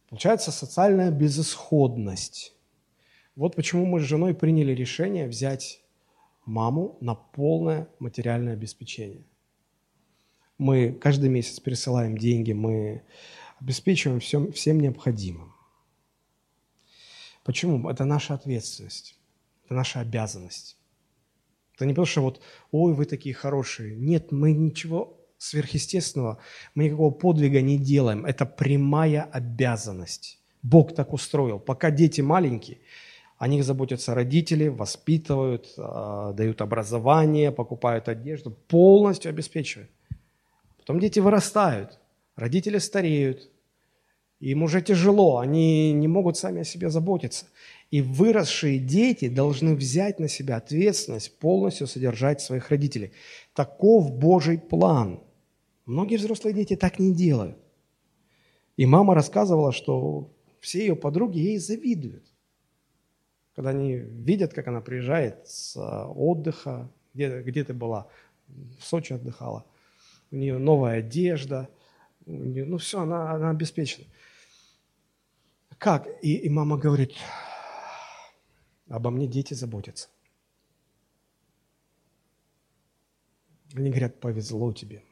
Получается 0.10 0.52
социальная 0.52 1.12
безысходность. 1.12 2.54
Вот 3.36 3.56
почему 3.56 3.86
мы 3.86 4.00
с 4.00 4.04
женой 4.04 4.34
приняли 4.34 4.72
решение 4.72 5.28
взять 5.28 5.82
маму 6.46 6.98
на 7.02 7.14
полное 7.14 7.90
материальное 8.00 8.54
обеспечение. 8.54 9.24
Мы 10.58 10.92
каждый 10.94 11.30
месяц 11.30 11.60
пересылаем 11.60 12.18
деньги, 12.18 12.54
мы 12.54 13.04
обеспечиваем 13.60 14.20
всем, 14.20 14.52
всем 14.54 14.80
необходимым. 14.80 15.54
Почему? 17.44 17.90
Это 17.90 18.06
наша 18.06 18.34
ответственность, 18.34 19.20
это 19.66 19.74
наша 19.74 20.00
обязанность. 20.00 20.78
Это 21.76 21.86
не 21.86 21.94
потому, 21.94 22.08
что 22.08 22.22
вот, 22.22 22.42
ой, 22.72 22.94
вы 22.94 23.06
такие 23.06 23.36
хорошие. 23.36 23.96
Нет, 23.96 24.32
мы 24.32 24.52
ничего 24.54 25.17
сверхъестественного, 25.38 26.40
мы 26.76 26.86
никакого 26.86 27.12
подвига 27.12 27.62
не 27.62 27.78
делаем. 27.78 28.26
Это 28.26 28.46
прямая 28.46 29.24
обязанность. 29.24 30.40
Бог 30.64 30.94
так 30.96 31.14
устроил. 31.14 31.60
Пока 31.60 31.92
дети 31.92 32.22
маленькие, 32.22 32.80
о 33.38 33.48
них 33.48 33.64
заботятся 33.64 34.16
родители, 34.16 34.68
воспитывают, 34.68 35.74
а, 35.78 36.34
дают 36.34 36.62
образование, 36.62 37.52
покупают 37.52 38.10
одежду, 38.10 38.52
полностью 38.52 39.30
обеспечивают. 39.30 39.92
Потом 40.78 41.00
дети 41.00 41.20
вырастают, 41.20 42.00
родители 42.36 42.80
стареют, 42.80 43.50
им 44.40 44.64
уже 44.64 44.82
тяжело, 44.82 45.40
они 45.40 45.92
не 45.94 46.08
могут 46.08 46.38
сами 46.38 46.62
о 46.62 46.64
себе 46.64 46.90
заботиться. 46.90 47.46
И 47.90 48.02
выросшие 48.02 48.80
дети 48.80 49.30
должны 49.30 49.76
взять 49.76 50.20
на 50.20 50.28
себя 50.28 50.58
ответственность 50.58 51.40
полностью 51.40 51.88
содержать 51.88 52.42
своих 52.42 52.70
родителей. 52.70 53.12
Таков 53.56 54.12
Божий 54.12 54.60
план. 54.60 55.22
Многие 55.88 56.18
взрослые 56.18 56.54
дети 56.54 56.76
так 56.76 57.00
не 57.00 57.16
делают. 57.16 57.58
И 58.76 58.86
мама 58.86 59.16
рассказывала, 59.16 59.72
что 59.72 60.30
все 60.60 60.80
ее 60.80 60.98
подруги 60.98 61.40
ей 61.40 61.58
завидуют. 61.60 62.26
Когда 63.56 63.70
они 63.70 63.96
видят, 63.96 64.54
как 64.54 64.68
она 64.68 64.82
приезжает 64.82 65.48
с 65.48 65.78
а, 65.78 66.08
отдыха, 66.10 66.92
где, 67.14 67.42
где 67.42 67.64
ты 67.64 67.74
была, 67.74 68.08
в 68.48 68.84
Сочи 68.84 69.14
отдыхала, 69.14 69.66
у 70.30 70.36
нее 70.36 70.58
новая 70.58 71.00
одежда, 71.00 71.70
нее, 72.26 72.66
ну 72.66 72.78
все, 72.78 73.00
она, 73.00 73.32
она 73.32 73.50
обеспечена. 73.52 74.06
Как? 75.78 76.06
И, 76.22 76.36
и 76.36 76.50
мама 76.50 76.78
говорит, 76.78 77.14
обо 78.90 79.10
мне 79.10 79.26
дети 79.26 79.54
заботятся. 79.54 80.10
Они 83.74 83.90
говорят, 83.90 84.20
повезло 84.20 84.74
тебе. 84.74 85.07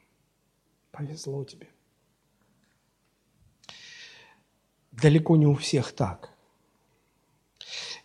Повезло 0.96 1.44
тебе. 1.44 1.68
Далеко 4.92 5.36
не 5.36 5.46
у 5.46 5.54
всех 5.54 5.92
так. 5.92 6.30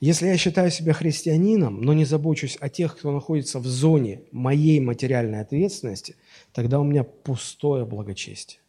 Если 0.02 0.28
я 0.28 0.38
считаю 0.38 0.72
себя 0.72 0.92
христианином, 0.92 1.82
но 1.82 1.94
не 1.94 2.04
забочусь 2.04 2.58
о 2.60 2.68
тех, 2.68 2.98
кто 2.98 3.12
находится 3.12 3.60
в 3.60 3.66
зоне 3.66 4.24
моей 4.32 4.80
материальной 4.82 5.40
ответственности, 5.40 6.18
тогда 6.52 6.80
у 6.80 6.84
меня 6.84 7.04
пустое 7.04 7.86
благочестие. 7.86 8.60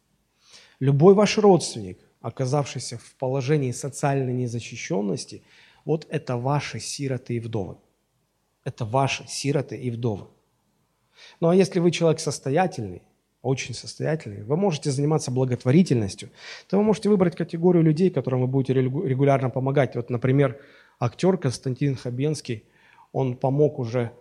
Любой 0.79 1.15
ваш 1.15 1.37
родственник, 1.37 1.99
оказавшийся 2.21 2.97
в 2.99 3.15
положении 3.15 3.71
социальной 3.71 4.33
незащищенности, 4.33 5.43
вот 5.83 6.07
это 6.09 6.37
ваши 6.37 6.79
сироты 6.79 7.35
и 7.35 7.39
вдовы. 7.41 7.77
Это 8.63 8.85
ваши 8.85 9.27
сироты 9.27 9.75
и 9.75 9.91
вдовы. 9.91 10.27
Ну 11.41 11.49
а 11.49 11.55
если 11.55 11.79
вы 11.79 11.91
человек 11.91 12.21
состоятельный, 12.21 13.01
очень 13.43 13.75
состоятельный, 13.75 14.41
вы 14.43 14.55
можете 14.55 14.89
заниматься 14.89 15.29
благотворительностью, 15.29 16.29
то 16.67 16.77
вы 16.77 16.83
можете 16.83 17.09
выбрать 17.09 17.35
категорию 17.35 17.83
людей, 17.83 18.09
которым 18.09 18.41
вы 18.41 18.47
будете 18.47 18.73
регулярно 18.73 19.49
помогать. 19.49 19.95
Вот, 19.95 20.09
например, 20.09 20.59
актер 20.97 21.37
Константин 21.37 21.95
Хабенский, 21.95 22.63
он 23.11 23.35
помог 23.35 23.79
уже 23.79 24.13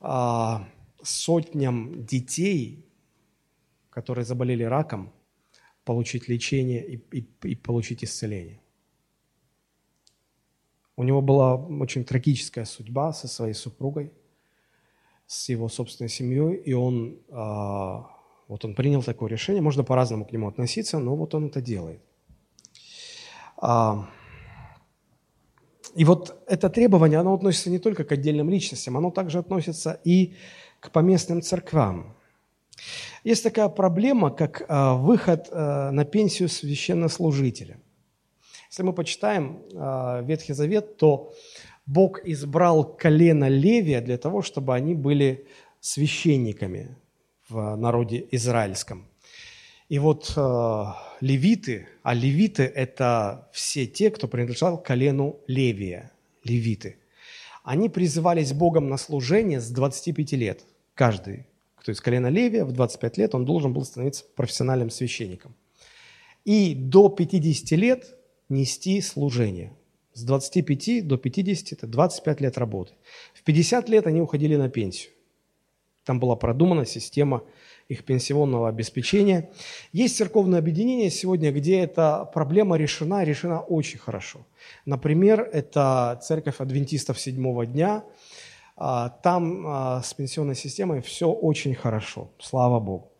а, 0.00 0.68
сотням 1.00 2.04
детей, 2.04 2.84
которые 3.88 4.24
заболели 4.24 4.64
раком, 4.64 5.12
получить 5.84 6.28
лечение 6.28 6.84
и, 6.84 6.96
и, 7.12 7.26
и 7.44 7.54
получить 7.54 8.02
исцеление. 8.02 8.60
У 10.96 11.04
него 11.04 11.22
была 11.22 11.54
очень 11.54 12.04
трагическая 12.04 12.64
судьба 12.64 13.12
со 13.12 13.28
своей 13.28 13.54
супругой, 13.54 14.12
с 15.28 15.48
его 15.48 15.68
собственной 15.68 16.08
семьей, 16.10 16.56
и 16.56 16.72
он 16.72 17.16
а, 17.30 18.10
вот 18.50 18.64
он 18.64 18.74
принял 18.74 19.00
такое 19.00 19.30
решение, 19.30 19.62
можно 19.62 19.84
по-разному 19.84 20.24
к 20.24 20.32
нему 20.32 20.48
относиться, 20.48 20.98
но 20.98 21.14
вот 21.14 21.34
он 21.36 21.46
это 21.46 21.60
делает. 21.60 22.00
А, 23.56 24.10
и 25.94 26.04
вот 26.04 26.42
это 26.48 26.68
требование, 26.68 27.20
оно 27.20 27.32
относится 27.32 27.70
не 27.70 27.78
только 27.78 28.02
к 28.02 28.10
отдельным 28.10 28.50
личностям, 28.50 28.96
оно 28.96 29.12
также 29.12 29.38
относится 29.38 30.00
и 30.02 30.34
к 30.80 30.90
поместным 30.90 31.42
церквам. 31.42 32.16
Есть 33.22 33.44
такая 33.44 33.68
проблема, 33.68 34.30
как 34.30 34.64
а, 34.66 34.94
выход 34.94 35.48
а, 35.52 35.92
на 35.92 36.04
пенсию 36.04 36.48
священнослужителя. 36.48 37.78
Если 38.68 38.82
мы 38.82 38.92
почитаем 38.92 39.62
Ветхий 40.26 40.54
Завет, 40.54 40.96
то 40.96 41.32
Бог 41.86 42.20
избрал 42.24 42.84
колено 42.84 43.48
Левия 43.48 44.00
для 44.00 44.18
того, 44.18 44.42
чтобы 44.42 44.74
они 44.74 44.94
были 44.94 45.46
священниками 45.80 46.96
в 47.50 47.76
народе 47.76 48.26
израильском. 48.30 49.06
И 49.88 49.98
вот 49.98 50.32
э, 50.36 50.84
левиты, 51.20 51.88
а 52.02 52.14
левиты– 52.14 52.62
это 52.74 53.48
все 53.52 53.86
те, 53.86 54.10
кто 54.10 54.28
принадлежал 54.28 54.78
к 54.78 54.86
колену 54.86 55.40
Левия, 55.48 56.12
левиты. 56.44 56.96
Они 57.64 57.88
призывались 57.88 58.52
Богом 58.52 58.88
на 58.88 58.96
служение 58.96 59.60
с 59.60 59.68
25 59.68 60.32
лет. 60.32 60.64
Каждый, 60.94 61.46
кто 61.74 61.92
из 61.92 62.00
колена 62.00 62.28
Левия, 62.28 62.64
в 62.64 62.72
25 62.72 63.18
лет 63.18 63.34
он 63.34 63.44
должен 63.44 63.72
был 63.72 63.84
становиться 63.84 64.24
профессиональным 64.36 64.90
священником. 64.90 65.54
И 66.44 66.74
до 66.74 67.08
50 67.08 67.72
лет 67.72 68.16
нести 68.48 69.00
служение. 69.00 69.72
С 70.14 70.22
25 70.22 71.06
до 71.06 71.16
50– 71.16 71.72
это 71.72 71.86
25 71.86 72.40
лет 72.40 72.58
работы. 72.58 72.92
В 73.34 73.42
50 73.42 73.88
лет 73.88 74.06
они 74.06 74.20
уходили 74.20 74.56
на 74.56 74.68
пенсию. 74.68 75.12
Там 76.04 76.18
была 76.18 76.36
продумана 76.36 76.86
система 76.86 77.42
их 77.88 78.04
пенсионного 78.04 78.68
обеспечения. 78.68 79.50
Есть 79.92 80.16
церковное 80.16 80.60
объединение 80.60 81.10
сегодня, 81.10 81.50
где 81.52 81.80
эта 81.80 82.24
проблема 82.32 82.76
решена, 82.76 83.24
решена 83.24 83.60
очень 83.60 83.98
хорошо. 83.98 84.46
Например, 84.86 85.40
это 85.40 86.18
церковь 86.22 86.60
адвентистов 86.60 87.20
седьмого 87.20 87.66
дня. 87.66 88.04
А, 88.76 89.08
там 89.08 89.66
а, 89.66 90.02
с 90.02 90.14
пенсионной 90.14 90.54
системой 90.54 91.02
все 91.02 91.30
очень 91.30 91.74
хорошо, 91.74 92.30
слава 92.38 92.80
Богу. 92.80 93.10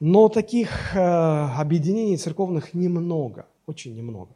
Но 0.00 0.28
таких 0.28 0.94
э, 0.94 0.98
объединений 0.98 2.16
церковных 2.16 2.74
немного, 2.74 3.46
очень 3.66 3.94
немного. 3.96 4.34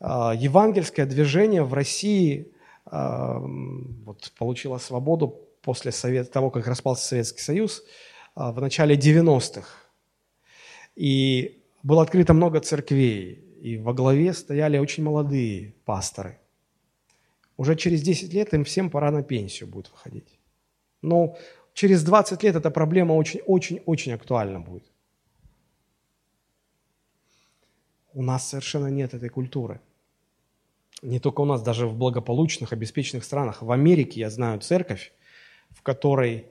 А, 0.00 0.34
евангельское 0.34 1.06
движение 1.06 1.62
в 1.62 1.72
России 1.72 2.50
вот, 2.86 4.30
получило 4.36 4.76
свободу 4.76 5.43
после 5.64 5.92
совет, 5.92 6.30
того, 6.30 6.50
как 6.50 6.66
распался 6.66 7.06
Советский 7.06 7.40
Союз, 7.40 7.82
а, 8.34 8.52
в 8.52 8.60
начале 8.60 8.96
90-х. 8.96 9.66
И 10.94 11.62
было 11.82 12.02
открыто 12.02 12.34
много 12.34 12.60
церквей, 12.60 13.44
и 13.62 13.78
во 13.78 13.94
главе 13.94 14.32
стояли 14.34 14.78
очень 14.78 15.02
молодые 15.02 15.74
пасторы. 15.84 16.38
Уже 17.56 17.76
через 17.76 18.02
10 18.02 18.32
лет 18.34 18.52
им 18.52 18.64
всем 18.64 18.90
пора 18.90 19.10
на 19.10 19.22
пенсию 19.22 19.68
будет 19.68 19.90
выходить. 19.90 20.38
Но 21.02 21.36
через 21.72 22.04
20 22.04 22.42
лет 22.42 22.56
эта 22.56 22.70
проблема 22.70 23.12
очень-очень-очень 23.12 24.12
актуальна 24.12 24.60
будет. 24.60 24.84
У 28.12 28.22
нас 28.22 28.48
совершенно 28.48 28.88
нет 28.88 29.14
этой 29.14 29.28
культуры. 29.28 29.80
Не 31.02 31.18
только 31.18 31.40
у 31.40 31.44
нас, 31.44 31.62
даже 31.62 31.86
в 31.86 31.96
благополучных, 31.96 32.72
обеспеченных 32.72 33.24
странах. 33.24 33.62
В 33.62 33.70
Америке, 33.70 34.20
я 34.20 34.30
знаю, 34.30 34.60
церковь, 34.60 35.12
в 35.74 35.82
которой 35.82 36.46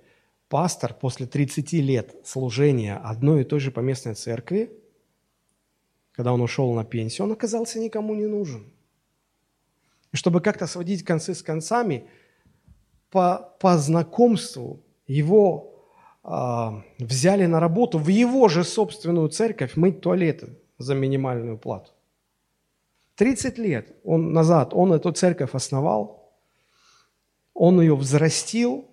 пастор 0.49 0.93
после 0.93 1.25
30 1.25 1.73
лет 1.73 2.15
служения 2.23 2.95
одной 2.95 3.41
и 3.41 3.43
той 3.43 3.59
же 3.59 3.71
поместной 3.71 4.13
церкви, 4.13 4.71
когда 6.11 6.31
он 6.31 6.41
ушел 6.41 6.71
на 6.73 6.85
пенсию, 6.85 7.25
он 7.25 7.31
оказался 7.31 7.79
никому 7.79 8.13
не 8.13 8.27
нужен. 8.27 8.71
И 10.11 10.17
чтобы 10.17 10.41
как-то 10.41 10.67
сводить 10.67 11.03
концы 11.03 11.33
с 11.33 11.41
концами, 11.41 12.07
по, 13.09 13.55
по 13.59 13.77
знакомству 13.77 14.83
его 15.07 15.75
э, 16.23 16.69
взяли 16.99 17.45
на 17.45 17.59
работу 17.59 17.97
в 17.97 18.07
его 18.07 18.47
же 18.47 18.63
собственную 18.63 19.29
церковь 19.29 19.75
мыть 19.75 20.01
туалеты 20.01 20.57
за 20.77 20.95
минимальную 20.95 21.57
плату. 21.57 21.91
30 23.15 23.57
лет 23.57 23.95
он 24.03 24.33
назад 24.33 24.73
он 24.73 24.93
эту 24.93 25.11
церковь 25.11 25.53
основал, 25.53 26.31
он 27.53 27.79
ее 27.81 27.95
взрастил, 27.95 28.85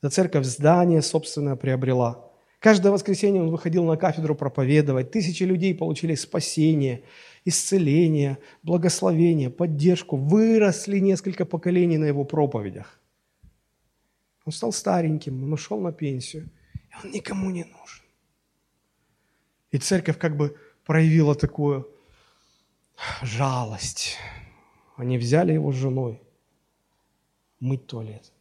эта 0.00 0.10
церковь 0.10 0.46
здание 0.46 1.02
собственное 1.02 1.56
приобрела. 1.56 2.26
Каждое 2.58 2.92
воскресенье 2.92 3.42
он 3.42 3.50
выходил 3.50 3.84
на 3.84 3.96
кафедру 3.96 4.34
проповедовать. 4.34 5.10
Тысячи 5.10 5.44
людей 5.44 5.74
получили 5.74 6.14
спасение, 6.14 7.02
исцеление, 7.44 8.38
благословение, 8.62 9.50
поддержку. 9.50 10.16
Выросли 10.16 10.98
несколько 10.98 11.44
поколений 11.44 11.98
на 11.98 12.06
его 12.06 12.24
проповедях. 12.24 13.00
Он 14.44 14.52
стал 14.52 14.72
стареньким, 14.72 15.44
он 15.44 15.52
ушел 15.52 15.80
на 15.80 15.92
пенсию, 15.92 16.50
и 16.74 17.06
он 17.06 17.12
никому 17.12 17.50
не 17.50 17.64
нужен. 17.64 18.04
И 19.70 19.78
церковь 19.78 20.18
как 20.18 20.36
бы 20.36 20.56
проявила 20.84 21.34
такую 21.34 21.88
жалость. 23.22 24.16
Они 24.96 25.18
взяли 25.18 25.52
его 25.52 25.72
с 25.72 25.76
женой 25.76 26.20
мыть 27.60 27.86
туалет. 27.86 28.32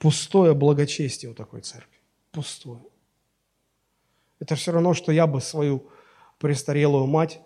Пустое 0.00 0.54
благочестие 0.54 1.30
у 1.30 1.34
такой 1.34 1.60
церкви 1.60 2.00
пустое. 2.32 2.80
Это 4.38 4.54
все 4.54 4.72
равно, 4.72 4.94
что 4.94 5.12
я 5.12 5.26
бы 5.26 5.40
свою 5.40 5.90
престарелую 6.38 7.06
мать 7.06 7.40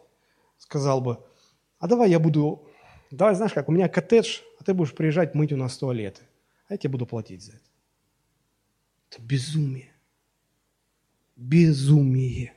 сказал 0.58 1.00
бы, 1.00 1.18
а 1.78 1.88
давай 1.88 2.10
я 2.10 2.18
буду, 2.18 2.68
давай, 3.10 3.34
знаешь 3.34 3.52
как, 3.52 3.68
у 3.68 3.72
меня 3.72 3.88
коттедж, 3.88 4.40
а 4.60 4.64
ты 4.64 4.72
будешь 4.72 4.94
приезжать 4.94 5.34
мыть 5.34 5.52
у 5.52 5.56
нас 5.56 5.76
туалеты, 5.76 6.22
а 6.68 6.74
я 6.74 6.78
тебе 6.78 6.90
буду 6.90 7.06
платить 7.06 7.42
за 7.42 7.52
это. 7.52 7.64
Это 9.10 9.22
безумие. 9.22 9.92
Безумие. 11.36 12.54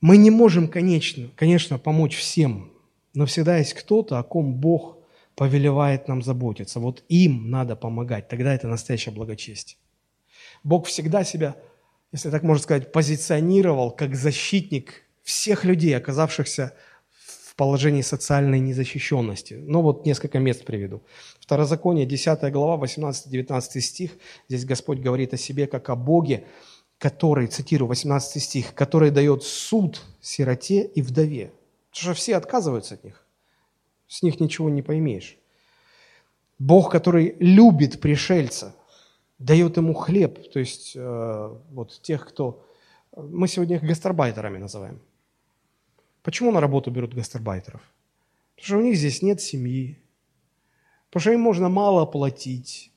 Мы 0.00 0.16
не 0.16 0.30
можем, 0.30 0.68
конечно, 0.68 1.28
конечно, 1.36 1.78
помочь 1.78 2.16
всем, 2.16 2.72
но 3.14 3.26
всегда 3.26 3.58
есть 3.58 3.74
кто-то, 3.74 4.18
о 4.18 4.22
ком 4.22 4.54
Бог 4.54 4.98
повелевает 5.36 6.08
нам 6.08 6.22
заботиться. 6.22 6.80
Вот 6.80 7.04
им 7.08 7.50
надо 7.50 7.76
помогать, 7.76 8.28
тогда 8.28 8.54
это 8.54 8.66
настоящее 8.66 9.14
благочестие. 9.14 9.78
Бог 10.64 10.86
всегда 10.86 11.22
себя, 11.22 11.56
если 12.10 12.30
так 12.30 12.42
можно 12.42 12.62
сказать, 12.62 12.90
позиционировал 12.90 13.90
как 13.90 14.16
защитник 14.16 15.04
всех 15.22 15.64
людей, 15.64 15.96
оказавшихся 15.96 16.72
в 17.10 17.54
положении 17.54 18.02
социальной 18.02 18.60
незащищенности. 18.60 19.54
Ну 19.54 19.82
вот 19.82 20.06
несколько 20.06 20.38
мест 20.38 20.64
приведу. 20.64 21.02
Второзаконие, 21.40 22.06
10 22.06 22.50
глава, 22.52 22.82
18-19 22.82 23.80
стих. 23.80 24.12
Здесь 24.48 24.64
Господь 24.64 24.98
говорит 24.98 25.34
о 25.34 25.36
себе 25.36 25.66
как 25.66 25.90
о 25.90 25.96
Боге, 25.96 26.46
который, 26.98 27.46
цитирую 27.46 27.88
18 27.88 28.42
стих, 28.42 28.74
который 28.74 29.10
дает 29.10 29.42
суд 29.42 30.02
сироте 30.20 30.82
и 30.82 31.02
вдове. 31.02 31.52
Потому 31.90 32.14
что 32.14 32.14
все 32.14 32.36
отказываются 32.36 32.94
от 32.94 33.04
них. 33.04 33.25
С 34.08 34.22
них 34.22 34.40
ничего 34.40 34.70
не 34.70 34.82
поймешь. 34.82 35.36
Бог, 36.58 36.90
который 36.90 37.36
любит 37.38 38.00
пришельца– 38.00 38.74
дает 39.38 39.76
ему 39.76 39.94
хлеб, 39.94 40.50
то 40.50 40.58
есть 40.58 40.92
э, 40.96 41.58
вот 41.70 42.00
тех, 42.02 42.26
кто... 42.26 42.62
Мы 43.16 43.48
сегодня 43.48 43.76
их 43.76 43.82
гастарбайтерами 43.82 44.58
называем. 44.58 45.00
Почему 46.22 46.52
на 46.52 46.60
работу 46.60 46.90
берут 46.90 47.14
гастарбайтеров? 47.14 47.80
Потому 48.56 48.66
что 48.66 48.78
у 48.78 48.82
них 48.82 48.96
здесь 48.96 49.22
нет 49.22 49.40
семьи, 49.40 49.98
потому 51.08 51.20
что 51.20 51.32
им 51.32 51.40
можно 51.40 51.68
мало 51.68 52.04
платить. 52.06 52.92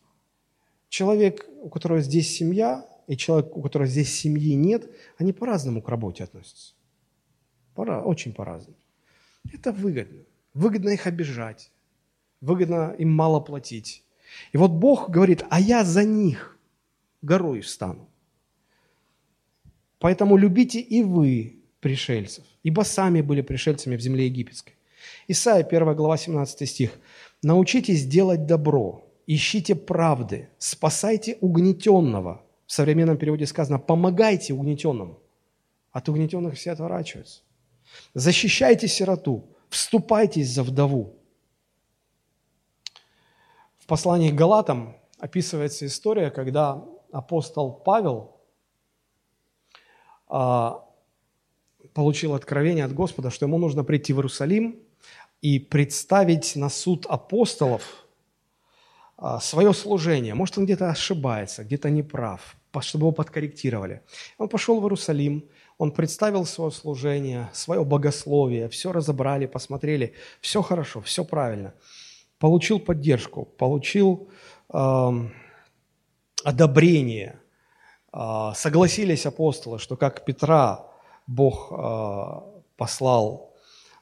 Человек, 0.90 1.46
у 1.62 1.70
которого 1.70 2.02
здесь 2.02 2.36
семья, 2.36 2.86
и 3.08 3.16
человек, 3.16 3.56
у 3.56 3.62
которого 3.62 3.88
здесь 3.88 4.14
семьи 4.14 4.56
нет, 4.56 4.90
они 5.18 5.34
по-разному 5.34 5.82
к 5.82 5.90
работе 5.90 6.24
относятся. 6.24 6.74
Пора, 7.76 8.02
очень 8.02 8.34
по-разному. 8.34 8.78
Это 9.54 9.72
выгодно. 9.72 10.24
Выгодно 10.60 10.90
их 10.90 11.08
обижать. 11.08 11.72
Выгодно 12.42 12.94
им 12.98 13.12
мало 13.12 13.40
платить. 13.40 14.04
И 14.52 14.58
вот 14.58 14.72
Бог 14.72 15.10
говорит, 15.10 15.46
а 15.50 15.58
я 15.58 15.86
за 15.86 16.04
них 16.04 16.58
горой 17.22 17.62
встану. 17.62 18.10
Поэтому 20.00 20.36
любите 20.36 20.82
и 20.82 21.02
вы 21.02 21.62
пришельцев, 21.80 22.44
ибо 22.62 22.82
сами 22.82 23.22
были 23.22 23.42
пришельцами 23.42 23.96
в 23.96 24.02
земле 24.02 24.26
египетской. 24.26 24.74
Исайя 25.30 25.64
1 25.64 25.96
глава 25.96 26.18
17 26.18 26.68
стих. 26.68 26.92
«Научитесь 27.42 28.06
делать 28.06 28.46
добро, 28.46 29.08
ищите 29.28 29.76
правды, 29.76 30.50
спасайте 30.58 31.38
угнетенного». 31.40 32.44
В 32.66 32.74
современном 32.74 33.18
переводе 33.18 33.46
сказано 33.46 33.80
«помогайте 33.80 34.54
угнетенному». 34.54 35.20
От 35.94 36.10
угнетенных 36.10 36.56
все 36.56 36.72
отворачиваются. 36.72 37.44
«Защищайте 38.14 38.90
сироту, 38.90 39.46
вступайтесь 39.70 40.54
за 40.54 40.64
вдову, 40.64 41.20
послании 43.90 44.30
к 44.30 44.36
Галатам 44.36 44.96
описывается 45.18 45.88
история, 45.88 46.30
когда 46.30 46.86
апостол 47.12 47.74
Павел 47.74 48.38
а, 50.28 50.86
получил 51.94 52.36
откровение 52.36 52.86
от 52.86 52.94
Господа, 52.94 53.32
что 53.32 53.48
ему 53.48 53.58
нужно 53.58 53.84
прийти 53.84 54.14
в 54.14 54.18
Иерусалим 54.18 54.80
и 55.42 55.58
представить 55.58 56.56
на 56.56 56.70
суд 56.70 57.08
апостолов 57.08 58.06
а, 59.18 59.40
свое 59.40 59.74
служение. 59.74 60.36
Может, 60.36 60.60
он 60.60 60.66
где-то 60.66 60.92
ошибается, 60.92 61.64
где-то 61.64 61.90
не 61.90 62.04
прав, 62.04 62.58
чтобы 62.82 63.06
его 63.06 63.12
подкорректировали. 63.12 64.04
Он 64.38 64.50
пошел 64.50 64.80
в 64.80 64.84
Иерусалим, 64.84 65.50
он 65.80 65.92
представил 65.92 66.46
свое 66.46 66.70
служение, 66.70 67.50
свое 67.54 67.84
богословие, 67.84 68.70
все 68.70 68.92
разобрали, 68.92 69.48
посмотрели, 69.48 70.14
все 70.42 70.62
хорошо, 70.62 71.02
все 71.02 71.26
правильно– 71.26 71.74
получил 72.40 72.80
поддержку, 72.80 73.46
получил 73.46 74.30
э, 74.74 75.12
одобрение. 76.44 77.40
Э, 78.14 78.52
согласились 78.56 79.26
апостолы, 79.26 79.78
что 79.78 79.98
как 79.98 80.26
Петра 80.26 80.88
Бог 81.28 81.72
э, 81.72 82.62
послал 82.78 83.54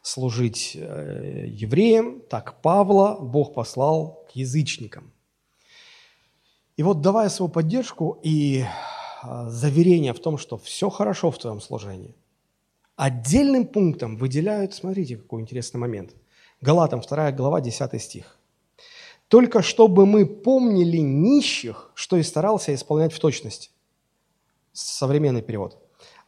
служить 0.01 0.73
э, 0.75 1.45
евреям, 1.47 2.21
так 2.29 2.61
Павла 2.61 3.17
Бог 3.19 3.53
послал 3.53 4.25
к 4.31 4.35
язычникам. 4.35 5.11
И 6.77 6.83
вот 6.83 7.01
давая 7.01 7.29
свою 7.29 7.49
поддержку 7.49 8.19
и 8.21 8.63
заверение 9.47 10.13
в 10.13 10.19
том, 10.19 10.37
что 10.37 10.57
все 10.57 10.89
хорошо 10.89 11.31
в 11.31 11.37
твоем 11.37 11.61
служении, 11.61 12.15
отдельным 12.95 13.67
пунктом 13.67 14.17
выделяют, 14.17 14.73
смотрите, 14.73 15.17
какой 15.17 15.41
интересный 15.41 15.79
момент– 15.79 16.15
Галатам 16.61 17.01
2 17.01 17.31
глава, 17.33 17.61
10 17.61 18.01
стих. 18.01 18.37
«Только 19.27 19.61
чтобы 19.61 20.05
мы 20.05 20.25
помнили 20.25 20.97
нищих, 20.97 21.91
что 21.93 22.17
и 22.17 22.23
старался 22.23 22.73
исполнять 22.73 23.13
в 23.13 23.19
точности». 23.19 23.69
Современный 24.73 25.41
перевод. 25.41 25.77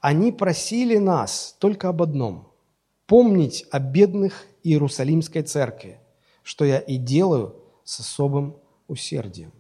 «Они 0.02 0.32
просили 0.32 0.98
нас 0.98 1.56
только 1.60 1.90
об 1.90 2.02
одном– 2.02 2.52
помнить 3.08 3.66
о 3.72 3.80
бедных 3.80 4.46
Иерусалимской 4.64 5.42
церкви, 5.42 6.00
что 6.44 6.64
я 6.64 6.78
и 6.78 6.98
делаю 6.98 7.56
с 7.84 8.00
особым 8.02 8.58
усердием». 8.88 9.52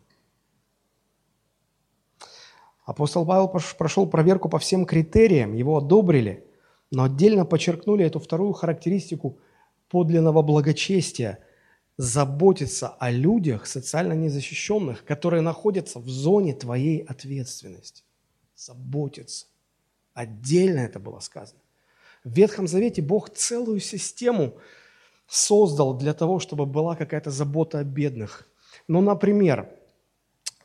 Апостол 2.89 3.25
Павел 3.25 3.47
прошел 3.77 4.07
проверку 4.07 4.49
по 4.49 4.57
всем 4.59 4.85
критериям, 4.85 5.53
его 5.53 5.77
одобрили, 5.77 6.43
но 6.91 7.03
отдельно 7.03 7.45
подчеркнули 7.45 8.05
эту 8.05 8.19
вторую 8.19 8.53
характеристику– 8.53 9.37
подлинного 9.89 10.41
благочестия 10.41 11.39
заботиться 11.97 12.87
о 12.87 13.11
людях 13.11 13.65
социально 13.67 14.13
незащищенных, 14.13 15.03
которые 15.03 15.41
находятся 15.41 15.99
в 15.99 16.07
зоне 16.07 16.53
твоей 16.53 16.99
ответственности. 16.99 18.03
Заботиться. 18.55 19.47
Отдельно 20.13 20.79
это 20.79 20.99
было 20.99 21.19
сказано. 21.19 21.59
В 22.23 22.31
Ветхом 22.31 22.67
Завете 22.67 23.01
Бог 23.01 23.29
целую 23.29 23.79
систему 23.79 24.53
создал 25.27 25.97
для 25.97 26.13
того, 26.13 26.39
чтобы 26.39 26.65
была 26.65 26.95
какая-то 26.95 27.31
забота 27.31 27.79
о 27.79 27.83
бедных. 27.83 28.47
Ну, 28.87 29.01
например, 29.01 29.69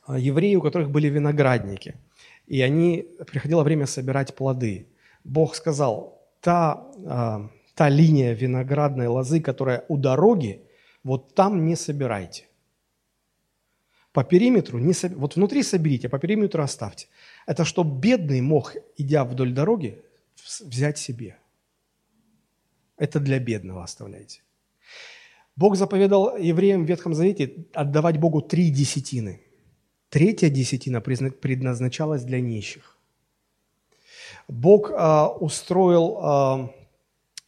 евреи, 0.07 0.55
у 0.55 0.61
которых 0.61 0.89
были 0.89 1.07
виноградники, 1.07 1.95
и 2.47 2.61
они 2.61 3.07
приходило 3.27 3.63
время 3.63 3.85
собирать 3.85 4.35
плоды. 4.35 4.87
Бог 5.23 5.55
сказал, 5.55 6.21
та 6.41 6.87
а, 7.05 7.49
та 7.75 7.89
линия 7.89 8.33
виноградной 8.33 9.07
лозы, 9.07 9.41
которая 9.41 9.83
у 9.89 9.97
дороги, 9.97 10.61
вот 11.03 11.35
там 11.35 11.65
не 11.65 11.75
собирайте. 11.75 12.45
По 14.13 14.23
периметру, 14.23 14.79
не 14.79 14.93
соб... 14.93 15.13
вот 15.13 15.35
внутри 15.35 15.61
соберите, 15.61 16.07
а 16.07 16.09
по 16.09 16.19
периметру 16.19 16.63
оставьте. 16.63 17.07
Это 17.45 17.65
чтобы 17.65 17.99
бедный 17.99 18.41
мог, 18.41 18.75
идя 18.97 19.25
вдоль 19.25 19.51
дороги, 19.51 20.01
взять 20.61 20.97
себе. 20.97 21.37
Это 22.97 23.19
для 23.19 23.39
бедного 23.39 23.83
оставляйте. 23.83 24.41
Бог 25.57 25.75
заповедал 25.75 26.37
евреям 26.37 26.85
в 26.85 26.89
Ветхом 26.89 27.13
Завете 27.13 27.65
отдавать 27.73 28.17
Богу 28.17 28.41
три 28.41 28.69
десятины. 28.69 29.41
Третья 30.15 30.47
десятина 30.47 31.01
предназначалась 31.01 32.23
для 32.23 32.39
нищих. 32.39 32.97
Бог 34.47 34.89
э, 34.89 35.23
устроил 35.41 36.17
э, 36.23 36.69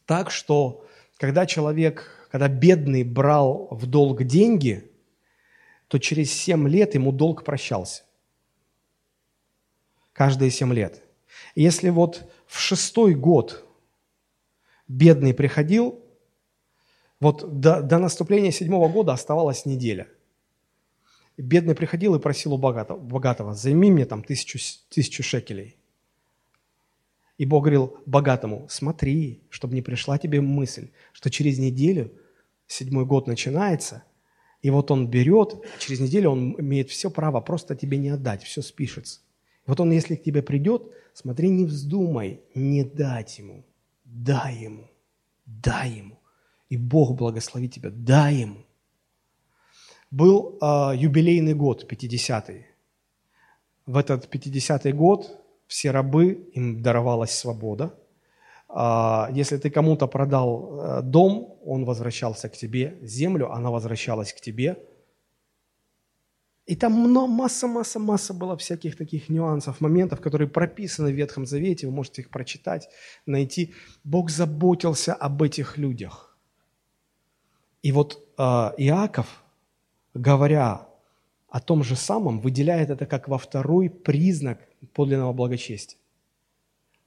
так, 0.04 0.30
что 0.30 0.84
когда 1.16 1.46
человек, 1.46 2.28
когда 2.30 2.46
бедный 2.46 3.04
брал 3.04 3.68
в 3.70 3.86
долг 3.86 4.22
деньги, 4.24 4.92
то 5.86 5.98
через 5.98 6.30
семь 6.30 6.68
лет 6.68 6.92
ему 6.92 7.10
долг 7.10 7.42
прощался. 7.42 8.02
каждые 10.12 10.50
семь 10.50 10.74
лет. 10.74 11.02
Если 11.54 11.88
вот 11.88 12.30
в 12.46 12.60
шестой 12.60 13.14
год 13.14 13.66
бедный 14.88 15.32
приходил, 15.32 16.04
вот 17.18 17.60
до, 17.60 17.80
до 17.80 17.96
наступления 17.96 18.50
седьмого 18.50 18.90
года 18.90 19.14
оставалась 19.14 19.64
неделя. 19.64 20.06
Бедный 21.38 21.76
приходил 21.76 22.16
и 22.16 22.20
просил 22.20 22.54
у 22.54 22.58
богатого, 22.58 22.98
богатого 22.98 23.54
займи 23.54 23.92
мне 23.92 24.04
там 24.06 24.24
тысячу, 24.24 24.58
тысячу 24.88 25.22
шекелей. 25.22 25.76
И 27.38 27.46
Бог 27.46 27.62
говорил 27.62 27.96
богатому, 28.04 28.66
смотри, 28.68 29.44
чтобы 29.48 29.74
не 29.74 29.82
пришла 29.82 30.18
тебе 30.18 30.40
мысль, 30.40 30.90
что 31.12 31.30
через 31.30 31.58
неделю 31.58 32.12
седьмой 32.66 33.06
год 33.06 33.28
начинается, 33.28 34.02
и 34.60 34.70
вот 34.70 34.90
он 34.90 35.06
берет, 35.06 35.64
через 35.78 36.00
неделю 36.00 36.30
он 36.30 36.60
имеет 36.60 36.90
все 36.90 37.08
право 37.08 37.40
просто 37.40 37.76
тебе 37.76 37.96
не 37.96 38.08
отдать, 38.08 38.42
все 38.42 38.60
спишется. 38.60 39.20
Вот 39.66 39.78
он, 39.78 39.92
если 39.92 40.16
к 40.16 40.24
тебе 40.24 40.42
придет, 40.42 40.82
смотри, 41.14 41.48
не 41.50 41.64
вздумай 41.64 42.40
не 42.56 42.82
дать 42.82 43.38
ему, 43.38 43.64
дай 44.04 44.56
ему, 44.56 44.90
дай 45.46 45.90
ему. 45.90 46.18
И 46.68 46.76
Бог 46.76 47.14
благословит 47.14 47.72
тебя, 47.72 47.90
дай 47.90 48.34
ему. 48.34 48.64
Был 50.10 50.58
э, 50.60 50.96
юбилейный 50.96 51.54
год, 51.54 51.90
50-й. 51.90 52.66
В 53.86 53.96
этот 53.96 54.34
50-й 54.34 54.92
год 54.92 55.44
все 55.66 55.90
рабы, 55.90 56.50
им 56.54 56.82
даровалась 56.82 57.30
свобода. 57.30 57.94
А, 58.68 59.28
если 59.32 59.56
ты 59.56 59.70
кому-то 59.70 60.06
продал 60.06 60.80
э, 60.80 61.02
дом, 61.02 61.58
он 61.64 61.84
возвращался 61.84 62.48
к 62.48 62.56
тебе, 62.56 62.98
землю, 63.02 63.52
она 63.52 63.70
возвращалась 63.70 64.32
к 64.32 64.40
тебе. 64.40 64.76
И 66.66 66.76
там 66.76 66.92
масса-масса-масса 66.92 68.34
было 68.34 68.56
всяких 68.56 68.96
таких 68.96 69.30
нюансов, 69.30 69.80
моментов, 69.80 70.20
которые 70.20 70.48
прописаны 70.48 71.10
в 71.10 71.14
Ветхом 71.14 71.46
Завете, 71.46 71.86
вы 71.86 71.94
можете 71.94 72.22
их 72.22 72.28
прочитать, 72.28 72.88
найти. 73.24 73.74
Бог 74.04 74.30
заботился 74.30 75.14
об 75.14 75.42
этих 75.42 75.78
людях. 75.78 76.36
И 77.82 77.92
вот 77.92 78.22
э, 78.36 78.42
Иаков, 78.42 79.42
говоря 80.20 80.88
о 81.48 81.60
том 81.60 81.82
же 81.82 81.96
самом, 81.96 82.40
выделяет 82.40 82.90
это 82.90 83.06
как 83.06 83.28
во 83.28 83.38
второй 83.38 83.88
признак 83.88 84.58
подлинного 84.92 85.32
благочестия. 85.32 85.98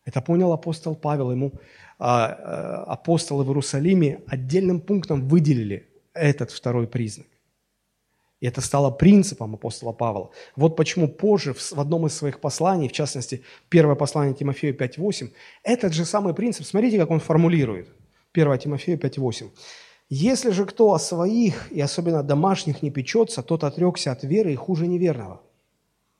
Это 0.04 0.22
понял 0.22 0.52
апостол 0.52 0.96
Павел, 0.96 1.32
ему 1.32 1.54
а, 2.00 2.26
а, 2.26 2.84
апостолы 2.94 3.44
в 3.44 3.50
Иерусалиме 3.50 4.22
отдельным 4.26 4.82
пунктом 4.82 5.28
выделили 5.28 5.88
этот 6.14 6.52
второй 6.52 6.88
признак. 6.88 7.28
И 8.40 8.48
это 8.48 8.60
стало 8.62 8.90
принципом 8.90 9.54
апостола 9.54 9.92
Павла. 9.92 10.32
Вот 10.56 10.76
почему 10.76 11.08
позже 11.08 11.54
в 11.54 11.80
одном 11.80 12.08
из 12.08 12.16
своих 12.16 12.40
посланий, 12.40 12.88
в 12.88 12.92
частности, 12.92 13.44
первое 13.70 13.94
послание 13.94 14.34
Тимофею 14.34 14.76
5.8, 14.76 15.30
этот 15.64 15.94
же 15.94 16.06
самый 16.06 16.34
принцип, 16.34 16.66
смотрите, 16.66 16.98
как 16.98 17.12
он 17.12 17.20
формулирует. 17.20 17.90
1 18.34 18.58
Тимофею 18.58 18.98
5.8. 18.98 19.50
«Если 20.14 20.52
же 20.52 20.66
кто 20.66 20.94
о 20.94 21.00
своих, 21.00 21.72
и 21.72 21.80
особенно 21.80 22.22
домашних, 22.22 22.84
не 22.84 22.92
печется, 22.92 23.42
тот 23.42 23.64
отрекся 23.64 24.12
от 24.12 24.26
веры 24.26 24.52
и 24.52 24.58
хуже 24.58 24.86
неверного». 24.86 25.42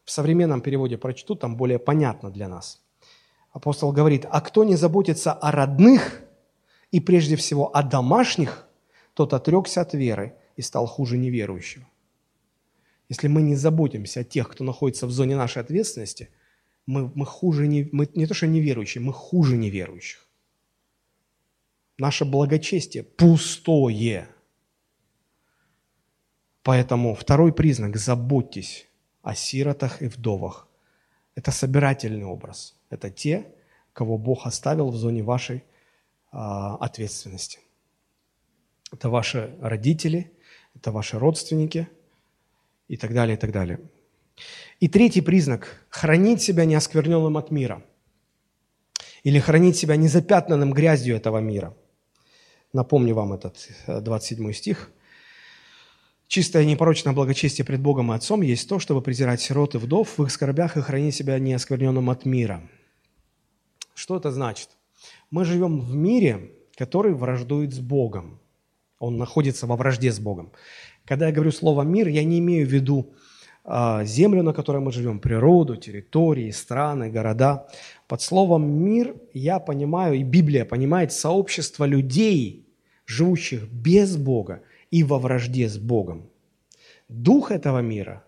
В 0.06 0.12
современном 0.12 0.62
переводе 0.62 0.98
прочту, 0.98 1.36
там 1.36 1.58
более 1.58 1.78
понятно 1.78 2.32
для 2.32 2.48
нас. 2.48 2.82
Апостол 3.52 3.92
говорит, 3.92 4.26
а 4.32 4.40
кто 4.40 4.64
не 4.64 4.78
заботится 4.78 5.34
о 5.34 5.52
родных 5.52 6.22
и 6.92 7.02
прежде 7.02 7.36
всего 7.36 7.76
о 7.76 7.84
домашних, 7.84 8.66
тот 9.14 9.34
отрекся 9.34 9.82
от 9.82 9.94
веры 9.94 10.36
и 10.56 10.62
стал 10.62 10.88
хуже 10.88 11.18
неверующего. 11.18 11.86
Если 13.10 13.28
мы 13.28 13.42
не 13.42 13.56
заботимся 13.56 14.22
о 14.22 14.24
тех, 14.24 14.48
кто 14.48 14.64
находится 14.64 15.06
в 15.06 15.12
зоне 15.12 15.36
нашей 15.36 15.62
ответственности, 15.62 16.30
мы, 16.86 17.12
мы 17.14 17.26
хуже 17.26 17.68
не, 17.68 17.90
мы 17.92 18.08
не 18.16 18.26
то 18.26 18.34
что 18.34 18.48
неверующие, 18.48 19.04
мы 19.04 19.12
хуже 19.12 19.58
неверующих. 19.58 20.26
Наше 22.02 22.26
благочестие 22.26 23.04
пустое. 23.04 24.28
Поэтому 26.64 27.14
второй 27.14 27.54
признак– 27.54 27.96
заботьтесь 27.98 28.88
о 29.22 29.36
сиротах 29.36 30.02
и 30.02 30.08
вдовах. 30.08 30.68
Это 31.36 31.52
собирательный 31.52 32.26
образ. 32.26 32.76
Это 32.90 33.12
те, 33.12 33.46
кого 33.94 34.18
Бог 34.18 34.48
оставил 34.48 34.90
в 34.90 34.96
зоне 34.96 35.22
вашей 35.22 35.64
а, 36.32 36.76
ответственности. 36.78 37.60
Это 38.92 39.12
ваши 39.12 39.56
родители, 39.62 40.32
это 40.74 40.92
ваши 40.92 41.20
родственники 41.20 41.88
и 42.88 42.98
так 42.98 43.14
далее, 43.14 43.38
и 43.38 43.40
так 43.40 43.52
далее. 43.52 43.80
И 44.80 44.88
третий 44.88 45.22
признак– 45.22 45.86
хранить 45.90 46.42
себя 46.42 46.66
неоскверненным 46.66 47.38
от 47.38 47.52
мира. 47.52 47.84
Или 49.22 49.38
хранить 49.38 49.78
себя 49.78 49.98
незапятнанным 49.98 50.74
грязью 50.74 51.16
этого 51.16 51.38
мира. 51.38 51.76
Напомню 52.74 53.16
вам 53.16 53.34
этот 53.34 53.70
27 53.88 54.50
э, 54.50 54.54
стих– 54.54 54.92
Чистое 56.32 56.64
непорочное 56.64 57.12
благочестие 57.12 57.66
пред 57.66 57.82
Богом 57.82 58.10
и 58.10 58.16
Отцом 58.16 58.42
есть 58.42 58.70
то, 58.70 58.80
чтобы 58.80 59.02
презирать 59.02 59.42
сирот 59.42 59.76
и 59.76 59.78
вдов 59.78 60.18
в 60.18 60.24
их 60.24 60.32
скорбях 60.32 60.78
и 60.78 60.82
хранить 60.82 61.14
себя 61.14 61.38
неоскверненным 61.40 62.10
от 62.10 62.24
мира. 62.24 62.62
Что 63.94 64.16
это 64.16 64.32
значит? 64.32 64.70
Мы 65.30 65.44
живем 65.44 65.82
в 65.82 65.94
мире, 65.94 66.54
который 66.78 67.14
враждует 67.14 67.74
с 67.74 67.80
Богом. 67.80 68.40
Он 68.98 69.18
находится 69.18 69.68
во 69.68 69.76
вражде 69.76 70.10
с 70.10 70.22
Богом. 70.22 70.54
Когда 71.04 71.28
я 71.28 71.34
говорю 71.34 71.52
слово 71.52 71.82
«мир», 71.82 72.08
я 72.08 72.24
не 72.24 72.40
имею 72.40 72.66
в 72.66 72.72
виду 72.72 73.14
землю, 73.66 74.44
на 74.44 74.54
которой 74.54 74.82
мы 74.82 74.92
живем, 74.92 75.20
природу, 75.20 75.76
территории, 75.76 76.52
страны, 76.52 77.10
города. 77.10 77.68
Под 78.08 78.22
словом 78.22 78.70
«мир» 78.70 79.16
я 79.34 79.60
понимаю, 79.60 80.16
и 80.16 80.24
Библия 80.24 80.66
понимает 80.66 81.12
сообщество 81.14 81.86
людей, 81.86 82.66
живущих 83.06 83.68
без 83.68 84.18
Бога 84.18 84.62
и 84.90 85.04
во 85.04 85.20
вражде 85.20 85.70
с 85.70 85.78
Богом. 85.78 86.30
Дух 87.08 87.52
этого 87.52 87.80
мира, 87.80 88.24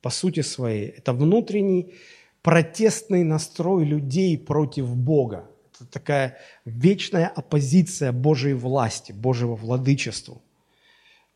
по 0.00 0.10
сути 0.10 0.40
своей, 0.40 0.88
это 0.88 1.12
внутренний 1.12 1.94
протестный 2.42 3.24
настрой 3.24 3.84
людей 3.84 4.38
против 4.38 4.96
Бога. 4.96 5.50
Это 5.74 5.90
такая 5.90 6.38
вечная 6.64 7.28
оппозиция 7.28 8.12
Божьей 8.12 8.54
власти, 8.54 9.12
Божьего 9.12 9.54
владычеству. 9.54 10.40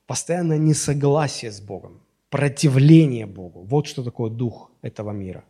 Постоянное 0.06 0.58
несогласие 0.58 1.50
с 1.50 1.60
Богом, 1.60 2.00
противление 2.30 3.26
Богу. 3.26 3.62
Вот 3.62 3.86
что 3.86 4.02
такое 4.02 4.30
дух 4.30 4.70
этого 4.82 5.12
мира. 5.12 5.44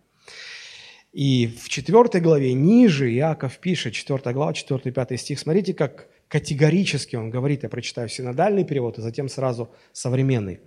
И 1.13 1.47
в 1.47 1.69
четвертой 1.69 2.21
главе, 2.21 2.53
ниже, 2.53 3.11
Иаков 3.11 3.59
пишет, 3.59 3.95
4 3.95 4.35
глава, 4.35 4.53
4-5 4.53 5.17
стих, 5.17 5.39
смотрите, 5.39 5.73
как 5.73 6.09
категорически 6.29 7.17
он 7.17 7.31
говорит, 7.31 7.63
я 7.63 7.69
прочитаю 7.69 8.09
синодальный 8.09 8.65
перевод, 8.65 8.99
и 8.99 9.03
затем 9.03 9.29
сразу 9.29 9.71
современный. 9.93 10.61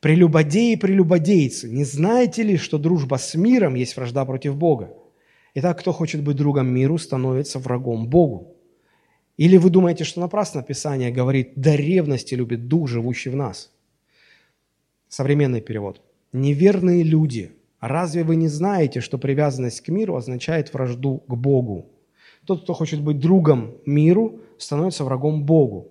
«Прелюбодеи 0.00 0.72
и 0.72 0.76
прелюбодейцы, 0.76 1.68
не 1.68 1.84
знаете 1.84 2.42
ли, 2.42 2.56
что 2.56 2.78
дружба 2.78 3.16
с 3.16 3.34
миром 3.34 3.74
есть 3.74 3.96
вражда 3.96 4.24
против 4.24 4.56
Бога? 4.56 4.92
Итак, 5.54 5.80
кто 5.80 5.92
хочет 5.92 6.22
быть 6.22 6.36
другом 6.36 6.68
миру, 6.68 6.98
становится 6.98 7.58
врагом 7.58 8.08
Богу. 8.08 8.56
Или 9.36 9.56
вы 9.56 9.70
думаете, 9.70 10.04
что 10.04 10.20
напрасно 10.20 10.62
Писание 10.62 11.10
говорит, 11.10 11.52
до 11.56 11.74
ревности 11.74 12.34
любит 12.34 12.68
Дух, 12.68 12.88
живущий 12.88 13.30
в 13.30 13.36
нас?» 13.36 13.70
Современный 15.12 15.60
перевод. 15.60 16.00
«Неверные 16.32 17.02
люди, 17.02 17.52
разве 17.80 18.24
вы 18.24 18.34
не 18.36 18.48
знаете, 18.48 19.02
что 19.02 19.18
привязанность 19.18 19.82
к 19.82 19.88
миру 19.88 20.16
означает 20.16 20.72
вражду 20.72 21.18
к 21.28 21.34
Богу? 21.34 21.90
Тот, 22.46 22.62
кто 22.62 22.72
хочет 22.72 23.02
быть 23.02 23.20
другом 23.20 23.74
миру, 23.84 24.40
становится 24.56 25.04
врагом 25.04 25.44
Богу. 25.44 25.88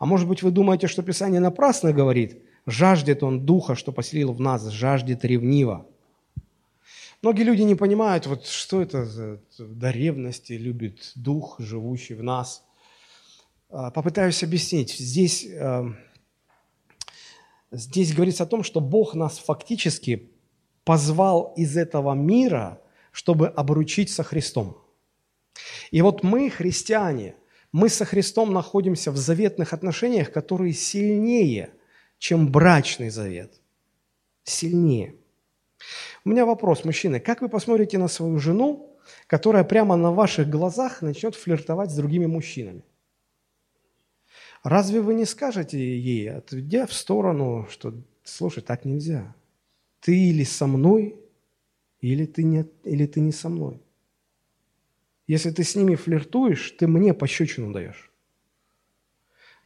А 0.00 0.06
может 0.06 0.26
быть, 0.26 0.42
вы 0.42 0.50
думаете, 0.50 0.88
что 0.88 1.04
Писание 1.04 1.40
напрасно 1.40 1.92
говорит, 1.92 2.42
жаждет 2.66 3.22
он 3.22 3.46
духа, 3.46 3.76
что 3.76 3.92
поселил 3.92 4.32
в 4.32 4.40
нас, 4.40 4.68
жаждет 4.68 5.24
ревниво. 5.24 5.86
Многие 7.22 7.44
люди 7.44 7.62
не 7.62 7.76
понимают, 7.76 8.26
вот 8.26 8.44
что 8.44 8.82
это 8.82 9.04
за 9.04 9.40
до 9.56 9.92
ревности 9.92 10.54
любит 10.54 11.12
дух, 11.14 11.60
живущий 11.60 12.14
в 12.14 12.24
нас. 12.24 12.64
А, 13.70 13.92
попытаюсь 13.92 14.42
объяснить. 14.42 14.96
Здесь, 14.98 15.46
а, 15.60 15.94
здесь 17.74 18.14
говорится 18.14 18.44
о 18.44 18.46
том, 18.46 18.62
что 18.62 18.80
Бог 18.80 19.14
нас 19.14 19.38
фактически 19.38 20.30
позвал 20.84 21.52
из 21.56 21.76
этого 21.76 22.14
мира, 22.14 22.80
чтобы 23.12 23.48
обручить 23.48 24.10
со 24.10 24.22
Христом. 24.22 24.78
И 25.90 26.02
вот 26.02 26.22
мы, 26.22 26.50
христиане, 26.50 27.36
мы 27.72 27.88
со 27.88 28.04
Христом 28.04 28.52
находимся 28.52 29.10
в 29.10 29.16
заветных 29.16 29.72
отношениях, 29.72 30.32
которые 30.32 30.72
сильнее, 30.72 31.70
чем 32.18 32.50
брачный 32.50 33.10
завет. 33.10 33.60
Сильнее. 34.44 35.14
У 36.24 36.30
меня 36.30 36.46
вопрос, 36.46 36.84
мужчины, 36.84 37.20
как 37.20 37.42
вы 37.42 37.48
посмотрите 37.48 37.98
на 37.98 38.08
свою 38.08 38.38
жену, 38.38 38.96
которая 39.26 39.64
прямо 39.64 39.96
на 39.96 40.12
ваших 40.12 40.48
глазах 40.48 41.02
начнет 41.02 41.34
флиртовать 41.34 41.90
с 41.90 41.94
другими 41.94 42.26
мужчинами? 42.26 42.82
Разве 44.64 45.02
вы 45.02 45.12
не 45.12 45.26
скажете 45.26 45.78
ей, 45.78 46.30
отведя 46.30 46.86
в 46.86 46.94
сторону, 46.94 47.68
что, 47.70 47.94
слушай, 48.24 48.62
так 48.62 48.86
нельзя. 48.86 49.36
Ты 50.00 50.30
или 50.30 50.42
со 50.42 50.66
мной, 50.66 51.20
или 52.00 52.24
ты 52.24 52.44
не, 52.44 52.64
или 52.82 53.06
ты 53.06 53.20
не 53.20 53.32
со 53.32 53.50
мной. 53.50 53.82
Если 55.26 55.50
ты 55.50 55.64
с 55.64 55.76
ними 55.76 55.96
флиртуешь, 55.96 56.70
ты 56.78 56.86
мне 56.86 57.12
пощечину 57.12 57.74
даешь. 57.74 58.10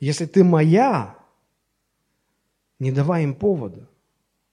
Если 0.00 0.26
ты 0.26 0.42
моя, 0.42 1.16
не 2.80 2.90
давай 2.90 3.22
им 3.22 3.36
повода. 3.36 3.88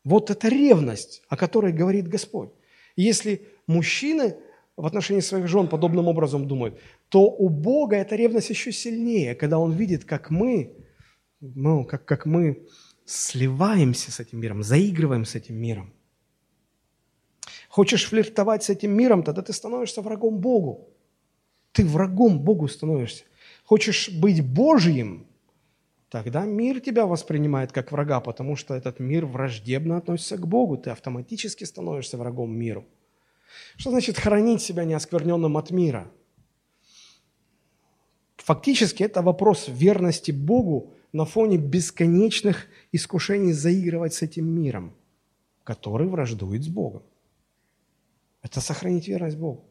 Вот 0.03 0.29
это 0.29 0.47
ревность, 0.47 1.23
о 1.27 1.37
которой 1.37 1.73
говорит 1.73 2.07
Господь. 2.07 2.51
Если 2.95 3.47
мужчины 3.65 4.37
в 4.77 4.85
отношении 4.85 5.21
своих 5.21 5.47
жен 5.47 5.67
подобным 5.67 6.07
образом 6.07 6.47
думают, 6.47 6.79
то 7.09 7.21
у 7.21 7.49
Бога 7.49 7.95
эта 7.95 8.15
ревность 8.15 8.49
еще 8.49 8.71
сильнее, 8.71 9.35
когда 9.35 9.57
Он 9.57 9.71
видит, 9.71 10.05
как 10.05 10.29
мы, 10.29 10.75
ну, 11.39 11.85
как, 11.85 12.05
как 12.05 12.25
мы 12.25 12.67
сливаемся 13.05 14.11
с 14.11 14.19
этим 14.19 14.39
миром, 14.39 14.63
заигрываем 14.63 15.25
с 15.25 15.35
этим 15.35 15.55
миром. 15.55 15.93
Хочешь 17.69 18.05
флиртовать 18.05 18.63
с 18.63 18.69
этим 18.69 18.91
миром, 18.91 19.23
тогда 19.23 19.41
ты 19.41 19.53
становишься 19.53 20.01
врагом 20.01 20.39
Богу. 20.39 20.89
Ты 21.71 21.85
врагом 21.85 22.39
Богу 22.39 22.67
становишься. 22.67 23.25
Хочешь 23.65 24.09
быть 24.09 24.41
Божьим, 24.41 25.27
тогда 26.09 26.45
мир 26.45 26.79
тебя 26.79 27.05
воспринимает 27.05 27.71
как 27.71 27.91
врага, 27.91 28.19
потому 28.21 28.55
что 28.55 28.75
этот 28.75 28.99
мир 28.99 29.25
враждебно 29.25 29.97
относится 29.97 30.37
к 30.37 30.47
Богу. 30.47 30.77
Ты 30.77 30.89
автоматически 30.89 31.65
становишься 31.65 32.17
врагом 32.17 32.57
миру. 32.57 32.85
Что 33.77 33.91
значит 33.91 34.17
хранить 34.17 34.61
себя 34.61 34.85
неоскверненным 34.85 35.57
от 35.57 35.71
мира? 35.71 36.11
Фактически 38.37 39.03
это 39.03 39.21
вопрос 39.21 39.65
верности 39.67 40.31
Богу 40.31 40.93
на 41.11 41.25
фоне 41.25 41.57
бесконечных 41.57 42.67
искушений 42.91 43.53
заигрывать 43.53 44.13
с 44.13 44.21
этим 44.21 44.47
миром, 44.47 44.93
который 45.63 46.07
враждует 46.07 46.63
с 46.63 46.67
Богом. 46.67 47.03
Это 48.41 48.61
сохранить 48.61 49.07
верность 49.07 49.37
Богу. 49.37 49.65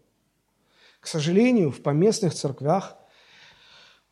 К 1.01 1.07
сожалению, 1.07 1.71
в 1.71 1.83
поместных 1.83 2.35
церквях 2.35 2.97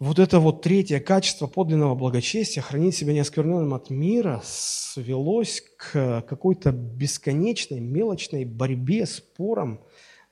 вот 0.02 0.18
это 0.18 0.40
вот 0.40 0.62
третье 0.62 0.98
качество 0.98 1.46
подлинного 1.46 1.94
благочестия, 1.94 2.60
хранить 2.60 2.96
себя 2.96 3.12
неоскверненным 3.12 3.72
от 3.72 3.88
мира, 3.88 4.40
свелось 4.42 5.62
к 5.76 6.24
какой-то 6.26 6.72
бесконечной, 6.72 7.78
мелочной 7.78 8.44
борьбе, 8.44 9.06
спорам, 9.06 9.80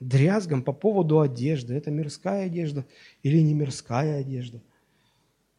дрязгам 0.00 0.64
по 0.64 0.72
поводу 0.72 1.20
одежды. 1.20 1.74
Это 1.74 1.92
мирская 1.92 2.46
одежда 2.46 2.84
или 3.22 3.40
не 3.40 3.54
мирская 3.54 4.18
одежда. 4.18 4.60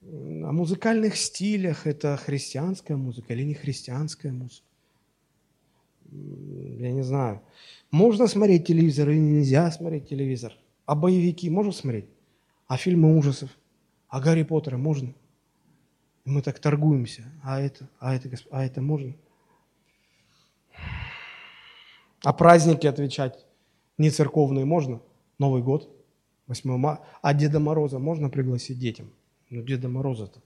О 0.02 0.52
музыкальных 0.52 1.16
стилях, 1.16 1.88
это 1.88 2.18
христианская 2.18 2.98
музыка 2.98 3.34
или 3.34 3.44
не 3.44 3.54
христианская 3.54 4.34
музыка. 4.34 4.68
Я 6.12 6.92
не 6.92 7.04
знаю. 7.04 7.42
Можно 7.92 8.28
смотреть 8.28 8.68
телевизор 8.68 9.10
или 9.10 9.20
нельзя 9.20 9.72
смотреть 9.72 10.10
телевизор? 10.10 10.54
А 10.86 10.96
боевики 10.96 11.50
можно 11.50 11.72
смотреть? 11.72 12.08
А 12.68 12.76
фильмы 12.76 13.18
ужасов? 13.18 13.52
А 14.12 14.20
Гарри 14.20 14.44
Поттера 14.44 14.76
можно? 14.78 15.14
Мы 16.26 16.42
так 16.42 16.60
торгуемся. 16.60 17.24
А 17.44 17.62
это, 17.62 17.90
а 17.98 18.14
это, 18.14 18.30
а 18.52 18.66
это 18.66 18.82
можно? 18.82 19.16
А 22.22 22.34
праздники 22.34 22.86
отвечать 22.86 23.46
не 23.98 24.12
церковные 24.12 24.66
можно? 24.66 25.02
Новый 25.40 25.64
год, 25.64 25.90
8 26.48 26.78
марта. 26.78 27.08
А 27.22 27.34
Деда 27.34 27.62
Мороза 27.62 28.00
можно 28.00 28.30
пригласить 28.30 28.78
детям? 28.78 29.14
Ну, 29.50 29.64
Деда 29.64 29.88
Мороза-то. 29.88 30.42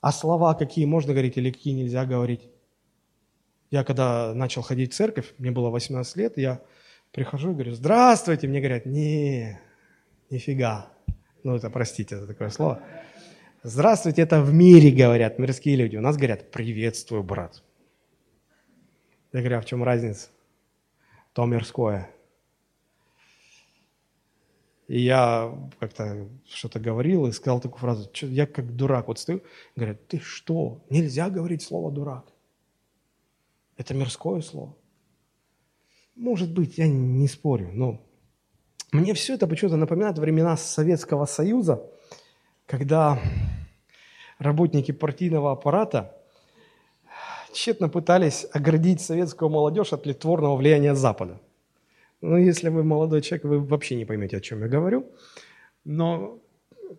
А 0.00 0.12
слова 0.12 0.54
какие 0.54 0.84
можно 0.84 1.12
говорить 1.12 1.36
или 1.36 1.50
какие 1.50 1.74
нельзя 1.74 2.06
говорить? 2.06 2.48
Я 3.72 3.82
когда 3.82 4.32
начал 4.34 4.62
ходить 4.62 4.92
в 4.92 4.96
церковь, 4.96 5.34
мне 5.36 5.50
было 5.50 5.68
18 5.68 6.16
лет, 6.16 6.38
я 6.38 6.62
прихожу 7.12 7.52
говорю, 7.52 7.74
здравствуйте, 7.74 8.48
мне 8.48 8.60
говорят, 8.60 8.86
не, 8.86 9.60
нифига. 10.30 10.92
Ну, 11.42 11.56
это, 11.56 11.70
простите, 11.70 12.16
это 12.16 12.26
такое 12.26 12.50
слово. 12.50 12.82
Здравствуйте, 13.62 14.22
это 14.22 14.40
в 14.40 14.52
мире 14.52 14.90
говорят 14.90 15.38
мирские 15.38 15.76
люди. 15.76 15.96
У 15.96 16.00
нас 16.00 16.16
говорят, 16.16 16.50
приветствую, 16.50 17.22
брат. 17.22 17.62
Я 19.32 19.40
говорю, 19.40 19.58
а 19.58 19.60
в 19.60 19.66
чем 19.66 19.82
разница? 19.82 20.28
То 21.32 21.44
мирское. 21.44 22.10
И 24.88 25.00
я 25.00 25.54
как-то 25.78 26.28
что-то 26.46 26.80
говорил 26.80 27.26
и 27.26 27.32
сказал 27.32 27.60
такую 27.60 27.78
фразу, 27.78 28.10
я 28.22 28.46
как 28.46 28.74
дурак 28.74 29.08
вот 29.08 29.18
стою, 29.18 29.42
говорят, 29.76 30.08
ты 30.08 30.18
что, 30.18 30.82
нельзя 30.88 31.28
говорить 31.28 31.62
слово 31.62 31.92
дурак. 31.92 32.32
Это 33.76 33.92
мирское 33.92 34.40
слово. 34.40 34.74
Может 36.18 36.52
быть, 36.52 36.78
я 36.78 36.88
не 36.88 37.28
спорю, 37.28 37.70
но 37.72 38.04
мне 38.90 39.14
все 39.14 39.34
это 39.34 39.46
почему-то 39.46 39.76
напоминает 39.76 40.18
времена 40.18 40.56
Советского 40.56 41.26
Союза, 41.26 41.88
когда 42.66 43.20
работники 44.40 44.90
партийного 44.90 45.52
аппарата 45.52 46.16
тщетно 47.52 47.88
пытались 47.88 48.46
оградить 48.52 49.00
советскую 49.00 49.48
молодежь 49.48 49.92
от 49.92 50.06
литворного 50.06 50.56
влияния 50.56 50.96
Запада. 50.96 51.40
Ну, 52.20 52.36
если 52.36 52.68
вы 52.68 52.82
молодой 52.82 53.22
человек, 53.22 53.44
вы 53.44 53.60
вообще 53.60 53.94
не 53.94 54.04
поймете, 54.04 54.38
о 54.38 54.40
чем 54.40 54.62
я 54.62 54.68
говорю. 54.68 55.06
Но 55.84 56.40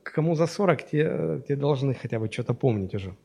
кому 0.01 0.36
за 0.36 0.47
40, 0.47 0.88
те, 0.88 1.43
те 1.45 1.57
должны 1.57 1.93
хотя 1.93 2.20
бы 2.20 2.32
что-то 2.32 2.53
помнить 2.53 2.95
уже. 2.95 3.17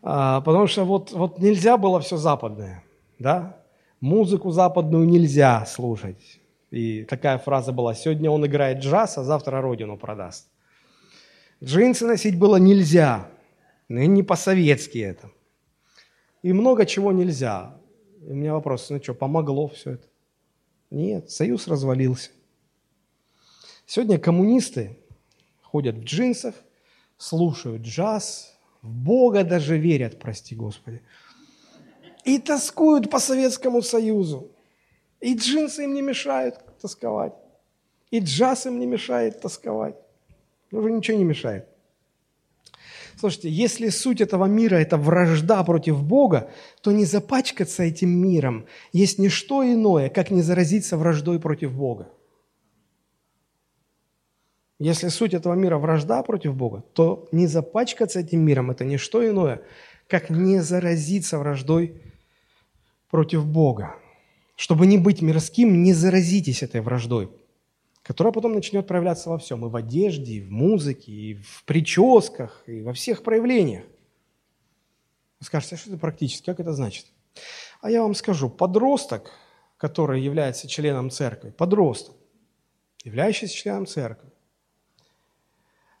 А, 0.00 0.40
потому 0.40 0.66
что 0.68 0.86
вот, 0.86 1.12
вот 1.12 1.38
нельзя 1.38 1.76
было 1.76 2.00
все 2.00 2.16
западное, 2.16 2.82
да? 3.18 3.61
Музыку 4.02 4.50
западную 4.50 5.06
нельзя 5.06 5.64
слушать. 5.64 6.40
И 6.72 7.04
такая 7.04 7.38
фраза 7.38 7.72
была, 7.72 7.94
сегодня 7.94 8.32
он 8.32 8.44
играет 8.44 8.78
джаз, 8.78 9.16
а 9.16 9.22
завтра 9.22 9.60
родину 9.60 9.96
продаст. 9.96 10.48
Джинсы 11.62 12.04
носить 12.04 12.36
было 12.36 12.56
нельзя, 12.56 13.30
ну 13.88 14.00
и 14.00 14.08
не 14.08 14.24
по-советски 14.24 14.98
это. 14.98 15.30
И 16.42 16.52
много 16.52 16.84
чего 16.84 17.12
нельзя. 17.12 17.78
И 18.26 18.32
у 18.32 18.34
меня 18.34 18.54
вопрос, 18.54 18.90
ну 18.90 19.00
что, 19.00 19.14
помогло 19.14 19.68
все 19.68 19.92
это? 19.92 20.08
Нет, 20.90 21.30
союз 21.30 21.68
развалился. 21.68 22.30
Сегодня 23.86 24.18
коммунисты 24.18 24.98
ходят 25.60 25.94
в 25.94 26.02
джинсах, 26.02 26.56
слушают 27.18 27.82
джаз, 27.82 28.58
в 28.80 28.90
Бога 28.92 29.44
даже 29.44 29.78
верят, 29.78 30.18
прости 30.18 30.56
Господи. 30.56 31.02
И 32.24 32.38
тоскуют 32.38 33.10
по 33.10 33.18
Советскому 33.18 33.82
Союзу. 33.82 34.50
И 35.20 35.34
джинсы 35.34 35.84
им 35.84 35.94
не 35.94 36.02
мешают 36.02 36.56
тосковать. 36.80 37.32
И 38.10 38.20
джаз 38.20 38.66
им 38.66 38.78
не 38.78 38.86
мешает 38.86 39.40
тосковать. 39.40 39.96
Уже 40.70 40.90
ничего 40.90 41.18
не 41.18 41.24
мешает. 41.24 41.66
Слушайте, 43.18 43.50
если 43.50 43.88
суть 43.88 44.20
этого 44.20 44.46
мира– 44.46 44.76
это 44.78 44.96
вражда 44.96 45.62
против 45.64 46.02
Бога, 46.02 46.50
то 46.80 46.92
не 46.92 47.04
запачкаться 47.04 47.82
этим 47.82 48.10
миром 48.10 48.66
есть 48.92 49.18
не 49.18 49.28
что 49.28 49.62
иное, 49.64 50.08
как 50.08 50.30
не 50.30 50.42
заразиться 50.42 50.96
враждой 50.96 51.38
против 51.38 51.72
Бога. 51.72 52.08
Если 54.78 55.08
суть 55.08 55.34
этого 55.34 55.54
мира 55.54 55.78
вражда 55.78 56.22
против 56.24 56.56
Бога, 56.56 56.82
то 56.94 57.28
не 57.30 57.46
запачкаться 57.46 58.20
этим 58.20 58.40
миром– 58.40 58.70
это 58.72 58.84
не 58.84 58.96
что 58.96 59.24
иное, 59.24 59.62
как 60.08 60.28
не 60.28 60.60
заразиться 60.60 61.38
враждой 61.38 62.02
против 63.12 63.46
Бога. 63.46 63.94
Чтобы 64.56 64.86
не 64.86 64.96
быть 64.96 65.20
мирским, 65.20 65.82
не 65.82 65.92
заразитесь 65.92 66.62
этой 66.62 66.80
враждой, 66.80 67.30
которая 68.02 68.32
потом 68.32 68.54
начнет 68.54 68.86
проявляться 68.86 69.28
во 69.28 69.36
всем, 69.36 69.66
и 69.66 69.68
в 69.68 69.76
одежде, 69.76 70.32
и 70.32 70.40
в 70.40 70.50
музыке, 70.50 71.12
и 71.12 71.34
в 71.34 71.62
прическах, 71.64 72.62
и 72.66 72.80
во 72.80 72.94
всех 72.94 73.22
проявлениях. 73.22 73.84
Вы 75.40 75.46
скажете, 75.46 75.74
а 75.74 75.78
что 75.78 75.90
это 75.90 75.98
практически, 75.98 76.46
как 76.46 76.58
это 76.58 76.72
значит? 76.72 77.06
А 77.82 77.90
я 77.90 78.02
вам 78.02 78.14
скажу, 78.14 78.48
подросток, 78.48 79.30
который 79.76 80.22
является 80.22 80.66
членом 80.66 81.10
церкви, 81.10 81.50
подросток, 81.50 82.16
являющийся 83.04 83.54
членом 83.54 83.86
церкви, 83.86 84.30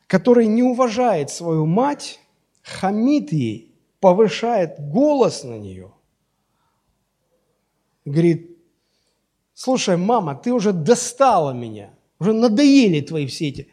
который 0.06 0.46
не 0.46 0.62
уважает 0.62 1.28
свою 1.28 1.66
мать, 1.66 2.20
хамит 2.62 3.32
ей, 3.32 3.74
повышает 4.00 4.76
голос 4.78 5.44
на 5.44 5.58
нее, 5.58 5.92
говорит, 8.04 8.58
слушай, 9.54 9.96
мама, 9.96 10.34
ты 10.34 10.52
уже 10.52 10.72
достала 10.72 11.52
меня, 11.52 11.90
уже 12.18 12.32
надоели 12.32 13.00
твои 13.00 13.26
все 13.26 13.48
эти. 13.48 13.68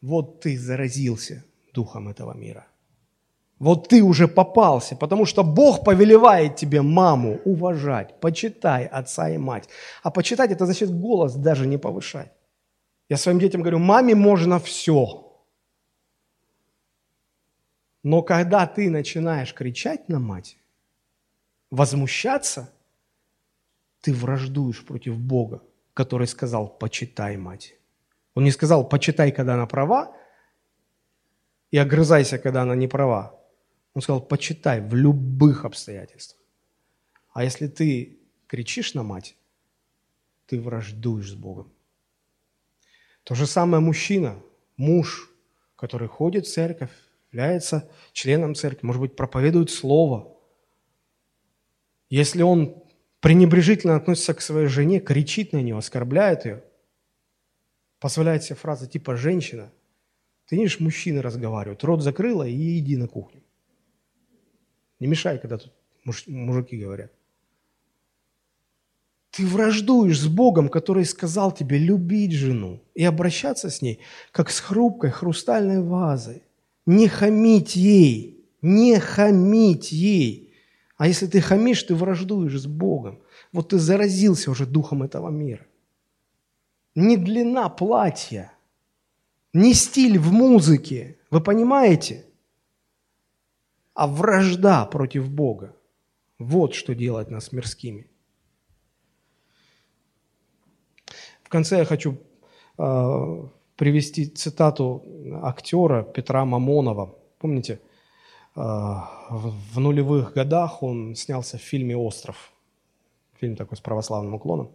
Вот 0.00 0.40
ты 0.40 0.58
заразился 0.58 1.44
духом 1.72 2.08
этого 2.08 2.34
мира. 2.34 2.66
Вот 3.58 3.88
ты 3.88 4.02
уже 4.02 4.28
попался, 4.28 4.96
потому 4.96 5.24
что 5.24 5.42
Бог 5.42 5.84
повелевает 5.84 6.56
тебе 6.56 6.82
маму 6.82 7.40
уважать, 7.44 8.20
почитай 8.20 8.84
отца 8.84 9.30
и 9.30 9.38
мать. 9.38 9.68
А 10.02 10.10
почитать 10.10 10.50
это 10.50 10.66
значит 10.66 10.90
голос 10.90 11.34
даже 11.34 11.66
не 11.66 11.78
повышать. 11.78 12.32
Я 13.08 13.16
своим 13.16 13.38
детям 13.38 13.62
говорю, 13.62 13.78
маме 13.78 14.14
можно 14.14 14.58
все– 14.58 15.20
но 18.04 18.20
когда 18.22 18.66
ты 18.66 18.90
начинаешь 18.90 19.54
кричать 19.54 20.08
на 20.10 20.20
мать, 20.20 20.58
возмущаться, 21.70 22.70
ты 24.04 24.12
враждуешь 24.12 24.84
против 24.84 25.18
Бога, 25.18 25.62
который 25.94 26.26
сказал 26.26 26.68
«почитай 26.68 27.38
мать». 27.38 27.74
Он 28.34 28.44
не 28.44 28.50
сказал 28.50 28.86
«почитай, 28.86 29.32
когда 29.32 29.54
она 29.54 29.66
права», 29.66 30.14
и 31.70 31.78
огрызайся, 31.78 32.38
когда 32.38 32.62
она 32.62 32.74
не 32.76 32.86
права. 32.86 33.40
Он 33.94 34.02
сказал 34.02 34.20
«почитай 34.20 34.82
в 34.82 34.94
любых 34.94 35.64
обстоятельствах». 35.64 36.38
А 37.32 37.44
если 37.44 37.66
ты 37.66 38.18
кричишь 38.46 38.92
на 38.92 39.02
мать, 39.02 39.36
ты 40.46 40.60
враждуешь 40.60 41.30
с 41.30 41.34
Богом. 41.34 41.72
То 43.22 43.34
же 43.34 43.46
самое 43.46 43.82
мужчина, 43.82 44.42
муж, 44.76 45.30
который 45.76 46.08
ходит 46.08 46.46
в 46.46 46.52
церковь, 46.52 46.92
является 47.32 47.90
членом 48.12 48.54
церкви, 48.54 48.84
может 48.86 49.00
быть, 49.00 49.16
проповедует 49.16 49.70
Слово. 49.70 50.36
Если 52.10 52.42
он 52.42 52.83
пренебрежительно 53.24 53.96
относится 53.96 54.34
к 54.34 54.42
своей 54.42 54.66
жене, 54.66 55.00
кричит 55.00 55.54
на 55.54 55.62
нее, 55.62 55.78
оскорбляет 55.78 56.44
ее, 56.44 56.62
позволяет 57.98 58.44
себе 58.44 58.56
фразы 58.56 58.86
типа 58.86 59.16
«женщина», 59.16 59.72
ты 60.46 60.56
видишь, 60.56 60.78
мужчины 60.78 61.22
разговаривают, 61.22 61.82
рот 61.84 62.02
закрыла 62.02 62.46
и 62.46 62.78
иди 62.78 62.98
на 62.98 63.08
кухню. 63.08 63.42
Не 65.00 65.06
мешай, 65.06 65.38
когда 65.38 65.56
тут 65.56 65.72
мужики 66.26 66.76
говорят. 66.76 67.12
Ты 69.30 69.46
враждуешь 69.46 70.20
с 70.20 70.26
Богом, 70.26 70.68
который 70.68 71.06
сказал 71.06 71.50
тебе 71.50 71.78
любить 71.78 72.32
жену 72.32 72.82
и 72.94 73.04
обращаться 73.04 73.70
с 73.70 73.80
ней, 73.80 74.00
как 74.32 74.50
с 74.50 74.60
хрупкой 74.60 75.10
хрустальной 75.10 75.80
вазой. 75.80 76.42
Не 76.84 77.08
хамить 77.08 77.74
ей, 77.74 78.44
не 78.60 79.00
хамить 79.00 79.92
ей. 79.92 80.43
А 80.96 81.06
если 81.08 81.26
ты 81.26 81.40
хамишь, 81.40 81.82
ты 81.82 81.94
враждуешь 81.94 82.60
с 82.60 82.66
Богом. 82.66 83.20
Вот 83.52 83.70
ты 83.70 83.78
заразился 83.78 84.50
уже 84.50 84.66
духом 84.66 85.02
этого 85.02 85.28
мира. 85.28 85.66
Не 86.94 87.16
длина 87.16 87.68
платья, 87.68 88.52
не 89.52 89.74
стиль 89.74 90.18
в 90.18 90.32
музыке, 90.32 91.18
вы 91.30 91.40
понимаете? 91.40 92.26
А 93.94 94.06
вражда 94.06 94.86
против 94.86 95.30
Бога. 95.30 95.74
Вот 96.38 96.74
что 96.74 96.94
делает 96.94 97.30
нас 97.30 97.52
мирскими. 97.52 98.08
конце 101.54 101.78
я 101.78 101.84
хочу 101.84 102.16
э, 102.78 103.48
привести 103.76 104.26
цитату 104.26 105.04
актера 105.42 106.02
Петра 106.02 106.44
Мамонова. 106.44 107.14
Помните, 107.38 107.78
в, 108.54 109.54
в 109.74 109.80
нулевых 109.80 110.32
годах 110.32 110.82
он 110.82 111.14
снялся 111.14 111.58
в 111.58 111.62
фильме 111.62 111.96
«Остров». 111.96 112.52
Фильм 113.40 113.56
такой 113.56 113.76
с 113.76 113.80
православным 113.80 114.34
уклоном. 114.34 114.70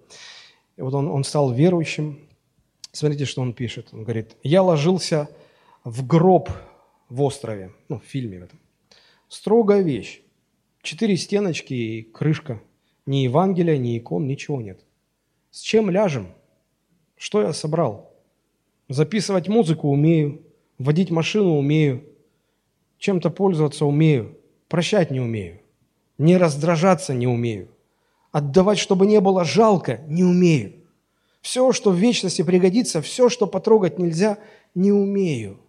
И 0.75 0.82
вот 0.82 0.93
он, 0.93 1.07
он 1.07 1.23
стал 1.23 1.51
верующим. 1.51 2.19
Смотрите, 2.91 3.25
что 3.25 3.41
он 3.41 3.53
пишет. 3.53 3.89
Он 3.93 4.03
говорит, 4.03 4.36
«Я 4.43 4.63
ложился 4.63 5.30
в 5.84 6.05
гроб 6.05 6.49
в 7.07 7.21
острове». 7.21 7.73
Ну, 7.88 7.99
в 7.99 8.03
фильме 8.03 8.39
в 8.39 8.43
этом. 8.43 8.59
Строгая 9.30 9.82
вещь. 9.82 10.21
Четыре 10.82 11.15
стеночки 11.17 11.73
и 11.73 12.01
крышка. 12.03 12.61
Ни 13.05 13.17
Евангелия, 13.17 13.77
ни 13.77 13.97
икон, 13.97 14.27
ничего 14.27 14.61
нет. 14.61 14.84
С 15.51 15.61
чем 15.61 15.89
ляжем? 15.89 16.34
Что 17.15 17.41
я 17.41 17.53
собрал? 17.53 18.13
Записывать 18.88 19.47
музыку 19.47 19.89
умею, 19.89 20.41
водить 20.77 21.11
машину 21.11 21.57
умею, 21.57 22.03
чем-то 23.00 23.32
пользоваться 23.32 23.86
умею, 23.86 24.38
прощать 24.68 25.10
не 25.10 25.20
умею, 25.20 25.62
не 26.18 26.38
раздражаться 26.38 27.14
не 27.14 27.26
умею, 27.26 27.70
отдавать, 28.32 28.78
чтобы 28.78 29.08
не 29.08 29.20
было 29.20 29.43
жалко, 29.43 30.02
не 30.08 30.24
умею. 30.24 30.74
Все, 31.41 31.72
что 31.72 31.89
в 31.91 31.95
вечности 31.95 32.43
пригодится, 32.43 33.02
все, 33.02 33.30
что 33.30 33.47
потрогать 33.47 33.97
нельзя, 33.97 34.38
не 34.76 34.91
умею. 34.91 35.60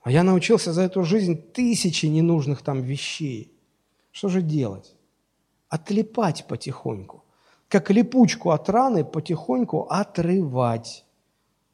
А 0.00 0.10
я 0.10 0.22
научился 0.22 0.72
за 0.72 0.82
эту 0.82 1.02
жизнь 1.02 1.36
тысячи 1.36 2.06
ненужных 2.06 2.62
там 2.62 2.80
вещей. 2.80 3.52
Что 4.12 4.28
же 4.28 4.40
делать? 4.40 4.94
Отлипать 5.68 6.46
потихоньку 6.46 7.24
как 7.68 7.90
липучку 7.90 8.50
от 8.50 8.68
раны 8.68 9.04
потихоньку 9.04 9.86
отрывать. 9.90 11.04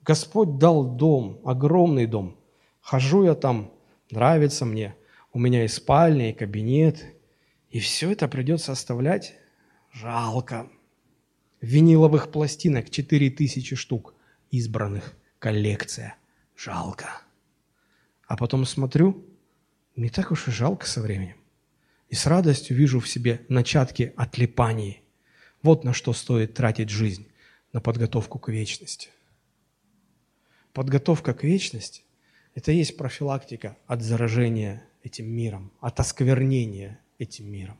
Господь 0.02 0.58
дал 0.58 0.84
дом, 0.84 1.40
огромный 1.44 2.06
дом. 2.06 2.36
Хожу 2.80 3.24
я 3.24 3.34
там, 3.34 3.70
нравится 4.12 4.64
мне. 4.64 4.94
У 5.32 5.38
меня 5.38 5.64
и 5.64 5.68
спальня, 5.68 6.30
и 6.30 6.34
кабинет. 6.34 7.04
И 7.70 7.80
все 7.80 8.12
это 8.12 8.28
придется 8.28 8.72
оставлять? 8.72 9.34
Жалко. 9.92 10.70
Виниловых 11.60 12.30
пластинок 12.30 12.90
4000 12.90 13.74
штук 13.74 14.14
избранных. 14.50 15.16
Коллекция. 15.38 16.16
Жалко. 16.56 17.08
А 18.28 18.36
потом 18.36 18.64
смотрю, 18.64 19.26
не 19.96 20.10
так 20.10 20.30
уж 20.30 20.48
и 20.48 20.50
жалко 20.50 20.86
со 20.86 21.00
временем. 21.00 21.36
И 22.08 22.14
с 22.14 22.26
радостью 22.26 22.76
вижу 22.76 23.00
в 23.00 23.08
себе 23.08 23.44
начатки 23.48 24.12
отлипаний. 24.16 25.02
Вот 25.62 25.84
на 25.84 25.92
что 25.92 26.12
стоит 26.12 26.54
тратить 26.54 26.90
жизнь, 26.90 27.26
на 27.72 27.80
подготовку 27.80 28.38
к 28.38 28.48
вечности. 28.48 29.08
Подготовка 30.72 31.32
к 31.34 31.42
вечности– 31.44 32.02
это 32.54 32.72
и 32.72 32.76
есть 32.76 32.96
профилактика 32.96 33.76
от 33.86 34.02
заражения 34.02 34.86
этим 35.02 35.26
миром, 35.26 35.72
от 35.80 36.00
осквернения 36.00 37.00
этим 37.18 37.50
миром. 37.50 37.78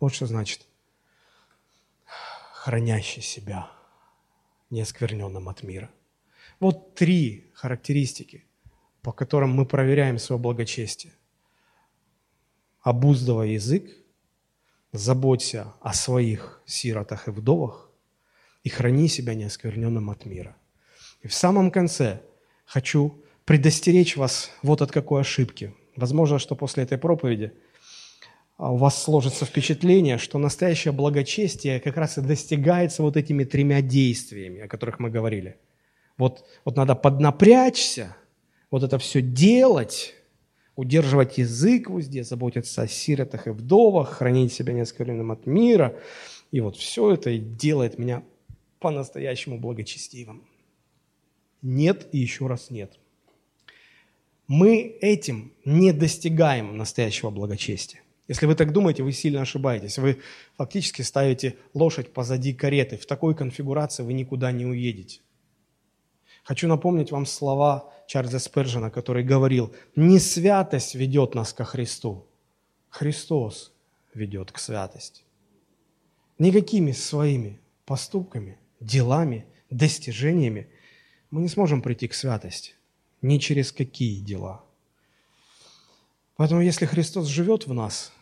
Вот 0.00 0.14
что 0.14 0.26
значит 0.26 0.66
хранящий 2.52 3.22
себя, 3.22 3.70
неоскверненным 4.70 5.48
от 5.48 5.62
мира. 5.62 5.90
Вот 6.60 6.94
три 6.94 7.50
характеристики, 7.54 8.44
по 9.00 9.12
которым 9.12 9.50
мы 9.50 9.66
проверяем 9.66 10.18
свое 10.18 10.40
благочестие. 10.40 11.12
Обуздывая 12.82 13.48
язык– 13.48 13.90
заботься 14.92 15.72
о 15.80 15.94
своих 15.94 16.62
сиротах 16.66 17.28
и 17.28 17.30
вдовах 17.30 17.90
и 18.62 18.68
храни 18.68 19.08
себя 19.08 19.34
неоскверненным 19.34 20.10
от 20.10 20.26
мира. 20.26 20.56
И 21.22 21.28
в 21.28 21.34
самом 21.34 21.70
конце 21.70 22.22
хочу 22.64 23.21
предостеречь 23.44 24.16
вас 24.16 24.50
вот 24.62 24.82
от 24.82 24.92
какой 24.92 25.22
ошибки. 25.22 25.74
Возможно, 25.96 26.38
что 26.38 26.54
после 26.54 26.84
этой 26.84 26.98
проповеди 26.98 27.52
а, 28.56 28.72
у 28.72 28.76
вас 28.76 29.02
сложится 29.02 29.44
впечатление, 29.44 30.18
что 30.18 30.38
настоящее 30.38 30.92
благочестие 30.92 31.80
как 31.80 31.96
раз 31.96 32.18
и 32.18 32.20
достигается 32.20 33.02
вот 33.02 33.16
этими 33.16 33.44
тремя 33.44 33.82
действиями, 33.82 34.60
о 34.60 34.68
которых 34.68 34.98
мы 35.00 35.10
говорили. 35.10 35.56
Вот, 36.16 36.44
вот 36.64 36.76
надо 36.76 36.94
поднапрячься, 36.94 38.16
вот 38.70 38.82
это 38.82 38.98
все 38.98 39.20
делать, 39.20 40.14
удерживать 40.76 41.38
язык 41.38 41.90
в 41.90 41.96
узде, 41.96 42.24
заботиться 42.24 42.82
о 42.82 42.88
сиротах 42.88 43.46
и 43.46 43.50
вдовах, 43.50 44.10
хранить 44.10 44.52
себя 44.52 44.72
неоскверненным 44.72 45.32
от 45.32 45.46
мира. 45.46 45.98
И 46.50 46.60
вот 46.60 46.76
все 46.76 47.12
это 47.12 47.36
делает 47.36 47.98
меня 47.98 48.22
по-настоящему 48.78 49.58
благочестивым. 49.58 50.44
Нет 51.60 52.08
и 52.12 52.18
еще 52.18 52.46
раз 52.46 52.70
нет. 52.70 52.98
Мы 54.48 54.98
этим 55.00 55.52
не 55.64 55.92
достигаем 55.92 56.76
настоящего 56.76 57.30
благочестия. 57.30 58.02
Если 58.28 58.46
вы 58.46 58.54
так 58.54 58.72
думаете, 58.72 59.02
вы 59.02 59.12
сильно 59.12 59.42
ошибаетесь. 59.42 59.98
Вы 59.98 60.20
фактически 60.56 61.02
ставите 61.02 61.56
лошадь 61.74 62.12
позади 62.12 62.52
кареты. 62.52 62.96
В 62.96 63.06
такой 63.06 63.34
конфигурации 63.34 64.02
вы 64.02 64.12
никуда 64.12 64.52
не 64.52 64.64
уедете. 64.64 65.20
Хочу 66.44 66.66
напомнить 66.66 67.12
вам 67.12 67.26
слова 67.26 67.92
Чарльза 68.06 68.38
Спержина, 68.38 68.90
который 68.90 69.22
говорил, 69.22 69.74
не 69.96 70.18
святость 70.18 70.94
ведет 70.94 71.34
нас 71.34 71.52
ко 71.52 71.64
Христу, 71.64 72.26
Христос 72.90 73.72
ведет 74.12 74.52
к 74.52 74.58
святости. 74.58 75.22
Никакими 76.38 76.92
своими 76.92 77.60
поступками, 77.84 78.58
делами, 78.80 79.46
достижениями 79.70 80.68
мы 81.30 81.42
не 81.42 81.48
сможем 81.48 81.80
прийти 81.80 82.08
к 82.08 82.14
святости. 82.14 82.74
Ни 83.22 83.38
через 83.38 83.72
какие 83.72 84.20
дела. 84.20 84.64
Поэтому 86.36 86.60
если 86.60 86.86
Христос 86.86 87.28
живет 87.28 87.66
в 87.66 87.72
нас, 87.72 88.12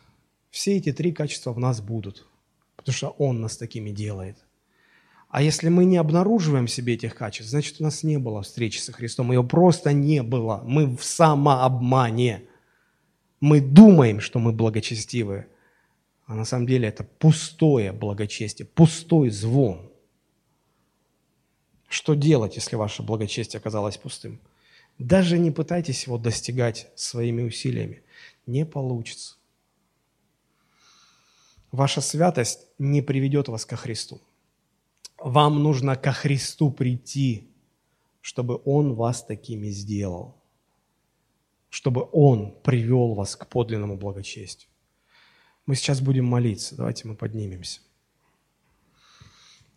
все 0.51 0.77
эти 0.77 0.93
три 0.93 1.13
качества 1.13 1.53
в 1.53 1.59
нас 1.59 1.81
будут, 1.81 2.27
потому 2.77 2.95
что 2.95 3.09
Он 3.19 3.41
нас 3.41 3.57
такими 3.57 3.91
делает– 3.91 4.37
а 5.31 5.43
если 5.43 5.69
мы 5.69 5.85
не 5.85 5.97
обнаруживаем 5.97 6.67
в 6.67 6.71
себе 6.71 6.95
этих 6.95 7.15
качеств, 7.15 7.51
значит, 7.51 7.77
у 7.81 7.85
нас 7.85 8.03
не 8.03 8.19
было 8.19 8.43
встречи 8.43 8.79
со 8.79 8.93
Христом. 8.93 9.31
Ее 9.31 9.45
просто 9.45 9.93
не 9.93 10.25
было. 10.25 10.61
Мы 10.67 10.97
в 10.97 11.05
самообмане. 11.05 12.49
Мы 13.39 13.61
думаем, 13.61 14.21
что 14.21 14.41
мы 14.41 14.53
благочестивые. 14.53 15.47
А 16.27 16.35
на 16.35 16.45
самом 16.45 16.67
деле 16.67 16.89
это 16.89 17.05
пустое 17.05 17.93
благочестие, 17.93 18.67
пустой 18.67 19.31
звон. 19.31 19.93
Что 21.89 22.15
делать, 22.15 22.57
если 22.57 22.75
ваше 22.75 23.05
благочестие 23.05 23.61
оказалось 23.61 23.97
пустым? 23.97 24.41
Даже 25.01 25.39
не 25.39 25.51
пытайтесь 25.51 26.05
его 26.05 26.19
достигать 26.19 26.91
своими 26.95 27.41
усилиями. 27.43 28.03
Не 28.45 28.67
получится. 28.67 29.37
Ваша 31.73 32.03
святость 32.03 32.67
не 32.79 33.01
приведет 33.01 33.49
вас 33.49 33.65
ко 33.65 33.77
Христу. 33.77 34.21
Вам 35.17 35.63
нужно 35.63 35.97
ко 35.97 36.13
Христу 36.13 36.71
прийти, 36.71 37.49
чтобы 38.21 38.61
Он 38.67 38.93
вас 38.95 39.25
такими 39.25 39.69
сделал, 39.69 40.37
чтобы 41.71 42.07
Он 42.13 42.55
привел 42.63 43.15
вас 43.15 43.37
к 43.37 43.47
подлинному 43.47 43.97
благочестию. 43.97 44.69
Мы 45.65 45.77
сейчас 45.77 46.03
будем 46.03 46.27
молиться. 46.27 46.77
Давайте 46.77 47.09
мы 47.09 47.15
поднимемся. 47.15 47.81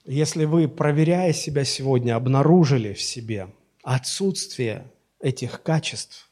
Если 0.03 0.43
вы, 0.43 0.67
проверяя 0.67 1.31
себя 1.31 1.63
сегодня, 1.63 2.17
обнаружили 2.17 2.91
в 2.91 3.01
себе 3.01 3.53
отсутствие 3.83 4.91
этих 5.23 5.63
качеств, 5.63 6.29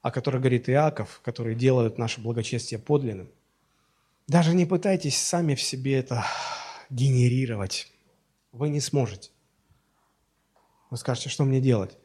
о 0.00 0.10
которых 0.10 0.40
говорит 0.40 0.68
Иаков, 0.70 1.20
которые 1.22 1.54
делают 1.54 1.98
наше 1.98 2.22
благочестие 2.22 2.80
подлинным, 2.80 3.30
даже 4.26 4.54
не 4.54 4.64
пытайтесь 4.64 5.18
сами 5.18 5.54
в 5.54 5.60
себе 5.60 5.98
это 5.98 6.24
генерировать. 6.88 7.92
Вы 8.50 8.70
не 8.70 8.80
сможете. 8.80 9.30
Вы 10.90 10.96
скажете, 10.96 11.28
что 11.28 11.44
мне 11.44 11.60
делать? 11.60 11.98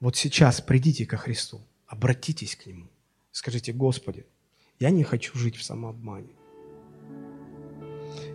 Вот 0.00 0.16
сейчас 0.16 0.60
придите 0.60 1.06
ко 1.06 1.16
Христу, 1.16 1.60
обратитесь 1.86 2.56
к 2.56 2.66
Нему. 2.66 2.88
Скажите, 3.30 3.72
Господи, 3.72 4.26
я 4.80 4.90
не 4.90 5.04
хочу 5.04 5.38
жить 5.38 5.56
в 5.56 5.62
самообмане. 5.62 6.34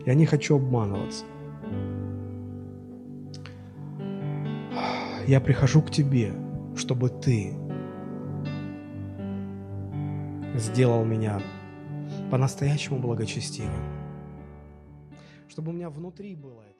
Я 0.06 0.14
не 0.14 0.26
хочу 0.26 0.56
обманываться. 0.56 1.26
Я 5.28 5.41
прихожу 5.41 5.82
к 5.82 5.91
Тебе, 5.91 6.44
чтобы 6.76 7.10
Ты 7.10 7.53
сделал 10.56 11.03
меня 11.06 11.41
по-настоящему 12.31 12.99
благочестивым. 12.99 13.72
Чтобы 15.47 15.72
у 15.72 15.73
меня 15.73 15.89
внутри 15.89 16.35
было 16.35 16.61
это. 16.61 16.74